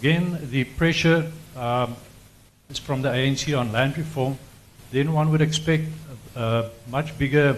again, 0.00 0.38
the 0.50 0.64
pressure 0.64 1.30
um, 1.56 1.94
is 2.68 2.78
from 2.78 3.02
the 3.02 3.08
ANC 3.08 3.56
on 3.58 3.70
land 3.70 3.96
reform. 3.96 4.36
Then 4.90 5.12
one 5.12 5.30
would 5.30 5.40
expect 5.40 5.84
a, 6.34 6.40
a 6.40 6.70
much 6.90 7.16
bigger 7.16 7.56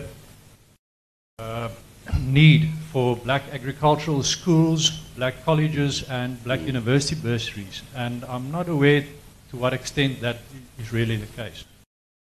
uh, 1.38 1.70
need 2.20 2.68
for 2.92 3.16
black 3.16 3.44
agricultural 3.52 4.22
schools, 4.22 4.90
black 5.16 5.42
colleges, 5.44 6.02
and 6.08 6.42
black 6.44 6.60
university 6.60 7.16
bursaries. 7.20 7.82
And 7.94 8.24
I'm 8.24 8.50
not 8.50 8.68
aware 8.68 9.06
to 9.50 9.56
what 9.56 9.72
extent 9.72 10.20
that 10.20 10.38
is 10.78 10.92
really 10.92 11.16
the 11.16 11.26
case. 11.34 11.64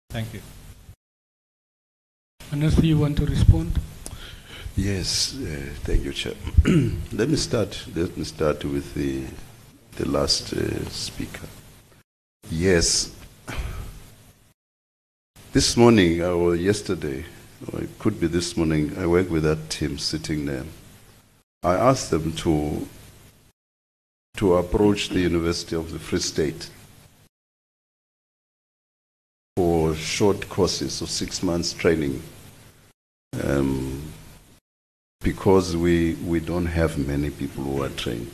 Thank 0.09 0.33
you. 0.33 0.41
Minister, 2.51 2.87
you 2.87 2.99
want 2.99 3.17
to 3.19 3.27
respond? 3.27 3.79
Yes, 4.83 5.37
uh, 5.37 5.75
thank 5.85 6.05
you, 6.05 6.13
Chair. 6.15 6.33
let 7.13 7.29
me 7.29 7.37
start. 7.37 7.85
Let 7.95 8.17
me 8.17 8.25
start 8.25 8.65
with 8.65 8.95
the 8.95 9.25
the 9.97 10.09
last 10.09 10.55
uh, 10.55 10.89
speaker. 10.89 11.47
Yes, 12.51 13.15
this 15.53 15.77
morning 15.77 16.23
or 16.23 16.57
yesterday, 16.57 17.27
or 17.71 17.83
it 17.83 17.91
could 17.99 18.19
be 18.19 18.27
this 18.27 18.57
morning, 18.57 18.97
I 18.97 19.07
work 19.07 19.29
with 19.29 19.43
that 19.43 19.69
team 19.69 19.99
sitting 19.99 20.47
there. 20.47 20.65
I 21.63 21.75
asked 21.75 22.11
them 22.11 22.33
to 22.37 22.89
to 24.39 24.55
approach 24.55 25.11
the 25.11 25.21
University 25.21 25.77
of 25.77 25.93
the 25.93 25.99
Free 25.99 26.21
State 26.21 26.71
for 29.59 29.95
short 29.95 30.49
courses 30.49 31.03
of 31.03 31.11
six 31.11 31.43
months 31.43 31.75
training. 31.75 32.23
Um, 33.45 34.00
because 35.21 35.77
we, 35.77 36.15
we 36.15 36.41
don't 36.41 36.67
have 36.67 36.97
many 36.99 37.31
people 37.31 37.63
who 37.65 37.83
are 37.83 37.91
trained. 37.91 38.33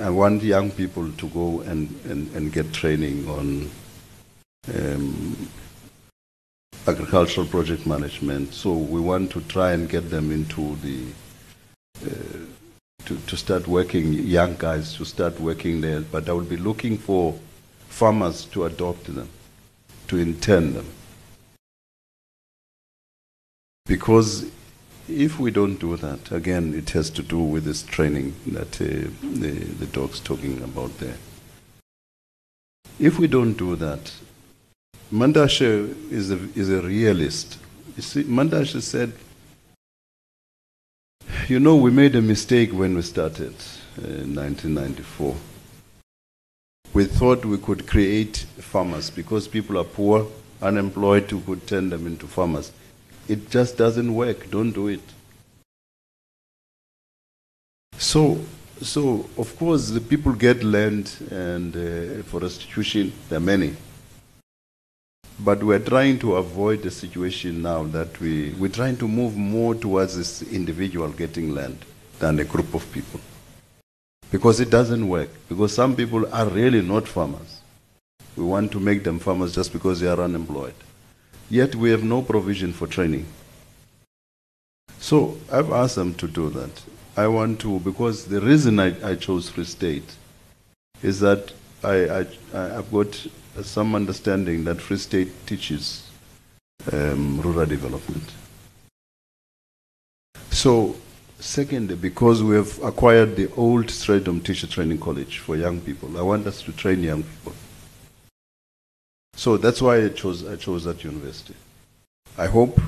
I 0.00 0.10
want 0.10 0.42
young 0.42 0.70
people 0.70 1.10
to 1.10 1.28
go 1.28 1.60
and, 1.60 1.88
and, 2.04 2.32
and 2.34 2.52
get 2.52 2.72
training 2.72 3.28
on 3.28 3.70
um, 4.74 5.48
agricultural 6.86 7.46
project 7.46 7.86
management. 7.86 8.52
So 8.54 8.72
we 8.72 9.00
want 9.00 9.30
to 9.32 9.40
try 9.42 9.72
and 9.72 9.88
get 9.88 10.10
them 10.10 10.30
into 10.30 10.76
the, 10.76 11.04
uh, 12.04 12.38
to, 13.06 13.16
to 13.16 13.36
start 13.36 13.66
working, 13.66 14.12
young 14.12 14.56
guys 14.56 14.94
to 14.94 15.04
start 15.04 15.38
working 15.40 15.80
there. 15.80 16.00
But 16.00 16.28
I 16.28 16.32
will 16.32 16.42
be 16.42 16.56
looking 16.56 16.96
for 16.98 17.38
farmers 17.88 18.44
to 18.46 18.64
adopt 18.64 19.12
them, 19.14 19.28
to 20.08 20.18
intern 20.18 20.74
them. 20.74 20.86
Because 23.86 24.50
if 25.08 25.38
we 25.38 25.50
don't 25.50 25.76
do 25.76 25.96
that, 25.96 26.30
again, 26.30 26.74
it 26.74 26.90
has 26.90 27.10
to 27.10 27.22
do 27.22 27.38
with 27.38 27.64
this 27.64 27.82
training 27.82 28.34
that 28.46 28.80
uh, 28.80 29.10
the, 29.22 29.50
the 29.78 29.86
dog's 29.86 30.20
talking 30.20 30.62
about 30.62 30.98
there. 30.98 31.16
If 32.98 33.18
we 33.18 33.26
don't 33.26 33.54
do 33.54 33.74
that, 33.76 34.12
Mantashe 35.12 36.10
is 36.10 36.30
a, 36.30 36.38
is 36.54 36.70
a 36.70 36.80
realist. 36.80 37.58
You 37.96 38.02
see, 38.02 38.24
Mantashe 38.24 38.80
said, 38.80 39.12
you 41.48 41.58
know, 41.58 41.76
we 41.76 41.90
made 41.90 42.14
a 42.14 42.22
mistake 42.22 42.72
when 42.72 42.94
we 42.94 43.02
started 43.02 43.54
uh, 43.98 44.06
in 44.06 44.34
1994. 44.34 45.36
We 46.94 47.04
thought 47.04 47.44
we 47.44 47.58
could 47.58 47.86
create 47.86 48.38
farmers 48.58 49.10
because 49.10 49.48
people 49.48 49.78
are 49.78 49.84
poor, 49.84 50.26
unemployed, 50.60 51.32
we 51.32 51.40
could 51.42 51.66
turn 51.66 51.90
them 51.90 52.06
into 52.06 52.26
farmers. 52.26 52.70
It 53.28 53.50
just 53.50 53.76
doesn't 53.76 54.14
work. 54.14 54.50
Don't 54.50 54.72
do 54.72 54.88
it. 54.88 55.00
So, 57.98 58.40
so 58.80 59.26
of 59.38 59.56
course, 59.56 59.88
the 59.90 60.00
people 60.00 60.32
get 60.32 60.64
land 60.64 61.14
and 61.30 61.74
uh, 61.74 62.22
for 62.24 62.40
restitution, 62.40 63.12
there 63.28 63.38
are 63.38 63.40
many. 63.40 63.76
But 65.38 65.62
we're 65.62 65.78
trying 65.78 66.18
to 66.20 66.36
avoid 66.36 66.82
the 66.82 66.90
situation 66.90 67.62
now 67.62 67.84
that 67.84 68.20
we, 68.20 68.50
we're 68.58 68.68
trying 68.68 68.96
to 68.98 69.08
move 69.08 69.36
more 69.36 69.74
towards 69.74 70.16
this 70.16 70.42
individual 70.42 71.08
getting 71.08 71.54
land 71.54 71.78
than 72.18 72.38
a 72.38 72.44
group 72.44 72.74
of 72.74 72.90
people. 72.92 73.20
Because 74.30 74.60
it 74.60 74.70
doesn't 74.70 75.08
work. 75.08 75.30
Because 75.48 75.74
some 75.74 75.96
people 75.96 76.32
are 76.34 76.46
really 76.46 76.82
not 76.82 77.08
farmers. 77.08 77.60
We 78.36 78.44
want 78.44 78.72
to 78.72 78.80
make 78.80 79.04
them 79.04 79.18
farmers 79.18 79.54
just 79.54 79.72
because 79.72 80.00
they 80.00 80.08
are 80.08 80.20
unemployed. 80.20 80.74
Yet 81.52 81.74
we 81.74 81.90
have 81.90 82.02
no 82.02 82.22
provision 82.22 82.72
for 82.72 82.86
training. 82.86 83.26
So 84.98 85.36
I've 85.52 85.70
asked 85.70 85.96
them 85.96 86.14
to 86.14 86.26
do 86.26 86.48
that. 86.48 86.70
I 87.14 87.26
want 87.26 87.60
to, 87.60 87.78
because 87.80 88.24
the 88.24 88.40
reason 88.40 88.80
I, 88.80 88.94
I 89.06 89.16
chose 89.16 89.50
Free 89.50 89.64
State 89.64 90.16
is 91.02 91.20
that 91.20 91.52
I, 91.84 92.20
I, 92.20 92.78
I've 92.78 92.90
got 92.90 93.26
some 93.60 93.94
understanding 93.94 94.64
that 94.64 94.80
Free 94.80 94.96
State 94.96 95.46
teaches 95.46 96.08
um, 96.90 97.38
rural 97.42 97.66
development. 97.66 98.32
So, 100.48 100.96
secondly, 101.38 101.96
because 101.96 102.42
we 102.42 102.56
have 102.56 102.82
acquired 102.82 103.36
the 103.36 103.52
old 103.58 103.88
Stradom 103.88 104.42
Teacher 104.42 104.68
Training 104.68 105.00
College 105.00 105.36
for 105.40 105.56
young 105.56 105.82
people, 105.82 106.16
I 106.16 106.22
want 106.22 106.46
us 106.46 106.62
to 106.62 106.72
train 106.72 107.02
young 107.02 107.22
people. 107.22 107.52
So 109.34 109.56
that's 109.56 109.82
why 109.82 110.04
I 110.04 110.08
chose, 110.08 110.46
I 110.46 110.56
chose 110.56 110.84
that 110.84 111.04
university. 111.04 111.54
I 112.38 112.46
hope 112.46 112.80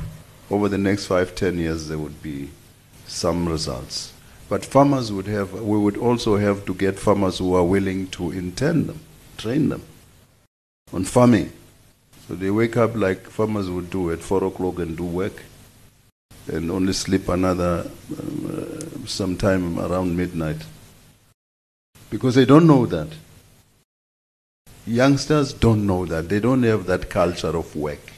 over 0.50 0.68
the 0.68 0.78
next 0.78 1.06
five, 1.06 1.34
ten 1.34 1.58
years 1.58 1.88
there 1.88 1.98
would 1.98 2.22
be 2.22 2.50
some 3.06 3.48
results. 3.48 4.12
But 4.48 4.64
farmers 4.64 5.10
would 5.10 5.26
have, 5.26 5.52
we 5.54 5.78
would 5.78 5.96
also 5.96 6.36
have 6.36 6.66
to 6.66 6.74
get 6.74 6.98
farmers 6.98 7.38
who 7.38 7.54
are 7.54 7.64
willing 7.64 8.08
to 8.08 8.32
intern 8.32 8.86
them, 8.86 9.00
train 9.36 9.70
them 9.70 9.82
on 10.92 11.04
farming. 11.04 11.52
So 12.28 12.34
they 12.34 12.50
wake 12.50 12.76
up 12.76 12.94
like 12.94 13.28
farmers 13.28 13.68
would 13.68 13.90
do 13.90 14.12
at 14.12 14.20
four 14.20 14.44
o'clock 14.44 14.78
and 14.78 14.96
do 14.96 15.04
work 15.04 15.42
and 16.46 16.70
only 16.70 16.92
sleep 16.92 17.28
another 17.28 17.90
uh, 18.12 19.06
sometime 19.06 19.78
around 19.78 20.16
midnight. 20.16 20.62
Because 22.10 22.34
they 22.34 22.44
don't 22.44 22.66
know 22.66 22.86
that. 22.86 23.08
Youngsters 24.86 25.52
don't 25.54 25.86
know 25.86 26.04
that. 26.06 26.28
They 26.28 26.40
don't 26.40 26.62
have 26.62 26.86
that 26.86 27.08
culture 27.08 27.56
of 27.56 27.74
work. 27.74 28.12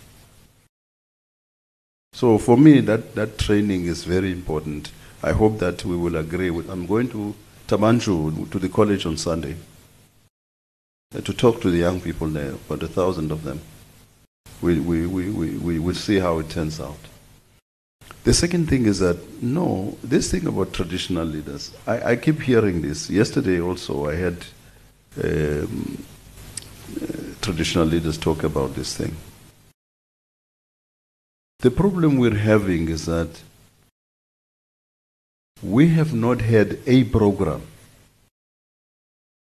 So 2.12 2.38
for 2.38 2.56
me, 2.56 2.80
that, 2.80 3.14
that 3.14 3.38
training 3.38 3.84
is 3.84 4.04
very 4.04 4.32
important. 4.32 4.90
I 5.22 5.32
hope 5.32 5.58
that 5.58 5.84
we 5.84 5.96
will 5.96 6.16
agree 6.16 6.50
with. 6.50 6.68
I'm 6.68 6.86
going 6.86 7.08
to 7.10 7.34
Thaba 7.68 7.94
Nchu, 7.94 8.50
to 8.50 8.58
the 8.58 8.68
college 8.68 9.06
on 9.06 9.16
Sunday, 9.16 9.56
uh, 11.14 11.20
to 11.20 11.32
talk 11.32 11.60
to 11.60 11.70
the 11.70 11.78
young 11.78 12.00
people 12.00 12.28
there, 12.28 12.52
about 12.52 12.82
a 12.82 12.88
thousand 12.88 13.30
of 13.30 13.44
them. 13.44 13.60
We, 14.62 14.80
we, 14.80 15.06
we, 15.06 15.30
we, 15.30 15.58
we 15.58 15.78
will 15.78 15.94
see 15.94 16.18
how 16.18 16.38
it 16.38 16.48
turns 16.48 16.80
out. 16.80 16.98
The 18.24 18.34
second 18.34 18.68
thing 18.68 18.86
is 18.86 18.98
that, 19.00 19.42
no, 19.42 19.96
this 20.02 20.30
thing 20.30 20.46
about 20.46 20.72
traditional 20.72 21.24
leaders, 21.26 21.72
I, 21.86 22.12
I 22.12 22.16
keep 22.16 22.40
hearing 22.40 22.82
this. 22.82 23.08
Yesterday 23.08 23.60
also, 23.60 24.08
I 24.08 24.14
had 24.16 24.46
um, 25.22 26.04
traditional 27.40 27.86
leaders 27.86 28.18
talk 28.18 28.42
about 28.42 28.74
this 28.74 28.96
thing. 28.96 29.16
The 31.60 31.70
problem 31.70 32.18
we're 32.18 32.36
having 32.36 32.88
is 32.88 33.06
that 33.06 33.42
we 35.62 35.88
have 35.88 36.12
not 36.12 36.42
had 36.42 36.78
a 36.86 37.04
program. 37.04 37.62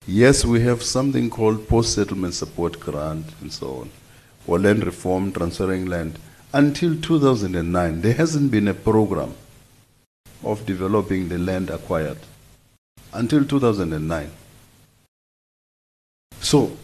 Yes, 0.06 0.44
we 0.44 0.60
have 0.60 0.82
something 0.82 1.30
called 1.30 1.66
post 1.66 1.94
settlement 1.94 2.34
support 2.34 2.78
grant 2.78 3.26
and 3.40 3.50
so 3.50 3.68
on, 3.80 3.90
or 4.46 4.58
land 4.58 4.84
reform, 4.84 5.32
transferring 5.32 5.86
land. 5.86 6.18
Until 6.52 7.00
2009, 7.00 8.02
there 8.02 8.12
hasn't 8.12 8.50
been 8.50 8.68
a 8.68 8.74
program 8.74 9.34
of 10.44 10.66
developing 10.66 11.28
the 11.28 11.38
land 11.38 11.70
acquired. 11.70 12.18
Until 13.12 13.44
2009. 13.44 14.30
So, 16.40 16.76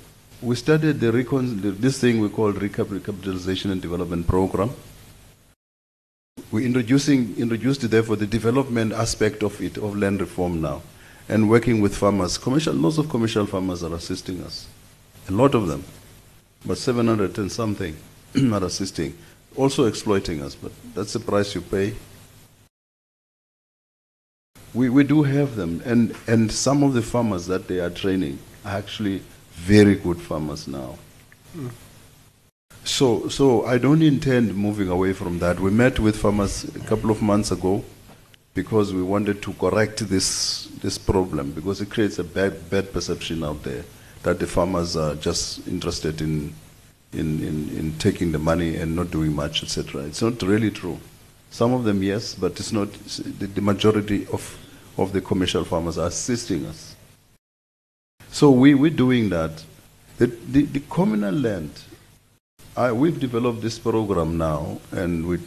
we 0.42 0.56
started 0.56 1.00
the 1.00 1.12
recon- 1.12 1.60
this 1.80 2.00
thing 2.00 2.20
we 2.20 2.28
call 2.28 2.52
recap- 2.52 2.86
recapitalization 2.86 3.70
and 3.72 3.82
development 3.82 4.26
program. 4.26 4.70
We 6.50 6.64
introducing 6.64 7.36
introduced 7.36 7.88
therefore 7.90 8.16
the 8.16 8.26
development 8.26 8.92
aspect 8.92 9.42
of 9.42 9.60
it 9.60 9.76
of 9.76 9.96
land 9.96 10.20
reform 10.20 10.60
now, 10.60 10.82
and 11.28 11.50
working 11.50 11.80
with 11.80 11.94
farmers. 11.96 12.38
Commercial, 12.38 12.74
lots 12.74 12.98
of 12.98 13.08
commercial 13.08 13.46
farmers 13.46 13.82
are 13.82 13.94
assisting 13.94 14.42
us, 14.42 14.66
a 15.28 15.32
lot 15.32 15.54
of 15.54 15.68
them, 15.68 15.84
but 16.64 16.78
700 16.78 17.36
and 17.38 17.52
something 17.52 17.96
are 18.52 18.64
assisting, 18.64 19.16
also 19.56 19.84
exploiting 19.84 20.40
us. 20.40 20.54
But 20.54 20.72
that's 20.94 21.12
the 21.12 21.20
price 21.20 21.54
you 21.54 21.60
pay. 21.60 21.94
We 24.72 24.88
we 24.88 25.04
do 25.04 25.22
have 25.24 25.56
them, 25.56 25.82
and 25.84 26.16
and 26.26 26.50
some 26.50 26.82
of 26.82 26.94
the 26.94 27.02
farmers 27.02 27.46
that 27.48 27.68
they 27.68 27.78
are 27.80 27.90
training 27.90 28.38
are 28.64 28.78
actually 28.78 29.22
very 29.60 29.94
good 29.94 30.20
farmers 30.20 30.66
now. 30.66 30.96
So, 32.84 33.28
so 33.28 33.66
I 33.66 33.78
don't 33.78 34.02
intend 34.02 34.54
moving 34.54 34.88
away 34.88 35.12
from 35.12 35.38
that. 35.40 35.60
We 35.60 35.70
met 35.70 35.98
with 35.98 36.16
farmers 36.16 36.64
a 36.74 36.80
couple 36.80 37.10
of 37.10 37.20
months 37.20 37.50
ago 37.50 37.84
because 38.54 38.92
we 38.94 39.02
wanted 39.02 39.42
to 39.42 39.52
correct 39.54 40.08
this 40.08 40.66
this 40.82 40.98
problem 40.98 41.52
because 41.52 41.80
it 41.80 41.90
creates 41.90 42.18
a 42.18 42.24
bad 42.24 42.70
bad 42.70 42.92
perception 42.92 43.44
out 43.44 43.62
there 43.62 43.84
that 44.22 44.38
the 44.38 44.46
farmers 44.46 44.96
are 44.96 45.14
just 45.14 45.66
interested 45.68 46.20
in 46.20 46.52
in, 47.12 47.42
in, 47.42 47.68
in 47.76 47.98
taking 47.98 48.32
the 48.32 48.38
money 48.38 48.76
and 48.76 48.94
not 48.94 49.10
doing 49.10 49.34
much, 49.34 49.62
etc. 49.62 50.02
It's 50.02 50.22
not 50.22 50.40
really 50.42 50.70
true. 50.70 50.98
Some 51.50 51.72
of 51.72 51.84
them, 51.84 52.02
yes, 52.02 52.34
but 52.34 52.58
it's 52.60 52.72
not. 52.72 52.92
The, 52.92 53.46
the 53.46 53.60
majority 53.60 54.26
of 54.32 54.56
of 54.96 55.12
the 55.12 55.20
commercial 55.20 55.64
farmers 55.64 55.98
are 55.98 56.08
assisting 56.08 56.66
us. 56.66 56.89
So 58.32 58.50
we, 58.50 58.74
we're 58.74 58.90
doing 58.90 59.28
that. 59.30 59.64
The, 60.18 60.26
the, 60.26 60.62
the 60.62 60.80
communal 60.80 61.34
land, 61.34 61.70
I, 62.76 62.92
we've 62.92 63.18
developed 63.18 63.62
this 63.62 63.78
program 63.78 64.38
now, 64.38 64.80
and 64.92 65.26
we, 65.26 65.38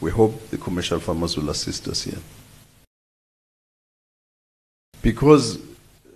we 0.00 0.10
hope 0.10 0.48
the 0.50 0.58
commercial 0.58 1.00
farmers 1.00 1.36
will 1.36 1.50
assist 1.50 1.88
us 1.88 2.04
here. 2.04 2.18
Because 5.02 5.58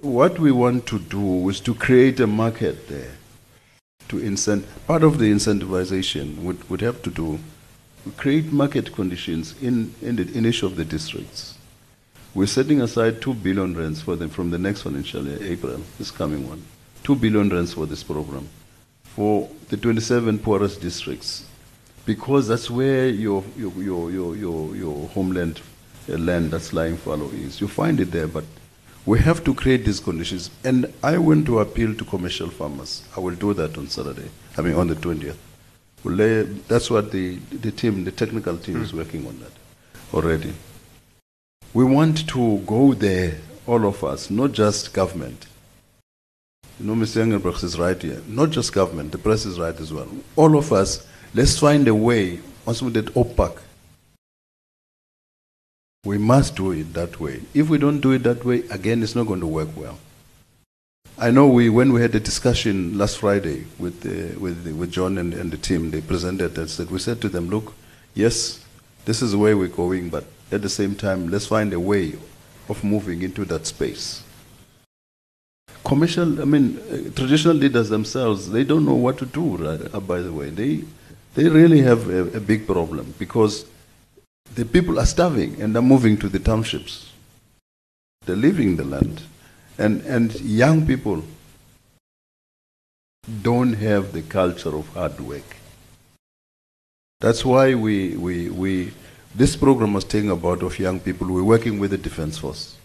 what 0.01 0.39
we 0.39 0.51
want 0.51 0.87
to 0.87 0.99
do 0.99 1.49
is 1.49 1.61
to 1.61 1.75
create 1.75 2.21
a 2.21 2.27
market 2.27 2.89
there. 2.89 3.13
To 4.09 4.17
incent, 4.17 4.65
part 4.87 5.03
of 5.03 5.19
the 5.19 5.33
incentivization 5.33 6.39
would, 6.39 6.69
would 6.69 6.81
have 6.81 7.03
to 7.03 7.11
do 7.11 7.39
create 8.17 8.53
market 8.53 8.93
conditions 8.93 9.55
in, 9.63 9.95
in, 10.03 10.17
the, 10.17 10.37
in 10.37 10.47
each 10.47 10.63
of 10.63 10.77
the 10.77 10.85
districts. 10.85 11.57
We're 12.35 12.47
setting 12.47 12.81
aside 12.81 13.21
2 13.21 13.35
billion 13.35 13.77
rands 13.77 14.01
for 14.01 14.17
them 14.17 14.31
from 14.31 14.51
the 14.51 14.59
next 14.59 14.83
financial 14.83 15.27
year, 15.27 15.39
April, 15.43 15.81
this 15.99 16.11
coming 16.11 16.49
one. 16.49 16.65
2 17.05 17.17
billion 17.17 17.51
rands 17.51 17.75
for 17.75 17.85
this 17.85 18.03
program 18.03 18.49
for 19.03 19.51
the 19.69 19.77
27 19.77 20.39
poorest 20.39 20.81
districts 20.81 21.45
because 22.07 22.49
that's 22.49 22.71
where 22.71 23.09
your, 23.09 23.45
your, 23.57 23.73
your, 23.73 24.11
your, 24.11 24.37
your, 24.37 24.77
your 24.77 25.09
homeland 25.09 25.61
uh, 26.09 26.17
land 26.17 26.51
that's 26.51 26.73
lying 26.73 26.97
fallow 26.97 27.29
is. 27.31 27.61
You 27.61 27.69
find 27.69 28.01
it 28.01 28.11
there, 28.11 28.27
but 28.27 28.45
we 29.05 29.19
have 29.19 29.45
to 29.45 29.55
create 29.55 29.85
these 29.85 30.01
conditions. 30.01 30.51
And 30.65 30.93
I 31.03 31.19
want 31.19 31.45
to 31.47 31.59
appeal 31.59 31.95
to 31.95 32.05
commercial 32.05 32.49
farmers. 32.49 33.05
I 33.15 33.21
will 33.21 33.35
do 33.35 33.53
that 33.55 33.77
on 33.77 33.89
Saturday, 33.89 34.31
I 34.57 34.63
mean 34.63 34.75
on 34.75 34.89
the 34.89 34.95
20th. 34.95 35.37
We'll 36.03 36.15
lay, 36.15 36.43
that's 36.43 36.91
what 36.91 37.13
the, 37.13 37.37
the 37.37 37.71
team, 37.71 38.05
the 38.05 38.11
technical 38.11 38.57
team 38.57 38.83
is 38.83 38.95
working 38.95 39.27
on 39.27 39.39
that 39.41 39.53
already. 40.15 40.55
We 41.75 41.85
want 41.85 42.29
to 42.29 42.59
go 42.59 42.93
there, 42.93 43.39
all 43.67 43.87
of 43.87 44.05
us, 44.05 44.31
not 44.31 44.53
just 44.53 44.93
government. 44.93 45.47
You 46.79 46.87
know, 46.87 46.95
Mr. 46.95 47.23
Engelbrecht 47.23 47.63
is 47.63 47.79
right 47.79 48.01
here. 48.01 48.21
Not 48.29 48.51
just 48.51 48.75
government, 48.75 49.13
the 49.13 49.19
press 49.19 49.47
is 49.47 49.59
right 49.59 49.79
as 49.81 49.91
well. 49.91 50.09
All 50.37 50.59
of 50.59 50.71
us, 50.73 51.07
let's 51.33 51.59
find 51.59 51.89
a 51.89 51.95
way, 51.95 52.41
once 52.67 52.83
we 52.83 52.93
did 52.93 53.07
OPAC, 53.07 53.59
we 56.05 56.19
must 56.19 56.57
do 56.57 56.73
it 56.73 56.93
that 56.93 57.21
way. 57.21 57.41
If 57.55 57.71
we 57.71 57.79
don't 57.79 58.01
do 58.01 58.11
it 58.13 58.25
that 58.25 58.45
way, 58.45 58.65
again, 58.69 59.03
it's 59.03 59.15
not 59.15 59.27
going 59.27 59.41
to 59.41 59.47
work 59.47 59.69
well. 59.75 59.99
I 61.17 61.31
know 61.31 61.47
we, 61.47 61.71
when 61.71 61.93
we 61.93 62.03
had 62.03 62.13
the 62.13 62.21
discussion 62.21 62.99
last 62.99 63.19
Friday 63.19 63.65
with, 63.79 64.05
uh, 64.05 64.39
with, 64.39 64.67
with 64.77 64.91
John 64.91 65.17
and, 65.17 65.33
and 65.33 65.51
the 65.51 65.57
team, 65.57 65.91
they 65.91 66.01
presented 66.01 66.55
that, 66.57 66.69
said, 66.69 66.91
we 66.91 66.99
said 66.99 67.21
to 67.23 67.29
them, 67.31 67.49
look, 67.49 67.73
yes, 68.13 68.63
this 69.05 69.23
is 69.23 69.33
the 69.33 69.39
way 69.39 69.55
we're 69.55 69.69
going, 69.69 70.11
but 70.11 70.25
at 70.53 70.63
the 70.63 70.69
same 70.69 70.95
time, 70.95 71.29
let's 71.29 71.47
find 71.47 71.73
a 71.73 71.81
way 71.81 72.15
of 72.69 72.85
moving 72.85 73.23
into 73.23 73.45
that 73.47 73.67
space. 73.67 74.23
Commercial, 75.85 76.41
I 76.41 76.45
mean, 76.45 76.79
uh, 76.79 77.11
traditional 77.17 77.55
leaders 77.55 77.89
themselves, 77.89 78.51
they 78.51 78.65
don't 78.65 78.85
know 78.85 78.95
what 78.95 79.19
to 79.19 79.27
do, 79.27 79.57
right, 79.57 79.95
uh, 79.95 80.01
by 80.01 80.21
the 80.21 80.33
way. 80.33 80.51
They, 80.51 80.85
they 81.35 81.49
really 81.49 81.81
have 81.81 82.09
a, 82.09 82.37
a 82.37 82.41
big 82.41 82.67
problem 82.67 83.15
because 83.19 83.67
the 84.55 84.65
people 84.65 85.01
are 85.01 85.07
starving 85.07 85.61
and 85.61 85.75
they're 85.75 85.83
moving 85.83 86.17
to 86.19 86.29
the 86.29 86.39
townships. 86.39 87.11
They're 88.27 88.37
leaving 88.37 88.77
the 88.77 88.85
land. 88.85 89.23
And, 89.79 90.03
and 90.03 90.39
young 90.41 90.87
people 90.87 91.25
don't 93.43 93.73
have 93.75 94.13
the 94.13 94.23
culture 94.23 94.77
of 94.77 94.87
hard 94.89 95.19
work. 95.21 95.57
That's 97.21 97.45
why 97.45 97.75
we, 97.75 98.17
we, 98.17 98.51
we, 98.51 98.93
this 99.35 99.57
program 99.57 99.95
was 99.95 100.05
taking 100.05 100.31
about 100.31 100.63
of 100.63 100.79
young 100.79 101.01
people. 101.01 101.27
We're 101.27 101.43
working 101.43 101.79
with 101.79 101.91
the 101.91 101.99
Defense 101.99 102.39
Force. 102.39 102.77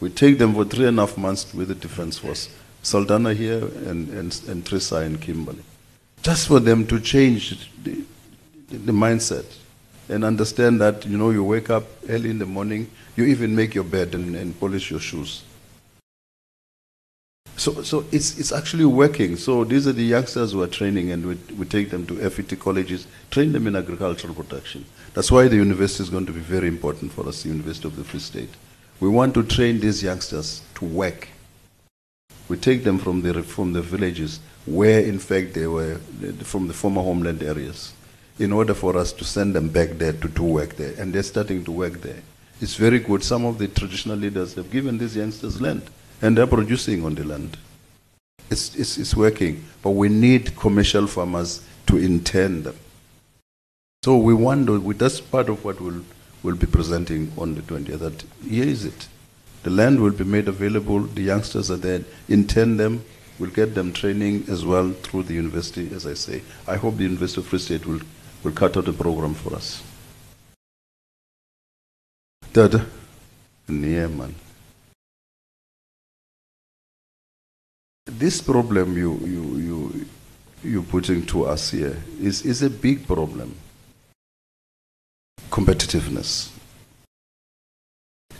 We 0.00 0.10
take 0.10 0.38
them 0.38 0.54
for 0.54 0.64
three 0.64 0.86
and 0.86 0.98
a 0.98 1.06
half 1.06 1.16
months 1.16 1.54
with 1.54 1.68
the 1.68 1.74
Defense 1.74 2.18
Force. 2.18 2.50
Saldanha 2.82 3.34
here 3.34 3.64
and, 3.88 4.08
and, 4.10 4.40
and 4.48 4.64
Trissa 4.64 5.04
and 5.04 5.20
Kimberley. 5.20 5.62
Just 6.22 6.48
for 6.48 6.60
them 6.60 6.86
to 6.86 7.00
change 7.00 7.68
the, 7.82 8.04
the 8.68 8.92
mindset 8.92 9.46
and 10.08 10.24
understand 10.24 10.80
that, 10.80 11.04
you 11.06 11.16
know, 11.16 11.30
you 11.30 11.42
wake 11.42 11.70
up 11.70 11.84
early 12.08 12.30
in 12.30 12.38
the 12.38 12.46
morning, 12.46 12.90
you 13.16 13.24
even 13.24 13.56
make 13.56 13.74
your 13.74 13.84
bed 13.84 14.14
and, 14.14 14.36
and 14.36 14.58
polish 14.60 14.90
your 14.90 15.00
shoes. 15.00 15.42
So, 17.56 17.82
so 17.82 18.04
it's, 18.12 18.38
it's 18.38 18.52
actually 18.52 18.84
working. 18.84 19.36
So 19.36 19.64
these 19.64 19.88
are 19.88 19.92
the 19.92 20.04
youngsters 20.04 20.52
who 20.52 20.62
are 20.62 20.68
training 20.68 21.10
and 21.10 21.26
we, 21.26 21.34
we 21.56 21.64
take 21.64 21.90
them 21.90 22.06
to 22.06 22.30
FET 22.30 22.60
colleges, 22.60 23.06
train 23.30 23.52
them 23.52 23.66
in 23.66 23.74
agricultural 23.74 24.34
protection. 24.34 24.84
That's 25.16 25.32
why 25.32 25.48
the 25.48 25.56
university 25.56 26.02
is 26.02 26.10
going 26.10 26.26
to 26.26 26.32
be 26.32 26.40
very 26.40 26.68
important 26.68 27.10
for 27.10 27.26
us, 27.26 27.42
the 27.42 27.48
University 27.48 27.88
of 27.88 27.96
the 27.96 28.04
Free 28.04 28.20
State. 28.20 28.50
We 29.00 29.08
want 29.08 29.32
to 29.32 29.42
train 29.42 29.80
these 29.80 30.02
youngsters 30.02 30.60
to 30.74 30.84
work. 30.84 31.28
We 32.50 32.58
take 32.58 32.84
them 32.84 32.98
from 32.98 33.22
the, 33.22 33.42
from 33.42 33.72
the 33.72 33.80
villages 33.80 34.40
where 34.66 35.00
in 35.00 35.18
fact 35.18 35.54
they 35.54 35.66
were 35.66 35.94
from 36.40 36.68
the 36.68 36.74
former 36.74 37.00
homeland 37.00 37.42
areas 37.42 37.94
in 38.38 38.52
order 38.52 38.74
for 38.74 38.98
us 38.98 39.10
to 39.14 39.24
send 39.24 39.54
them 39.54 39.70
back 39.70 39.88
there 39.92 40.12
to 40.12 40.28
do 40.28 40.42
work 40.42 40.76
there. 40.76 40.92
And 40.98 41.14
they're 41.14 41.22
starting 41.22 41.64
to 41.64 41.72
work 41.72 42.02
there. 42.02 42.20
It's 42.60 42.74
very 42.74 42.98
good. 42.98 43.24
Some 43.24 43.46
of 43.46 43.56
the 43.56 43.68
traditional 43.68 44.18
leaders 44.18 44.52
have 44.56 44.70
given 44.70 44.98
these 44.98 45.16
youngsters 45.16 45.62
land, 45.62 45.80
and 46.20 46.36
they're 46.36 46.46
producing 46.46 47.06
on 47.06 47.14
the 47.14 47.24
land. 47.24 47.56
It's, 48.50 48.74
it's, 48.74 48.98
it's 48.98 49.16
working, 49.16 49.64
but 49.80 49.92
we 49.92 50.10
need 50.10 50.54
commercial 50.56 51.06
farmers 51.06 51.66
to 51.86 51.96
intend 51.96 52.64
them. 52.64 52.76
So 54.06 54.16
we 54.16 54.34
wonder, 54.34 54.78
that's 54.78 55.20
part 55.20 55.48
of 55.48 55.64
what 55.64 55.80
we'll, 55.80 56.02
we'll 56.44 56.54
be 56.54 56.68
presenting 56.68 57.32
on 57.36 57.56
the 57.56 57.62
20th, 57.62 57.98
that 57.98 58.24
here 58.48 58.62
is 58.62 58.84
it. 58.84 59.08
The 59.64 59.70
land 59.70 60.00
will 60.00 60.12
be 60.12 60.22
made 60.22 60.46
available, 60.46 61.00
the 61.00 61.22
youngsters 61.22 61.72
are 61.72 61.76
there, 61.76 62.04
intend 62.28 62.78
them, 62.78 63.04
we'll 63.40 63.50
get 63.50 63.74
them 63.74 63.92
training 63.92 64.44
as 64.48 64.64
well 64.64 64.92
through 64.92 65.24
the 65.24 65.34
university, 65.34 65.92
as 65.92 66.06
I 66.06 66.14
say. 66.14 66.42
I 66.68 66.76
hope 66.76 66.98
the 66.98 67.02
University 67.02 67.40
of 67.40 67.48
Free 67.48 67.58
State 67.58 67.84
will, 67.84 67.98
will 68.44 68.52
cut 68.52 68.76
out 68.76 68.86
a 68.86 68.92
program 68.92 69.34
for 69.34 69.56
us. 69.56 69.82
Third, 72.52 72.86
yeah, 73.68 74.06
man. 74.06 74.36
This 78.04 78.40
problem 78.40 78.96
you, 78.96 79.18
you, 79.24 79.56
you, 79.56 80.06
you're 80.62 80.82
putting 80.84 81.26
to 81.26 81.46
us 81.46 81.72
here 81.72 82.00
is, 82.20 82.46
is 82.46 82.62
a 82.62 82.70
big 82.70 83.04
problem 83.04 83.56
competitiveness. 85.50 86.50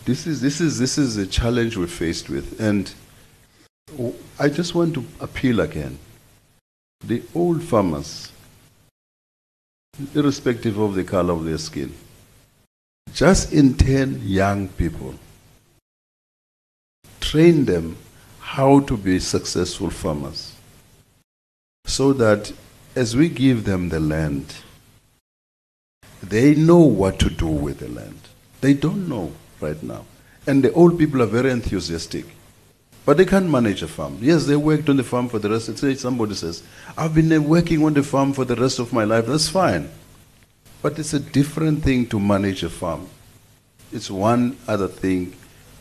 This 0.04 0.26
is, 0.26 0.40
this, 0.40 0.61
is, 0.61 0.78
this 0.78 0.98
is 0.98 1.16
a 1.16 1.26
challenge 1.26 1.76
we're 1.76 1.86
faced 1.86 2.28
with. 2.28 2.61
And 2.61 2.92
I 4.38 4.48
just 4.48 4.74
want 4.74 4.94
to 4.94 5.04
appeal 5.20 5.61
again. 5.61 5.98
The 7.04 7.22
old 7.34 7.62
farmers, 7.62 8.30
irrespective 10.14 10.78
of 10.78 10.94
the 10.94 11.04
color 11.04 11.34
of 11.34 11.44
their 11.44 11.59
skin, 11.59 11.92
just 13.14 13.52
intern 13.52 14.20
young 14.22 14.68
people. 14.68 15.14
Train 17.20 17.64
them 17.64 17.96
how 18.38 18.80
to 18.80 18.96
be 18.96 19.18
successful 19.18 19.90
farmers. 19.90 20.54
So 21.86 22.12
that 22.12 22.52
as 22.94 23.16
we 23.16 23.28
give 23.28 23.64
them 23.64 23.88
the 23.88 24.00
land, 24.00 24.54
they 26.28 26.54
know 26.54 26.80
what 26.80 27.18
to 27.20 27.30
do 27.30 27.46
with 27.46 27.78
the 27.78 27.88
land. 27.88 28.20
They 28.60 28.74
don't 28.74 29.08
know 29.08 29.32
right 29.60 29.80
now. 29.82 30.04
And 30.46 30.62
the 30.62 30.72
old 30.72 30.98
people 30.98 31.22
are 31.22 31.26
very 31.26 31.50
enthusiastic. 31.50 32.24
But 33.04 33.16
they 33.16 33.24
can't 33.24 33.48
manage 33.48 33.82
a 33.82 33.88
farm. 33.88 34.18
Yes, 34.20 34.46
they 34.46 34.56
worked 34.56 34.88
on 34.88 34.96
the 34.96 35.04
farm 35.04 35.28
for 35.28 35.38
the 35.38 35.48
rest. 35.48 35.78
Say 35.78 35.94
somebody 35.94 36.34
says, 36.34 36.64
I've 36.98 37.14
been 37.14 37.32
uh, 37.32 37.40
working 37.40 37.84
on 37.84 37.94
the 37.94 38.02
farm 38.02 38.32
for 38.32 38.44
the 38.44 38.56
rest 38.56 38.80
of 38.80 38.92
my 38.92 39.04
life. 39.04 39.26
That's 39.26 39.48
fine. 39.48 39.88
But 40.82 40.98
it's 40.98 41.14
a 41.14 41.20
different 41.20 41.84
thing 41.84 42.06
to 42.08 42.18
manage 42.18 42.64
a 42.64 42.68
farm. 42.68 43.08
It's 43.92 44.10
one 44.10 44.56
other 44.66 44.88
thing 44.88 45.34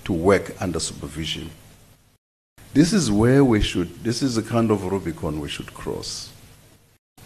to 0.03 0.13
work 0.13 0.55
under 0.61 0.79
supervision. 0.79 1.49
This 2.73 2.93
is 2.93 3.09
where 3.09 3.43
we 3.43 3.61
should, 3.61 4.03
this 4.03 4.21
is 4.21 4.35
the 4.35 4.43
kind 4.43 4.69
of 4.69 4.83
Rubicon 4.83 5.39
we 5.39 5.49
should 5.49 5.73
cross. 5.73 6.31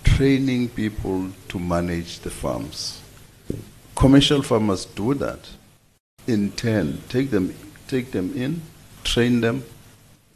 Training 0.03 0.69
people 0.69 1.29
to 1.49 1.59
manage 1.59 2.19
the 2.19 2.29
farms. 2.29 3.01
Commercial 3.99 4.41
farmers 4.41 4.85
do 4.85 5.13
that. 5.13 5.39
Intend, 6.25 7.09
take 7.09 7.31
them, 7.31 7.53
take 7.89 8.11
them 8.11 8.33
in, 8.33 8.61
train 9.03 9.41
them, 9.41 9.65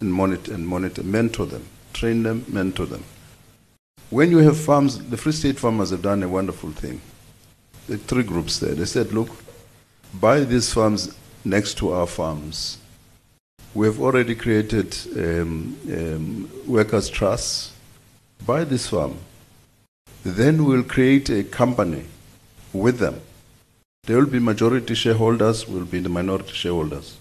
and 0.02 0.14
monitor 0.14 0.54
and 0.54 0.68
monitor, 0.68 1.02
mentor 1.02 1.46
them, 1.46 1.66
train 1.94 2.24
them, 2.24 2.44
mentor 2.50 2.86
them. 2.86 3.06
When 4.10 4.32
you 4.32 4.40
have 4.40 4.58
farms, 4.58 5.02
the 5.10 5.16
Free 5.16 5.32
State 5.32 5.58
farmers 5.58 5.92
have 5.92 6.02
done 6.02 6.24
a 6.24 6.28
wonderful 6.28 6.72
thing. 6.72 7.00
The 7.88 7.98
three 7.98 8.24
groups 8.24 8.60
there. 8.60 8.76
They 8.76 8.84
said, 8.84 9.14
look, 9.14 9.30
buy 10.14 10.42
these 10.42 10.74
farms 10.74 11.16
next 11.46 11.76
to 11.76 11.94
our 11.94 12.06
farms. 12.06 12.80
We 13.74 13.88
have 13.88 14.02
already 14.02 14.36
created 14.36 14.94
um, 15.16 15.78
um, 15.90 16.50
workers' 16.68 17.10
trusts. 17.10 17.72
Buy 18.46 18.66
this 18.66 18.88
farm. 18.88 19.20
Then 20.26 20.66
we'll 20.66 20.84
create 20.84 21.30
a 21.30 21.46
company 21.46 22.04
with 22.74 23.00
them 23.00 23.22
there 24.06 24.18
will 24.18 24.26
be 24.26 24.40
majority 24.40 24.96
shareholders, 24.96 25.66
will 25.68 25.86
be 25.86 26.00
the 26.00 26.10
minority 26.10 26.52
shareholders. 26.52 27.18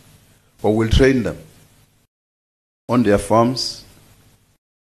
Or 0.62 0.74
we'll 0.74 0.88
train 0.88 1.22
them 1.22 1.38
on 2.88 3.04
their 3.04 3.18
farms, 3.18 3.84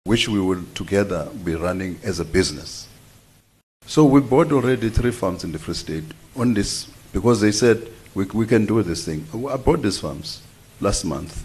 which 0.05 0.29
we 0.29 0.41
will 0.41 0.63
together 0.75 1.29
be 1.45 1.57
running 1.57 1.99
as 2.05 2.21
a 2.21 2.25
business. 2.25 2.87
So 3.87 4.05
we 4.05 4.21
bought 4.21 4.53
already 4.53 4.89
three 4.89 5.11
farms 5.11 5.43
in 5.43 5.51
the 5.51 5.59
Free 5.59 5.75
State 5.75 6.05
on 6.37 6.55
this 6.55 6.85
because 7.13 7.41
they 7.41 7.51
said 7.51 7.89
we, 8.15 8.25
we 8.27 8.47
can 8.47 8.67
do 8.67 8.83
this 8.85 9.05
thing. 9.05 9.27
I 9.49 9.57
bought 9.57 9.83
these 9.83 9.99
farms 9.99 10.43
last 10.81 11.05
month. 11.05 11.45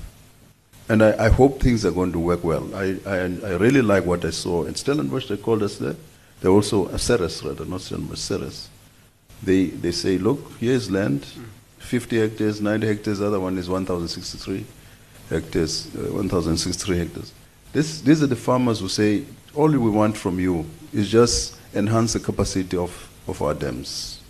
And 0.87 1.01
I, 1.01 1.25
I 1.25 1.29
hope 1.29 1.59
things 1.59 1.83
are 1.87 1.91
going 1.91 2.11
to 2.11 2.19
work 2.19 2.43
well. 2.43 2.73
I, 2.75 2.97
I, 3.07 3.15
I 3.15 3.55
really 3.55 3.81
like 3.81 4.05
what 4.05 4.23
I 4.23 4.29
saw. 4.29 4.65
In 4.65 4.75
Stellenbosch, 4.75 5.27
they 5.27 5.37
called 5.37 5.63
us 5.63 5.79
there. 5.79 5.95
They 6.41 6.49
also, 6.49 6.87
a 6.89 6.99
Ceres 6.99 7.43
rather, 7.43 7.65
not 7.65 7.81
Stellenbosch, 7.81 8.19
Ceres. 8.19 8.69
They, 9.43 9.65
they 9.65 9.91
say, 9.91 10.17
look, 10.17 10.39
here's 10.59 10.89
land, 10.89 11.25
50 11.79 12.19
hectares, 12.19 12.61
90 12.61 12.87
hectares, 12.87 13.19
the 13.19 13.27
other 13.27 13.39
one 13.39 13.57
is 13.57 13.69
1,063 13.69 14.65
hectares, 15.29 15.87
uh, 15.95 16.13
1,063 16.13 16.97
hectares. 16.97 17.33
This, 17.73 18.01
these 18.01 18.23
are 18.23 18.27
the 18.27 18.35
farmers 18.35 18.79
who 18.79 18.89
say, 18.89 19.23
all 19.53 19.69
we 19.69 19.77
want 19.77 20.17
from 20.17 20.39
you 20.39 20.65
is 20.93 21.09
just 21.09 21.57
enhance 21.73 22.13
the 22.13 22.19
capacity 22.19 22.77
of, 22.77 23.09
of 23.27 23.41
our 23.41 23.53
dams. 23.53 24.21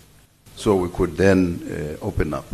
So 0.55 0.75
we 0.75 0.89
could 0.89 1.17
then 1.17 1.97
uh, 2.01 2.05
open 2.05 2.33
up. 2.33 2.45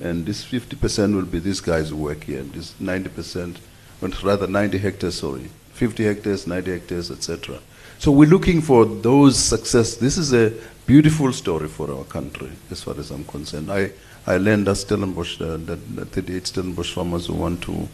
And 0.00 0.24
this 0.24 0.44
50% 0.44 1.14
will 1.14 1.22
be 1.22 1.40
these 1.40 1.60
guys 1.60 1.90
who 1.90 1.96
work 1.96 2.24
here, 2.24 2.42
this 2.42 2.74
90%, 2.74 3.56
but 4.00 4.22
rather 4.22 4.46
90 4.46 4.78
hectares, 4.78 5.16
sorry, 5.16 5.50
50 5.72 6.04
hectares, 6.04 6.46
90 6.46 6.70
hectares, 6.70 7.10
etc. 7.10 7.58
So 7.98 8.12
we're 8.12 8.28
looking 8.28 8.60
for 8.60 8.84
those 8.84 9.36
success. 9.36 9.96
This 9.96 10.18
is 10.18 10.32
a 10.32 10.52
beautiful 10.86 11.32
story 11.32 11.66
for 11.66 11.90
our 11.90 12.04
country, 12.04 12.50
as 12.70 12.80
far 12.84 12.96
as 12.96 13.10
I'm 13.10 13.24
concerned. 13.24 13.72
I, 13.72 13.90
I 14.24 14.36
learned 14.36 14.68
that 14.68 14.76
Stellenbosch, 14.76 15.40
uh, 15.40 15.56
that, 15.66 15.96
that 15.96 16.08
38 16.10 16.46
Stellenbosch 16.46 16.94
farmers 16.94 17.26
who 17.26 17.34
want 17.34 17.60
to, 17.62 17.88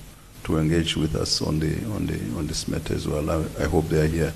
to 0.45 0.59
engage 0.59 0.99
with 0.99 1.17
us 1.17 1.41
on, 1.41 1.59
the, 1.59 1.83
on, 1.87 2.07
the, 2.07 2.19
on 2.37 2.47
this 2.47 2.69
matter 2.69 2.93
as 2.95 3.09
well. 3.09 3.31
I, 3.31 3.65
I 3.65 3.67
hope 3.67 3.89
they 3.89 4.03
are 4.03 4.07
here. 4.07 4.35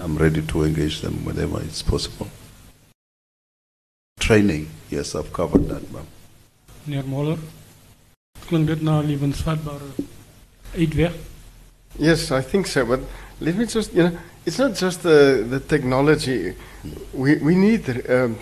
I'm 0.00 0.16
ready 0.16 0.42
to 0.42 0.62
engage 0.62 1.00
them 1.00 1.24
whenever 1.24 1.60
it's 1.62 1.82
possible. 1.82 2.28
Training, 4.20 4.68
yes, 4.90 5.16
I've 5.16 5.32
covered 5.32 5.68
that. 5.68 5.90
Ma'am. 5.92 6.06
Meneer 6.86 7.04
Moller, 7.04 7.38
klink 8.46 8.68
dit 8.68 8.82
na 8.82 9.00
lewensvatbare 9.02 9.90
uitweg? 10.78 11.12
Yes, 11.98 12.30
I 12.30 12.42
think 12.42 12.68
so, 12.68 12.86
but 12.86 13.00
let 13.40 13.56
me 13.56 13.66
just, 13.66 13.92
you 13.92 14.04
know, 14.04 14.18
it's 14.46 14.60
not 14.60 14.74
just 14.74 15.02
the, 15.02 15.44
the 15.48 15.58
technology. 15.58 16.54
We, 17.12 17.36
we 17.38 17.56
need 17.56 18.08
um, 18.08 18.38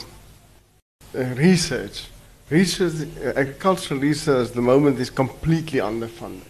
uh, 1.15 1.21
research. 1.35 2.09
Research, 2.51 3.09
uh, 3.25 3.29
agricultural 3.31 4.01
research 4.01 4.49
at 4.49 4.55
the 4.55 4.61
moment 4.61 5.01
is 5.01 5.09
completely 5.09 5.81
underfunded. 5.81 6.43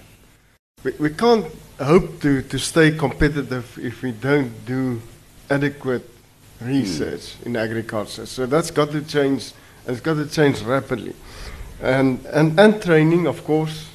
We, 0.82 0.90
we 0.98 1.10
can't 1.10 1.46
hope 1.80 2.20
to, 2.22 2.42
to 2.42 2.58
stay 2.58 2.90
competitive 2.90 3.78
if 3.78 4.02
we 4.02 4.10
don't 4.10 4.66
do 4.66 5.00
adequate 5.48 6.10
research 6.60 7.36
mm. 7.38 7.46
in 7.46 7.56
agriculture. 7.56 8.26
So 8.26 8.46
that's 8.46 8.72
got 8.72 8.90
to 8.90 9.02
change, 9.02 9.52
it's 9.86 10.00
got 10.00 10.14
to 10.14 10.26
change 10.26 10.62
rapidly. 10.62 11.14
And, 11.80 12.26
and, 12.26 12.58
and 12.58 12.82
training, 12.82 13.28
of 13.28 13.44
course, 13.44 13.88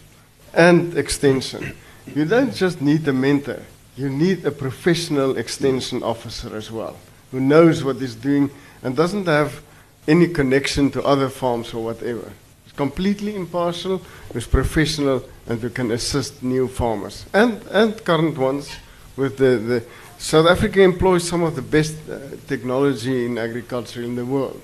and 0.54 0.98
extension. 0.98 1.76
You 2.16 2.24
don't 2.24 2.54
just 2.54 2.82
need 2.82 3.06
a 3.10 3.14
mentor 3.14 3.62
you 4.00 4.10
need 4.10 4.46
a 4.46 4.52
professional 4.52 5.38
extension 5.38 6.02
officer 6.04 6.56
as 6.56 6.72
well, 6.72 6.96
who 7.32 7.42
knows 7.42 7.84
what 7.84 7.98
he's 7.98 8.16
doing 8.16 8.50
and 8.82 8.96
doesn't 8.96 9.28
have 9.28 9.62
any 10.08 10.28
connection 10.28 10.90
to 10.92 11.04
other 11.04 11.28
farms 11.28 11.74
or 11.74 11.84
whatever. 11.84 12.32
It's 12.66 12.76
completely 12.78 13.36
impartial, 13.36 14.02
who's 14.32 14.48
professional, 14.48 15.24
and 15.48 15.60
who 15.60 15.70
can 15.70 15.92
assist 15.92 16.42
new 16.42 16.70
farmers 16.70 17.26
and, 17.34 17.62
and 17.72 18.02
current 18.06 18.38
ones 18.38 18.72
with 19.18 19.38
the, 19.38 19.58
the 19.58 19.84
South 20.18 20.48
Africa 20.48 20.82
employs 20.82 21.28
some 21.28 21.44
of 21.44 21.56
the 21.56 21.62
best 21.62 21.96
uh, 22.10 22.20
technology 22.48 23.26
in 23.26 23.38
agriculture 23.38 24.02
in 24.02 24.16
the 24.16 24.26
world. 24.26 24.62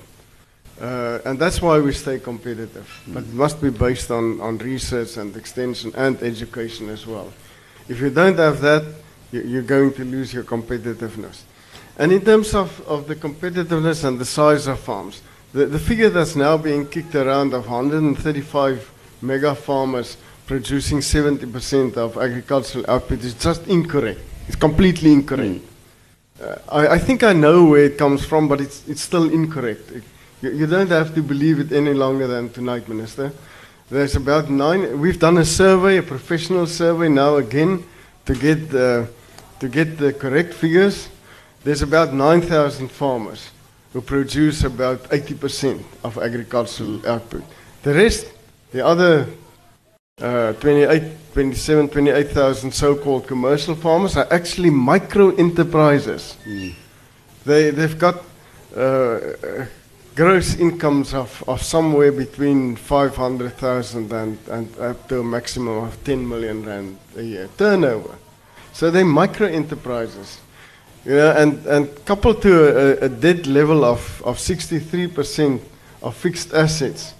Uh, 0.80 1.18
and 1.26 1.38
that's 1.38 1.60
why 1.60 1.78
we 1.78 1.92
stay 1.92 2.18
competitive. 2.18 2.88
Mm. 3.06 3.14
But 3.14 3.22
it 3.24 3.32
must 3.34 3.60
be 3.60 3.70
based 3.70 4.10
on, 4.10 4.40
on 4.40 4.58
research 4.58 5.16
and 5.18 5.36
extension 5.36 5.92
and 5.94 6.22
education 6.22 6.88
as 6.88 7.06
well. 7.06 7.32
If 7.88 8.00
you 8.00 8.10
don't 8.10 8.38
have 8.38 8.60
that, 8.62 8.84
you're 9.32 9.62
going 9.62 9.92
to 9.94 10.04
lose 10.04 10.32
your 10.32 10.44
competitiveness. 10.44 11.42
And 11.98 12.12
in 12.12 12.24
terms 12.24 12.54
of, 12.54 12.80
of 12.86 13.08
the 13.08 13.16
competitiveness 13.16 14.04
and 14.04 14.18
the 14.18 14.24
size 14.24 14.66
of 14.66 14.78
farms, 14.78 15.22
the, 15.52 15.66
the 15.66 15.78
figure 15.78 16.10
that's 16.10 16.36
now 16.36 16.56
being 16.56 16.86
kicked 16.86 17.14
around 17.14 17.54
of 17.54 17.66
135 17.66 18.92
mega 19.22 19.54
farmers 19.54 20.16
producing 20.46 20.98
70% 20.98 21.96
of 21.96 22.16
agricultural 22.18 22.84
output 22.88 23.20
is 23.24 23.34
just 23.34 23.66
incorrect. 23.66 24.20
It's 24.46 24.56
completely 24.56 25.12
incorrect. 25.12 25.60
Mm. 25.60 25.62
Uh, 26.40 26.56
I, 26.70 26.88
I, 26.88 26.98
think 26.98 27.22
I 27.22 27.32
know 27.32 27.64
where 27.64 27.84
it 27.84 27.96
comes 27.96 28.24
from, 28.24 28.46
but 28.46 28.60
it's, 28.60 28.86
it's 28.86 29.00
still 29.00 29.30
incorrect. 29.30 29.90
You, 30.42 30.50
you 30.50 30.66
don't 30.66 30.90
have 30.90 31.14
to 31.14 31.22
believe 31.22 31.58
it 31.58 31.72
any 31.72 31.94
longer 31.94 32.26
than 32.26 32.50
tonight, 32.50 32.88
Minister. 32.88 33.32
There's 33.88 34.16
about 34.16 34.50
nine. 34.50 35.00
We've 35.00 35.18
done 35.18 35.38
a 35.38 35.44
survey, 35.44 35.98
a 35.98 36.02
professional 36.02 36.66
survey 36.66 37.08
now 37.08 37.36
again, 37.36 37.84
to 38.26 38.34
get 38.34 38.70
the, 38.70 39.08
to 39.60 39.68
get 39.68 39.98
the 39.98 40.12
correct 40.12 40.54
figures. 40.54 41.08
There's 41.64 41.82
about 41.82 42.12
9,000 42.12 42.88
farmers 42.88 43.50
who 43.92 44.00
produce 44.00 44.62
about 44.64 45.02
80% 45.04 45.82
of 46.04 46.18
agricultural 46.18 47.06
output. 47.08 47.42
The 47.82 47.94
rest, 47.94 48.26
the 48.72 48.84
other 48.84 49.26
uh, 50.20 50.52
28, 50.54 51.32
27, 51.32 51.88
28,000 51.88 52.72
so-called 52.72 53.26
commercial 53.26 53.74
farmers 53.74 54.16
are 54.16 54.26
actually 54.30 54.70
micro 54.70 55.34
enterprises. 55.36 56.36
They, 57.44 57.70
they've 57.70 57.98
got 57.98 58.24
uh, 58.74 59.66
gross 60.16 60.56
incomes 60.56 61.12
of, 61.12 61.44
of 61.46 61.62
somewhere 61.62 62.10
between 62.10 62.74
500,000 62.74 64.12
and, 64.12 64.38
and 64.48 64.78
up 64.78 65.06
to 65.08 65.20
a 65.20 65.22
maximum 65.22 65.84
of 65.84 66.04
10 66.04 66.26
million 66.26 66.64
rand 66.64 66.98
a 67.16 67.22
year 67.22 67.48
turnover. 67.58 68.16
So 68.72 68.90
they're 68.90 69.04
micro 69.04 69.46
enterprises. 69.46 70.40
You 71.04 71.12
know, 71.12 71.32
and, 71.32 71.64
and 71.66 72.04
coupled 72.04 72.42
to 72.42 73.02
a, 73.02 73.06
a 73.06 73.08
debt 73.08 73.46
level 73.46 73.84
of, 73.84 74.22
of 74.24 74.38
63% 74.38 75.60
of 76.02 76.16
fixed 76.16 76.52
assets, 76.54 77.14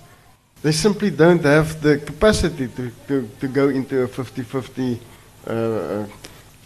they 0.62 0.72
simply 0.72 1.10
don't 1.10 1.44
have 1.44 1.80
the 1.82 1.98
capacity 1.98 2.66
to, 2.68 2.90
to, 3.08 3.28
to 3.40 3.48
go 3.48 3.68
into 3.68 4.02
a 4.02 4.08
50 4.08 4.42
50 4.42 5.00
uh, 5.46 5.50
uh, 5.52 6.06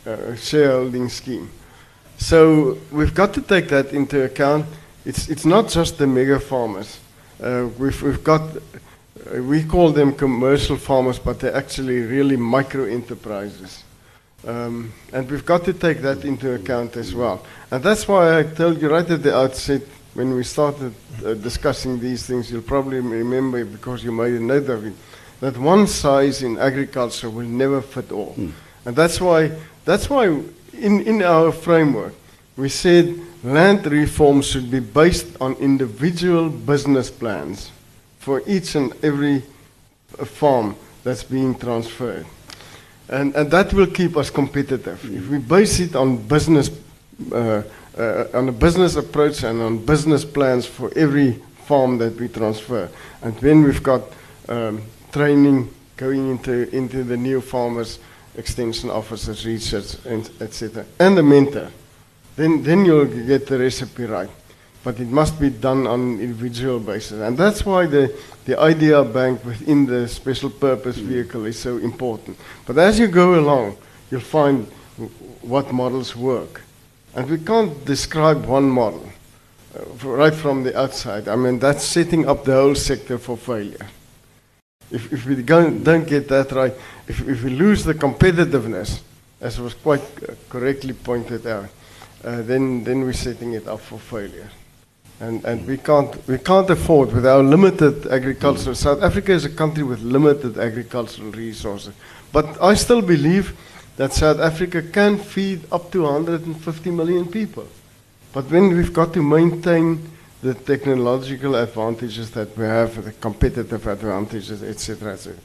uh, 0.07 0.37
shareholding 0.37 1.09
scheme. 1.09 1.51
So 2.17 2.79
we've 2.93 3.15
got 3.15 3.35
to 3.35 3.43
take 3.43 3.69
that 3.69 3.93
into 3.93 4.25
account. 4.25 4.67
It's, 5.11 5.29
it's 5.29 5.45
not 5.45 5.69
just 5.69 5.99
the 5.99 6.07
mega 6.07 6.39
farmers. 6.39 7.01
Uh, 7.43 7.69
we've, 7.81 8.01
we've 8.01 8.23
got, 8.23 8.43
uh, 8.43 9.43
we 9.43 9.65
call 9.65 9.91
them 9.91 10.15
commercial 10.15 10.77
farmers, 10.77 11.19
but 11.19 11.41
they're 11.41 11.57
actually 11.57 11.99
really 12.03 12.37
micro 12.37 12.85
enterprises. 12.85 13.83
Um, 14.47 14.93
and 15.13 15.29
we've 15.29 15.45
got 15.45 15.65
to 15.65 15.73
take 15.73 16.01
that 16.03 16.25
into 16.25 16.55
account 16.55 16.97
as 16.97 17.13
well. 17.13 17.45
And 17.73 17.83
that's 17.83 18.07
why 18.07 18.39
I 18.39 18.45
told 18.45 18.81
you 18.81 18.89
right 18.89 19.11
at 19.11 19.25
the 19.25 19.37
outset, 19.37 19.83
when 20.15 20.33
we 20.33 20.45
started 20.45 20.95
uh, 21.27 21.35
discussing 21.35 21.99
these 21.99 22.25
things, 22.25 22.49
you'll 22.53 22.63
probably 22.63 23.01
remember 23.01 23.65
because 23.65 24.05
you 24.05 24.13
made 24.13 24.35
a 24.35 24.41
note 24.41 24.69
of 24.69 24.87
it, 24.87 24.95
that 25.41 25.59
one 25.59 25.89
size 25.89 26.45
in 26.45 26.57
agriculture 26.57 27.31
will 27.31 27.49
never 27.49 27.83
fit 27.83 28.13
all. 28.13 28.37
And 28.85 28.95
that's 28.95 29.21
why, 29.21 29.51
that's 29.85 30.09
why 30.09 30.27
in, 30.73 31.01
in 31.01 31.23
our 31.25 31.51
framework, 31.51 32.15
we 32.57 32.69
said 32.69 33.19
land 33.43 33.87
reform 33.87 34.43
should 34.43 34.71
be 34.71 34.81
based 34.81 35.41
on 35.41 35.55
individual 35.55 36.49
business 36.49 37.11
plans 37.11 37.71
for 38.19 38.43
each 38.47 38.75
and 38.75 38.93
every 39.03 39.43
farm 40.25 40.77
that's 41.03 41.23
being 41.23 41.55
transferred. 41.55 42.27
And, 43.09 43.35
and 43.35 43.51
that 43.51 43.73
will 43.73 43.87
keep 43.87 44.17
us 44.17 44.31
competitive. 44.31 45.03
If 45.05 45.29
we 45.29 45.39
base 45.39 45.81
it 45.81 45.97
on 45.97 46.17
business, 46.17 46.71
uh, 47.33 47.63
uh, 47.99 48.25
on 48.35 48.49
a 48.49 48.53
business 48.53 48.97
approach 48.97 49.43
and 49.43 49.61
on 49.61 49.85
business 49.85 50.25
plans 50.25 50.67
for 50.67 50.93
every 50.97 51.43
farm 51.65 51.99
that 51.99 52.19
we 52.21 52.29
transfer, 52.29 52.89
and 53.23 53.37
then 53.39 53.65
we've 53.65 53.83
got 53.83 54.03
um, 54.49 54.83
training 55.13 55.73
going 55.97 56.31
into, 56.31 56.75
into 56.75 57.05
the 57.05 57.17
new 57.17 57.41
farmers, 57.41 57.99
extension 58.37 58.91
officers, 58.91 59.45
research, 59.45 59.97
and 60.07 60.31
etc., 60.41 60.85
and 60.99 61.17
the 61.17 61.23
mentor, 61.23 61.71
then, 62.41 62.63
then 62.63 62.85
you'll 62.85 63.05
get 63.05 63.47
the 63.47 63.59
recipe 63.59 64.05
right. 64.05 64.31
But 64.83 64.99
it 64.99 65.09
must 65.09 65.39
be 65.39 65.51
done 65.51 65.87
on 65.87 66.01
an 66.01 66.21
individual 66.21 66.81
basis. 66.81 67.21
And 67.21 67.37
that's 67.37 67.67
why 67.67 67.85
the, 67.85 68.17
the 68.47 68.59
idea 68.59 69.05
bank 69.05 69.45
within 69.45 69.85
the 69.85 70.09
special 70.09 70.49
purpose 70.49 70.97
vehicle 70.97 71.45
is 71.45 71.59
so 71.59 71.77
important. 71.77 72.39
But 72.67 72.79
as 72.79 72.99
you 72.99 73.09
go 73.09 73.39
along, 73.39 73.77
you'll 74.11 74.23
find 74.23 74.67
w- 74.97 75.13
what 75.43 75.71
models 75.71 76.17
work. 76.17 76.63
And 77.15 77.29
we 77.29 77.39
can't 77.39 77.85
describe 77.85 78.47
one 78.47 78.71
model 78.71 79.07
uh, 79.77 79.85
right 80.07 80.35
from 80.35 80.63
the 80.63 80.79
outside. 80.79 81.29
I 81.29 81.37
mean, 81.37 81.59
that's 81.59 81.85
setting 81.85 82.27
up 82.27 82.45
the 82.45 82.55
whole 82.55 82.75
sector 82.75 83.19
for 83.19 83.37
failure. 83.37 83.87
If, 84.91 85.13
if 85.13 85.27
we 85.27 85.43
don't, 85.43 85.85
don't 85.85 86.07
get 86.07 86.27
that 86.29 86.53
right, 86.53 86.73
if, 87.07 87.21
if 87.29 87.45
we 87.45 87.51
lose 87.51 87.85
the 87.85 87.95
competitiveness, 87.95 89.03
as 89.43 89.61
was 89.61 89.75
quite 89.75 90.01
uh, 90.01 90.33
correctly 90.49 90.95
pointed 90.95 91.47
out, 91.47 91.69
uh, 92.25 92.43
then, 92.43 92.85
then 92.85 93.01
we're 93.01 93.13
setting 93.13 93.55
it 93.55 93.67
up 93.67 93.81
for 93.81 93.99
failure. 93.99 94.51
And, 95.21 95.45
and 95.45 95.67
we, 95.67 95.77
can't, 95.77 96.27
we 96.27 96.39
can't 96.39 96.69
afford, 96.71 97.13
with 97.13 97.27
our 97.27 97.43
limited 97.43 98.07
agricultural, 98.07 98.75
South 98.75 99.03
Africa 99.03 99.33
is 99.33 99.45
a 99.45 99.51
country 99.51 99.83
with 99.83 100.01
limited 100.01 100.59
agricultural 100.59 101.31
resources. 101.33 101.95
But 102.33 102.61
I 102.63 102.75
still 102.75 103.03
believe 103.03 103.57
that 103.97 104.13
South 104.15 104.41
Africa 104.41 104.83
can 104.83 105.19
feed 105.19 105.61
up 105.71 105.91
to 105.93 106.03
150 106.03 106.91
million 106.91 107.27
people. 107.27 107.67
But 108.33 108.51
when 108.51 108.75
we've 108.75 108.93
got 108.93 109.13
to 109.15 109.23
maintain 109.23 110.11
the 110.43 110.55
technological 110.55 111.55
advantages 111.57 112.31
that 112.31 112.57
we 112.57 112.65
have, 112.65 113.05
the 113.05 113.13
competitive 113.13 113.87
advantages, 113.87 114.63
etc., 114.63 115.13
etc. 115.13 115.39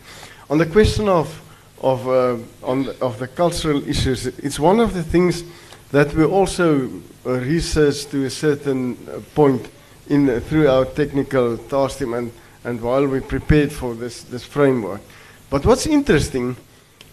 On 0.49 0.57
the 0.57 0.65
question 0.65 1.09
of 1.09 1.41
of 1.81 2.07
uh, 2.07 2.37
on 2.63 2.83
the, 2.83 2.95
of 3.01 3.19
the 3.19 3.27
cultural 3.27 3.87
issues, 3.87 4.25
it's 4.25 4.59
one 4.59 4.79
of 4.79 4.93
the 4.93 5.03
things 5.03 5.43
that 5.91 6.13
we 6.13 6.23
also 6.23 6.89
uh, 7.25 7.31
researched 7.31 8.11
to 8.11 8.25
a 8.25 8.29
certain 8.29 8.97
uh, 9.07 9.19
point 9.33 9.69
in 10.07 10.29
uh, 10.29 10.39
through 10.39 10.67
our 10.69 10.85
technical 10.85 11.57
task 11.57 11.99
team 11.99 12.13
and, 12.13 12.31
and 12.63 12.81
while 12.81 13.05
we 13.07 13.19
prepared 13.19 13.71
for 13.71 13.95
this 13.95 14.23
this 14.23 14.43
framework. 14.43 15.01
But 15.49 15.65
what's 15.65 15.85
interesting 15.85 16.55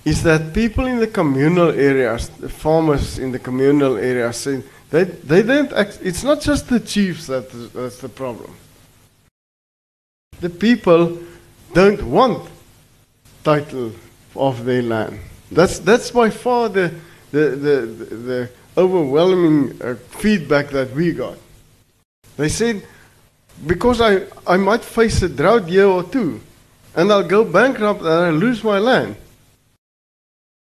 is 0.05 0.23
that 0.23 0.53
people 0.53 0.87
in 0.87 0.99
the 0.99 1.07
communal 1.07 1.71
areas, 1.71 2.29
the 2.29 2.49
farmers 2.49 3.19
in 3.19 3.33
the 3.33 3.39
communal 3.39 3.97
areas, 3.97 4.37
say 4.37 4.63
they, 4.91 5.05
they 5.05 5.43
don't 5.43 5.73
act, 5.73 6.01
it's 6.03 6.25
not 6.25 6.41
just 6.41 6.69
the 6.69 6.81
chiefs 6.81 7.27
that 7.27 7.51
that's 7.73 7.99
the 7.99 8.09
problem. 8.09 8.55
The 10.41 10.51
people 10.51 11.19
don't 11.73 12.03
want 12.03 12.49
title 13.45 13.93
of 14.35 14.65
their 14.65 14.83
land. 14.83 15.19
That's, 15.51 15.79
that's 15.79 16.11
by 16.11 16.31
far 16.31 16.69
the, 16.69 16.93
the, 17.31 17.39
the, 17.51 17.81
the, 17.87 18.15
the 18.17 18.51
overwhelming 18.77 19.81
uh, 19.83 19.95
feedback 19.95 20.69
that 20.71 20.93
we 20.95 21.13
got. 21.13 21.39
They 22.37 22.49
said, 22.49 22.87
because 23.67 24.01
I, 24.01 24.27
I 24.47 24.57
might 24.57 24.85
face 24.85 25.23
a 25.23 25.29
drought 25.29 25.69
year 25.69 25.87
or 25.87 26.03
two, 26.03 26.41
and 26.95 27.13
I'll 27.13 27.27
go 27.27 27.45
bankrupt 27.45 28.01
and 28.01 28.09
I'll 28.09 28.33
lose 28.33 28.65
my 28.65 28.79
land. 28.79 29.17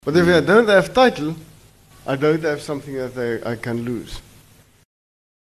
But 0.02 0.16
if 0.16 0.26
I 0.26 0.40
don't 0.40 0.68
have 0.68 0.92
title, 0.92 1.34
I 2.06 2.16
don't 2.16 2.42
have 2.42 2.60
something 2.60 2.94
that 2.94 3.42
I, 3.46 3.52
I 3.52 3.56
can 3.56 3.84
lose. 3.84 4.20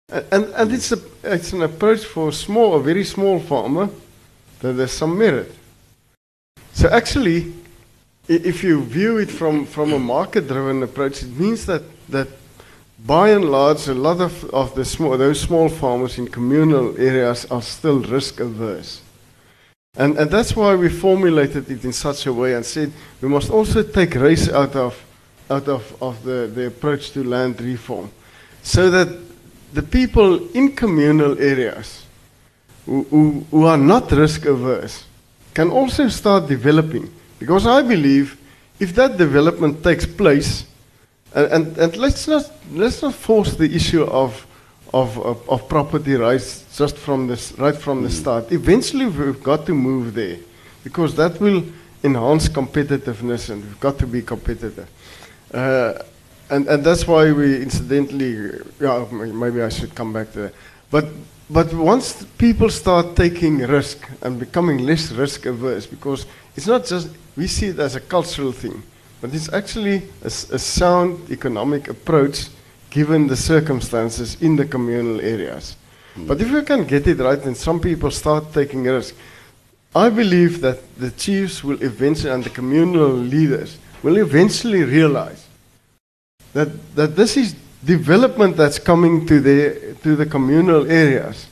And, 0.09 0.25
and, 0.31 0.45
and 0.55 0.73
it's, 0.73 0.93
a, 0.93 1.01
it's 1.25 1.53
an 1.53 1.63
approach 1.63 2.05
for 2.05 2.29
a 2.29 2.33
small, 2.33 2.77
a 2.77 2.83
very 2.83 3.05
small 3.05 3.41
farmer 3.41 3.89
that 4.61 4.75
there's 4.75 4.93
some 4.93 5.19
merit. 5.19 5.53
So 6.73 6.89
actually, 6.89 7.53
if 8.29 8.63
you 8.63 8.85
view 8.85 9.19
it 9.19 9.31
from, 9.31 9.67
from 9.67 9.93
a 9.93 9.99
market-driven 9.99 10.83
approach, 10.83 11.23
it 11.23 11.31
means 11.31 11.67
that, 11.67 11.83
that 12.09 12.29
by 13.05 13.31
and 13.31 13.45
large, 13.45 13.89
a 13.89 13.95
lot 13.95 14.21
of, 14.21 14.45
of 14.51 14.75
the 14.75 14.85
small, 14.85 15.17
those 15.19 15.41
small 15.41 15.69
farmers 15.69 16.19
in 16.19 16.29
communal 16.29 16.99
areas 16.99 17.45
are 17.47 17.63
still 17.63 18.01
risk 18.01 18.41
averse. 18.41 19.03
And, 19.97 20.19
and 20.19 20.31
that's 20.31 20.55
why 20.55 20.75
we 20.75 20.89
formulated 20.89 21.71
it 21.71 21.85
in 21.85 21.93
such 21.93 22.27
a 22.27 22.33
way 22.33 22.55
and 22.55 22.65
said 22.65 22.93
we 23.21 23.29
must 23.29 23.51
also 23.51 23.83
take 23.83 24.15
race 24.15 24.49
out 24.49 24.77
of, 24.77 25.03
out 25.49 25.69
of, 25.69 26.03
of 26.03 26.23
the, 26.23 26.51
the 26.55 26.67
approach 26.67 27.13
to 27.13 27.25
land 27.25 27.61
reform. 27.61 28.11
So 28.63 28.91
that 28.91 29.09
the 29.73 29.83
people 29.83 30.49
in 30.51 30.75
communal 30.75 31.39
areas 31.39 32.05
who, 32.85 33.05
who, 33.05 33.47
who 33.51 33.67
are 33.67 33.79
not 33.79 34.11
risk 34.11 34.45
averse 34.47 35.05
can 35.55 35.71
also 35.71 36.09
start 36.09 36.47
developing. 36.47 37.13
Because 37.39 37.67
I 37.67 37.83
believe 37.83 38.39
if 38.79 38.95
that 38.95 39.17
development 39.17 39.83
takes 39.83 40.05
place, 40.05 40.65
and, 41.37 41.53
and, 41.53 41.79
and 41.79 41.97
let's, 41.99 42.27
not, 42.27 42.51
let's 42.73 43.03
not 43.03 43.15
force 43.15 43.55
the 43.57 43.73
issue 43.73 44.05
of, 44.05 44.47
of, 44.95 45.19
of, 45.19 45.49
of 45.51 45.69
property 45.69 46.15
rights 46.15 46.65
just 46.75 46.97
from 46.97 47.27
this, 47.27 47.53
right 47.59 47.77
from 47.77 48.03
the 48.03 48.11
start. 48.11 48.51
Eventually, 48.51 49.05
we've 49.05 49.43
got 49.43 49.67
to 49.67 49.75
move 49.75 50.15
there 50.15 50.39
because 50.83 51.15
that 51.17 51.39
will 51.39 51.63
enhance 52.03 52.49
competitiveness 52.49 53.51
and 53.51 53.63
we've 53.63 53.81
got 53.81 53.99
to 53.99 54.07
be 54.07 54.23
competitive. 54.23 54.89
Uh, 55.53 55.93
and, 56.49 56.67
and 56.69 56.83
that's 56.83 57.07
why 57.07 57.31
we 57.31 57.61
incidentally, 57.61 58.59
yeah, 58.81 59.05
maybe 59.13 59.61
I 59.61 59.69
should 59.69 59.95
come 59.95 60.15
back 60.15 60.33
to 60.33 60.39
that. 60.39 60.55
But, 60.91 61.05
but 61.51 61.75
once 61.75 62.25
people 62.39 62.71
start 62.71 63.15
taking 63.15 63.59
risk 63.59 64.09
and 64.23 64.41
becoming 64.41 64.79
less 64.79 65.13
risk 65.13 65.45
averse, 65.45 65.85
because 65.85 66.25
it's 66.57 66.67
not 66.67 66.87
just, 66.87 67.11
we 67.37 67.47
see 67.47 67.67
it 67.67 67.79
as 67.79 67.95
a 67.95 68.01
cultural 68.01 68.53
thing, 68.53 68.83
but 69.21 69.35
it's 69.35 69.53
actually 69.53 70.03
a 70.23 70.31
sound 70.31 71.31
economic 71.31 71.89
approach 71.89 72.49
given 72.91 73.27
the 73.27 73.37
circumstances 73.37 74.37
in 74.41 74.57
the 74.57 74.65
communal 74.65 75.21
areas. 75.21 75.77
Hmm. 76.15 76.27
But 76.27 76.41
if 76.41 76.51
we 76.51 76.63
can 76.63 76.85
get 76.85 77.07
it 77.07 77.19
right 77.19 77.43
and 77.45 77.57
some 77.57 77.81
people 77.81 78.11
start 78.11 78.53
taking 78.53 78.85
risks, 78.85 79.17
I 79.95 80.11
believe 80.11 80.61
that 80.61 80.79
the 80.99 81.11
chiefs 81.11 81.65
will 81.65 81.83
eventually, 81.83 82.33
and 82.33 82.45
the 82.45 82.51
communal 82.51 83.09
leaders, 83.09 83.79
will 84.03 84.19
eventually 84.19 84.85
realize 84.85 85.47
that, 86.53 86.69
that 86.95 87.17
this 87.17 87.37
is 87.37 87.55
development 87.85 88.57
that's 88.57 88.79
coming 88.79 89.27
to 89.27 89.41
the, 89.41 89.97
to 90.03 90.17
the 90.17 90.27
communal 90.27 90.91
areas, 90.91 91.47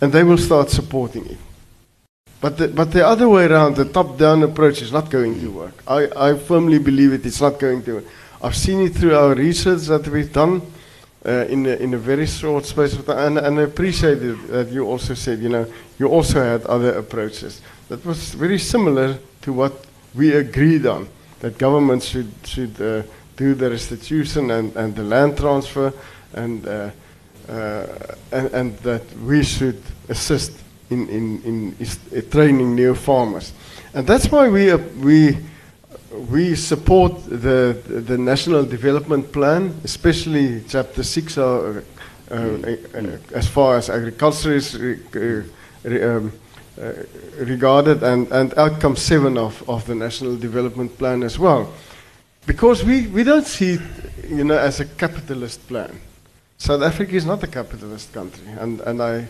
and 0.00 0.12
they 0.12 0.22
will 0.22 0.38
start 0.38 0.70
supporting 0.70 1.26
it. 1.26 1.38
But 2.40 2.56
the, 2.56 2.68
but 2.68 2.92
the 2.92 3.04
other 3.04 3.28
way 3.28 3.46
around, 3.46 3.74
the 3.74 3.84
top-down 3.84 4.44
approach 4.44 4.80
is 4.80 4.92
not 4.92 5.10
going 5.10 5.40
to 5.40 5.50
work. 5.50 5.82
I, 5.88 6.08
I 6.16 6.38
firmly 6.38 6.78
believe 6.78 7.12
it, 7.12 7.26
it's 7.26 7.40
not 7.40 7.58
going 7.58 7.82
to 7.82 7.94
work. 7.94 8.04
I've 8.40 8.56
seen 8.56 8.80
it 8.80 8.94
through 8.94 9.16
our 9.16 9.34
research 9.34 9.82
that 9.88 10.06
we've 10.06 10.32
done 10.32 10.62
uh, 11.26 11.46
in, 11.48 11.66
a, 11.66 11.70
in 11.70 11.94
a 11.94 11.98
very 11.98 12.26
short 12.26 12.64
space 12.64 12.92
of 12.94 13.06
time, 13.06 13.18
and, 13.18 13.38
and 13.38 13.58
I 13.58 13.62
appreciate 13.62 14.20
that 14.50 14.68
you 14.70 14.86
also 14.86 15.14
said, 15.14 15.40
you 15.40 15.48
know, 15.48 15.66
you 15.98 16.06
also 16.06 16.40
had 16.40 16.64
other 16.66 16.96
approaches. 16.96 17.60
That 17.88 18.04
was 18.06 18.34
very 18.34 18.58
similar 18.58 19.18
to 19.42 19.52
what 19.52 19.72
we 20.14 20.32
agreed 20.34 20.86
on, 20.86 21.08
that 21.40 21.58
governments 21.58 22.06
should, 22.06 22.32
should 22.44 22.80
uh, 22.80 23.02
do 23.36 23.54
the 23.54 23.68
restitution 23.70 24.52
and, 24.52 24.76
and 24.76 24.94
the 24.94 25.02
land 25.02 25.36
transfer, 25.36 25.92
and, 26.34 26.66
uh, 26.68 26.90
uh, 27.48 27.86
and, 28.30 28.46
and 28.52 28.78
that 28.78 29.02
we 29.18 29.42
should 29.42 29.82
assist 30.08 30.52
in, 30.90 31.08
in, 31.08 31.42
in 31.42 31.76
uh, 32.16 32.20
training 32.30 32.74
new 32.74 32.94
farmers. 32.94 33.52
And 33.94 34.06
that's 34.06 34.30
why 34.30 34.48
we, 34.48 34.70
uh, 34.70 34.78
we, 35.00 35.38
we 36.30 36.54
support 36.54 37.24
the, 37.24 37.80
the 37.86 38.18
National 38.18 38.64
Development 38.64 39.30
Plan, 39.32 39.74
especially 39.84 40.62
Chapter 40.68 41.02
6, 41.02 41.38
uh, 41.38 41.82
uh, 42.30 42.34
uh, 42.34 43.16
as 43.34 43.48
far 43.48 43.76
as 43.76 43.90
agriculture 43.90 44.54
is 44.54 44.78
re, 44.78 44.98
uh, 45.14 45.42
re, 45.84 46.02
um, 46.02 46.32
uh, 46.80 46.92
regarded, 47.38 48.02
and, 48.02 48.30
and 48.32 48.56
outcome 48.58 48.96
7 48.96 49.36
of, 49.36 49.68
of 49.68 49.86
the 49.86 49.94
National 49.94 50.36
Development 50.36 50.96
Plan 50.98 51.22
as 51.22 51.38
well. 51.38 51.72
Because 52.46 52.84
we, 52.84 53.06
we 53.08 53.24
don't 53.24 53.46
see 53.46 53.72
it 53.72 53.80
you 54.28 54.44
know, 54.44 54.58
as 54.58 54.80
a 54.80 54.84
capitalist 54.84 55.66
plan. 55.68 56.00
South 56.56 56.82
Africa 56.82 57.14
is 57.14 57.24
not 57.24 57.42
a 57.42 57.46
capitalist 57.46 58.12
country, 58.12 58.46
and, 58.58 58.80
and 58.80 59.02
I, 59.02 59.28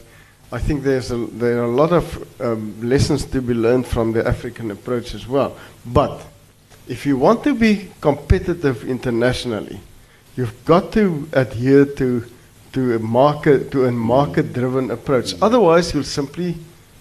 I 0.50 0.58
think 0.58 0.82
there's 0.82 1.10
a, 1.10 1.16
there 1.16 1.60
are 1.60 1.64
a 1.64 1.74
lot 1.74 1.92
of 1.92 2.40
um, 2.40 2.74
lessons 2.80 3.24
to 3.26 3.42
be 3.42 3.52
learned 3.52 3.86
from 3.86 4.12
the 4.12 4.26
African 4.26 4.70
approach 4.70 5.14
as 5.14 5.28
well. 5.28 5.56
But 5.84 6.22
if 6.86 7.04
you 7.04 7.18
want 7.18 7.44
to 7.44 7.54
be 7.54 7.90
competitive 8.00 8.88
internationally, 8.88 9.78
you've 10.36 10.64
got 10.64 10.90
to 10.92 11.28
adhere 11.32 11.84
to, 11.84 12.24
to 12.72 12.94
a 12.94 12.98
market 12.98 13.70
to 13.72 13.84
a 13.84 13.92
market-driven 13.92 14.90
approach. 14.90 15.34
Otherwise, 15.42 15.92
you'll 15.92 16.04
simply 16.04 16.56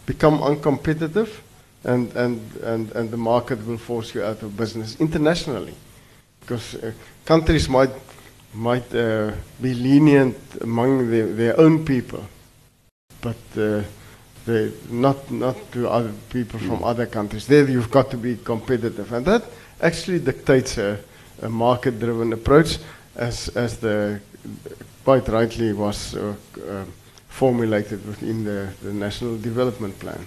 become 0.06 0.40
uncompetitive, 0.40 1.40
and, 1.84 2.12
and, 2.16 2.42
and, 2.64 2.92
and 2.92 3.12
the 3.12 3.18
market 3.18 3.66
will 3.66 3.78
force 3.78 4.14
you 4.14 4.24
out 4.24 4.42
of 4.42 4.58
business 4.58 5.00
internationally. 5.00 5.74
Because 6.42 6.76
uh, 6.76 6.92
countries 7.26 7.70
might 7.70 7.92
might 8.54 8.94
uh, 8.96 9.32
be 9.62 9.74
lenient 9.74 10.38
among 10.62 11.12
the, 11.12 11.22
their 11.22 11.60
own 11.60 11.86
people, 11.86 12.24
but 13.22 13.36
uh, 13.58 13.82
they 14.46 14.72
not 14.90 15.30
not 15.32 15.56
to 15.72 15.90
other 15.90 16.12
people 16.30 16.60
from 16.60 16.84
other 16.84 17.06
countries. 17.06 17.46
There, 17.48 17.70
you've 17.70 17.92
got 17.92 18.10
to 18.12 18.18
be 18.18 18.38
competitive, 18.38 19.12
and 19.14 19.26
that 19.26 19.44
actually 19.82 20.20
dictates 20.20 20.78
a, 20.78 20.98
a 21.42 21.50
market-driven 21.50 22.34
approach, 22.34 22.78
as 23.16 23.50
as 23.56 23.78
the 23.78 24.20
quite 25.04 25.28
rightly 25.30 25.74
was 25.74 26.16
uh, 26.16 26.34
uh, 26.70 26.84
formulated 27.30 28.06
within 28.06 28.44
the, 28.44 28.68
the 28.84 28.92
national 28.94 29.38
development 29.38 29.98
plan. 30.00 30.20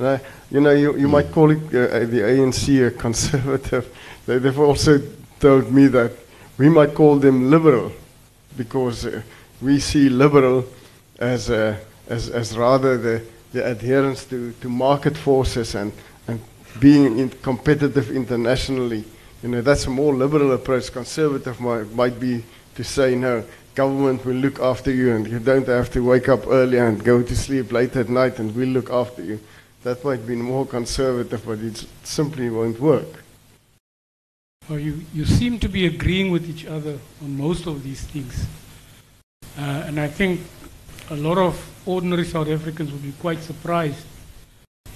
I- 0.00 0.20
you 0.50 0.60
know, 0.60 0.72
you, 0.72 0.96
you 0.96 1.08
might 1.08 1.30
call 1.32 1.50
it 1.52 1.58
uh, 1.68 2.00
the 2.06 2.22
ANC 2.22 2.86
a 2.86 2.90
conservative. 2.90 3.86
They, 4.26 4.38
they've 4.38 4.58
also 4.58 5.00
told 5.38 5.70
me 5.70 5.86
that 5.88 6.12
we 6.58 6.68
might 6.70 6.94
call 6.94 7.16
them 7.20 7.50
liberal 7.50 7.92
because 8.56 9.04
uh, 9.06 9.20
we 9.60 9.78
see 9.80 10.08
liberal 10.08 10.64
as, 11.18 11.50
uh, 11.50 11.76
as, 12.08 12.28
as 12.28 12.56
rather 12.56 12.96
the, 12.98 13.22
the 13.52 13.64
adherence 13.64 14.24
to, 14.26 14.52
to 14.60 14.68
market 14.68 15.16
forces 15.16 15.74
and, 15.74 15.92
and 16.28 16.40
being 16.80 17.18
in 17.18 17.30
competitive 17.30 18.10
internationally. 18.10 19.04
You 19.42 19.48
know, 19.50 19.60
that's 19.60 19.86
a 19.86 19.90
more 19.90 20.14
liberal 20.14 20.52
approach. 20.52 20.92
Conservative 20.92 21.60
might, 21.60 21.90
might 21.92 22.18
be 22.18 22.44
to 22.76 22.84
say, 22.84 23.14
no, 23.14 23.44
government 23.74 24.24
will 24.24 24.36
look 24.36 24.60
after 24.60 24.90
you 24.90 25.14
and 25.14 25.26
you 25.26 25.38
don't 25.38 25.66
have 25.66 25.90
to 25.92 26.00
wake 26.00 26.28
up 26.28 26.46
early 26.46 26.78
and 26.78 27.04
go 27.04 27.22
to 27.22 27.36
sleep 27.36 27.72
late 27.72 27.96
at 27.96 28.08
night 28.08 28.38
and 28.38 28.54
we'll 28.54 28.68
look 28.68 28.90
after 28.90 29.22
you. 29.22 29.40
That 29.82 30.02
might 30.04 30.26
be 30.26 30.34
more 30.34 30.66
conservative, 30.66 31.44
but 31.44 31.58
it 31.58 31.86
simply 32.04 32.48
won't 32.48 32.80
work. 32.80 33.24
Well, 34.68 34.78
you, 34.78 35.02
you 35.12 35.26
seem 35.26 35.58
to 35.58 35.68
be 35.68 35.84
agreeing 35.86 36.30
with 36.30 36.48
each 36.48 36.64
other 36.64 36.98
on 37.22 37.36
most 37.36 37.66
of 37.66 37.82
these 37.82 38.00
things. 38.00 38.46
Uh, 39.58 39.84
and 39.86 40.00
I 40.00 40.08
think 40.08 40.40
a 41.10 41.16
lot 41.16 41.36
of 41.36 41.73
ordinary 41.86 42.24
South 42.24 42.48
Africans 42.48 42.90
would 42.92 43.02
be 43.02 43.12
quite 43.12 43.40
surprised 43.40 44.06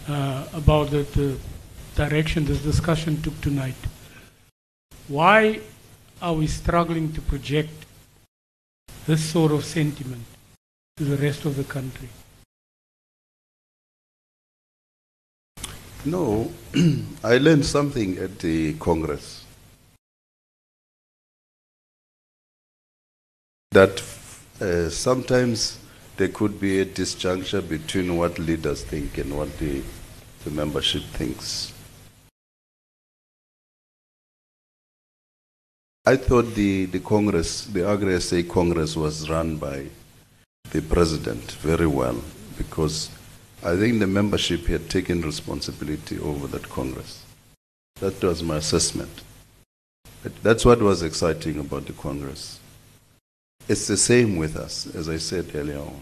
uh, 0.08 0.46
about 0.52 0.90
the, 0.90 1.02
the 1.02 1.38
direction 1.94 2.44
this 2.44 2.62
discussion 2.62 3.20
took 3.22 3.38
tonight. 3.40 3.74
Why 5.08 5.60
are 6.20 6.34
we 6.34 6.46
struggling 6.46 7.12
to 7.12 7.20
project 7.20 7.86
this 9.06 9.22
sort 9.22 9.52
of 9.52 9.64
sentiment 9.64 10.24
to 10.96 11.04
the 11.04 11.16
rest 11.16 11.44
of 11.44 11.56
the 11.56 11.64
country? 11.64 12.08
No, 16.04 16.50
I 17.24 17.38
learned 17.38 17.66
something 17.66 18.18
at 18.18 18.38
the 18.38 18.74
Congress. 18.74 19.44
That 23.72 24.02
uh, 24.60 24.88
sometimes 24.88 25.78
there 26.18 26.28
could 26.28 26.58
be 26.60 26.80
a 26.80 26.84
disjuncture 26.84 27.66
between 27.66 28.16
what 28.16 28.40
leaders 28.40 28.82
think 28.82 29.18
and 29.18 29.36
what 29.38 29.56
the, 29.58 29.80
the 30.44 30.50
membership 30.50 31.02
thinks. 31.04 31.72
I 36.04 36.16
thought 36.16 36.54
the, 36.56 36.86
the 36.86 36.98
Congress, 36.98 37.66
the 37.66 37.86
Agri-SA 37.86 38.42
Congress 38.52 38.96
was 38.96 39.30
run 39.30 39.58
by 39.58 39.86
the 40.70 40.82
president 40.82 41.52
very 41.52 41.86
well 41.86 42.20
because 42.56 43.10
I 43.62 43.76
think 43.76 44.00
the 44.00 44.06
membership 44.08 44.66
had 44.66 44.90
taken 44.90 45.22
responsibility 45.22 46.18
over 46.18 46.48
that 46.48 46.68
Congress. 46.68 47.24
That 48.00 48.20
was 48.24 48.42
my 48.42 48.56
assessment. 48.56 49.22
But 50.24 50.34
that's 50.42 50.64
what 50.64 50.80
was 50.82 51.02
exciting 51.02 51.60
about 51.60 51.86
the 51.86 51.92
Congress. 51.92 52.58
It's 53.68 53.86
the 53.86 53.98
same 53.98 54.36
with 54.36 54.56
us, 54.56 54.86
as 54.94 55.10
I 55.10 55.18
said 55.18 55.54
earlier 55.54 55.80
on. 55.80 56.00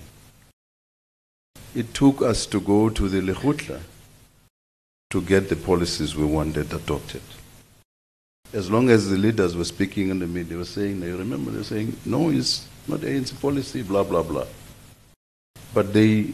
It 1.74 1.92
took 1.92 2.22
us 2.22 2.46
to 2.46 2.60
go 2.60 2.88
to 2.88 3.08
the 3.08 3.20
Lekgotla 3.20 3.80
to 5.10 5.20
get 5.20 5.48
the 5.48 5.56
policies 5.56 6.14
we 6.14 6.24
wanted 6.24 6.72
adopted. 6.72 7.22
As 8.52 8.70
long 8.70 8.88
as 8.88 9.10
the 9.10 9.18
leaders 9.18 9.56
were 9.56 9.64
speaking 9.64 10.10
in 10.10 10.20
the 10.20 10.28
media, 10.28 10.50
they 10.50 10.56
were 10.56 10.64
saying, 10.64 11.00
they 11.00 11.10
remember 11.10 11.50
they 11.50 11.58
were 11.58 11.64
saying, 11.64 11.96
no, 12.04 12.30
it's 12.30 12.68
not 12.86 13.00
ANC 13.00 13.38
policy, 13.40 13.82
blah, 13.82 14.04
blah, 14.04 14.22
blah. 14.22 14.46
But 15.74 15.92
they, 15.92 16.32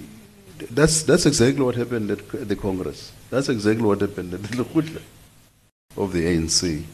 that's, 0.71 1.03
that's 1.03 1.25
exactly 1.25 1.65
what 1.65 1.77
happened 1.77 2.11
at 2.11 2.49
the 2.49 2.57
Congress. 2.57 3.11
That's 3.31 3.49
exactly 3.49 3.85
what 3.85 4.03
happened 4.03 4.35
at 4.35 4.43
the 4.43 4.63
Lekgotla 4.63 5.01
of 5.97 6.13
the 6.13 6.25
ANC. 6.25 6.85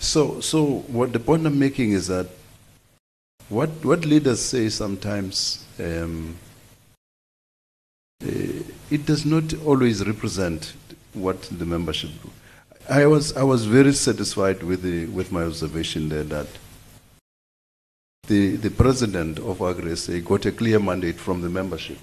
So, 0.00 0.40
so 0.40 0.80
what 0.88 1.12
the 1.12 1.20
point 1.20 1.46
I'm 1.46 1.58
making 1.58 1.92
is 1.92 2.08
that 2.08 2.26
what, 3.48 3.70
what 3.84 4.04
leaders 4.04 4.40
say 4.40 4.68
sometimes, 4.68 5.64
um, 5.80 6.36
uh, 8.22 8.62
it 8.90 9.06
does 9.06 9.24
not 9.24 9.54
always 9.64 10.06
represent 10.06 10.74
what 11.14 11.42
the 11.42 11.64
membership 11.64 12.10
do. 12.22 12.30
I 12.88 13.06
was, 13.06 13.36
I 13.36 13.42
was 13.42 13.66
very 13.66 13.92
satisfied 13.92 14.62
with, 14.62 14.82
the, 14.82 15.06
with 15.06 15.30
my 15.32 15.42
observation 15.44 16.08
there 16.08 16.24
that 16.24 16.46
the, 18.26 18.56
the 18.56 18.70
president 18.70 19.38
of 19.38 19.62
Agri-SA 19.62 20.18
got 20.20 20.44
a 20.46 20.52
clear 20.52 20.78
mandate 20.78 21.16
from 21.16 21.40
the 21.40 21.48
membership 21.48 21.98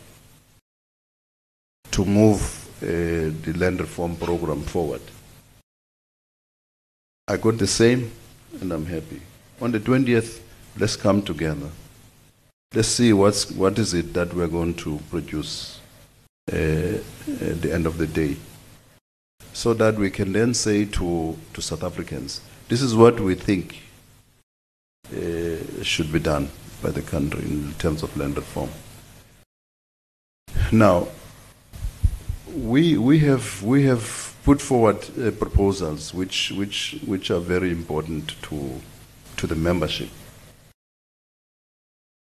to 1.91 2.03
move 2.03 2.41
uh, 2.81 2.85
the 2.85 3.53
land 3.57 3.80
reform 3.80 4.15
program 4.15 4.61
forward. 4.63 5.01
I 7.27 7.38
got 7.38 7.57
the 7.57 7.67
same, 7.67 8.11
and 8.59 8.72
I'm 8.72 8.85
happy. 8.85 9.22
On 9.61 9.72
the 9.72 9.80
20th, 9.80 10.41
let's 10.77 10.95
come 10.95 11.22
together. 11.22 11.69
Let's 12.73 12.89
see 12.89 13.14
what's, 13.14 13.52
what 13.52 13.80
is 13.80 13.93
it 13.93 14.14
that 14.14 14.34
we're 14.34 14.47
going 14.47 14.73
to 14.76 14.99
produce 15.10 15.80
uh, 16.52 16.56
at 16.56 17.61
the 17.61 17.72
end 17.73 17.85
of 17.85 17.97
the 17.97 18.07
day, 18.07 18.35
so 19.53 19.73
that 19.73 19.95
we 19.95 20.10
can 20.10 20.34
then 20.34 20.53
say 20.53 20.85
to, 20.85 21.38
to 21.53 21.61
South 21.61 21.84
Africans, 21.84 22.41
this 22.68 22.81
is 22.81 22.95
what 22.95 23.19
we 23.19 23.35
think 23.35 23.81
uh, 25.11 25.84
should 25.84 26.11
be 26.11 26.19
done 26.19 26.49
by 26.81 26.91
the 26.91 27.02
country 27.02 27.43
in 27.43 27.73
terms 27.76 28.03
of 28.03 28.15
land 28.18 28.35
reform. 28.35 28.69
Now, 30.72 31.07
we, 32.53 32.97
we, 32.97 33.19
have, 33.19 33.64
we 33.64 33.85
have 33.85 34.35
put 34.43 34.61
forward 34.61 34.97
uh, 35.19 35.31
proposals 35.31 36.14
which, 36.14 36.52
which, 36.52 36.99
which 37.06 37.31
are 37.31 37.39
very 37.39 37.72
important 37.72 38.35
to, 38.43 38.81
to 39.38 39.47
the 39.47 39.56
membership 39.56 40.10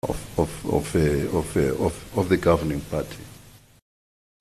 of, 0.04 0.40
of, 0.40 0.66
of, 0.66 0.96
uh, 0.96 1.38
of, 1.38 1.58
uh, 1.58 1.84
of, 1.84 2.18
of 2.18 2.30
the 2.30 2.38
governing 2.38 2.82
party. 2.82 3.18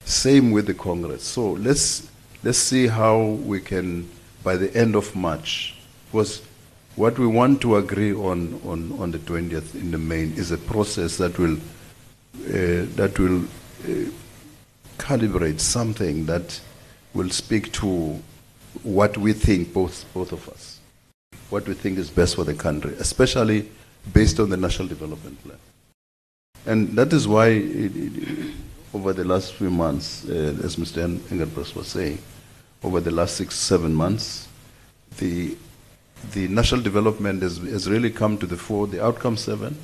Same 0.04 0.52
with 0.52 0.66
the 0.66 0.74
Congress. 0.74 1.24
So 1.24 1.52
let's, 1.52 2.08
let's 2.44 2.58
see 2.58 2.86
how 2.86 3.20
we 3.44 3.60
can, 3.60 4.08
by 4.42 4.56
the 4.56 4.74
end 4.76 4.94
of 4.94 5.14
March, 5.16 5.76
because 6.06 6.42
what 6.96 7.18
we 7.18 7.26
want 7.26 7.60
to 7.62 7.76
agree 7.76 8.14
on, 8.14 8.60
on, 8.64 8.92
on 8.98 9.10
the 9.10 9.18
20th 9.18 9.74
in 9.74 9.90
the 9.90 9.98
main 9.98 10.32
is 10.34 10.50
a 10.50 10.58
process 10.58 11.16
that 11.18 11.38
will, 11.38 11.56
uh, 11.56 12.86
that 12.96 13.16
will 13.18 13.44
uh, 13.44 14.10
calibrate 14.98 15.60
something 15.60 16.26
that 16.26 16.60
will 17.14 17.30
speak 17.30 17.72
to 17.72 18.20
what 18.82 19.16
we 19.18 19.32
think, 19.32 19.72
both, 19.72 20.04
both 20.14 20.32
of 20.32 20.48
us, 20.48 20.80
what 21.50 21.66
we 21.66 21.74
think 21.74 21.98
is 21.98 22.10
best 22.10 22.36
for 22.36 22.44
the 22.44 22.54
country, 22.54 22.94
especially 22.98 23.68
based 24.12 24.40
on 24.40 24.50
the 24.50 24.56
National 24.56 24.88
Development 24.88 25.42
Plan. 25.42 25.58
And 26.66 26.88
that 26.90 27.12
is 27.12 27.26
why, 27.26 27.48
it, 27.48 27.92
it, 27.96 28.54
over 28.94 29.12
the 29.12 29.24
last 29.24 29.54
few 29.54 29.70
months, 29.70 30.28
uh, 30.28 30.58
as 30.62 30.76
Mr. 30.76 31.02
Engelbrecht 31.30 31.74
was 31.74 31.88
saying, 31.88 32.18
over 32.82 33.00
the 33.00 33.10
last 33.10 33.36
six, 33.36 33.54
seven 33.54 33.94
months, 33.94 34.48
the, 35.18 35.56
the 36.32 36.48
national 36.48 36.80
development 36.80 37.42
has, 37.42 37.58
has 37.58 37.88
really 37.88 38.10
come 38.10 38.38
to 38.38 38.46
the 38.46 38.56
fore, 38.56 38.86
the 38.86 39.04
outcome 39.04 39.36
seven, 39.36 39.76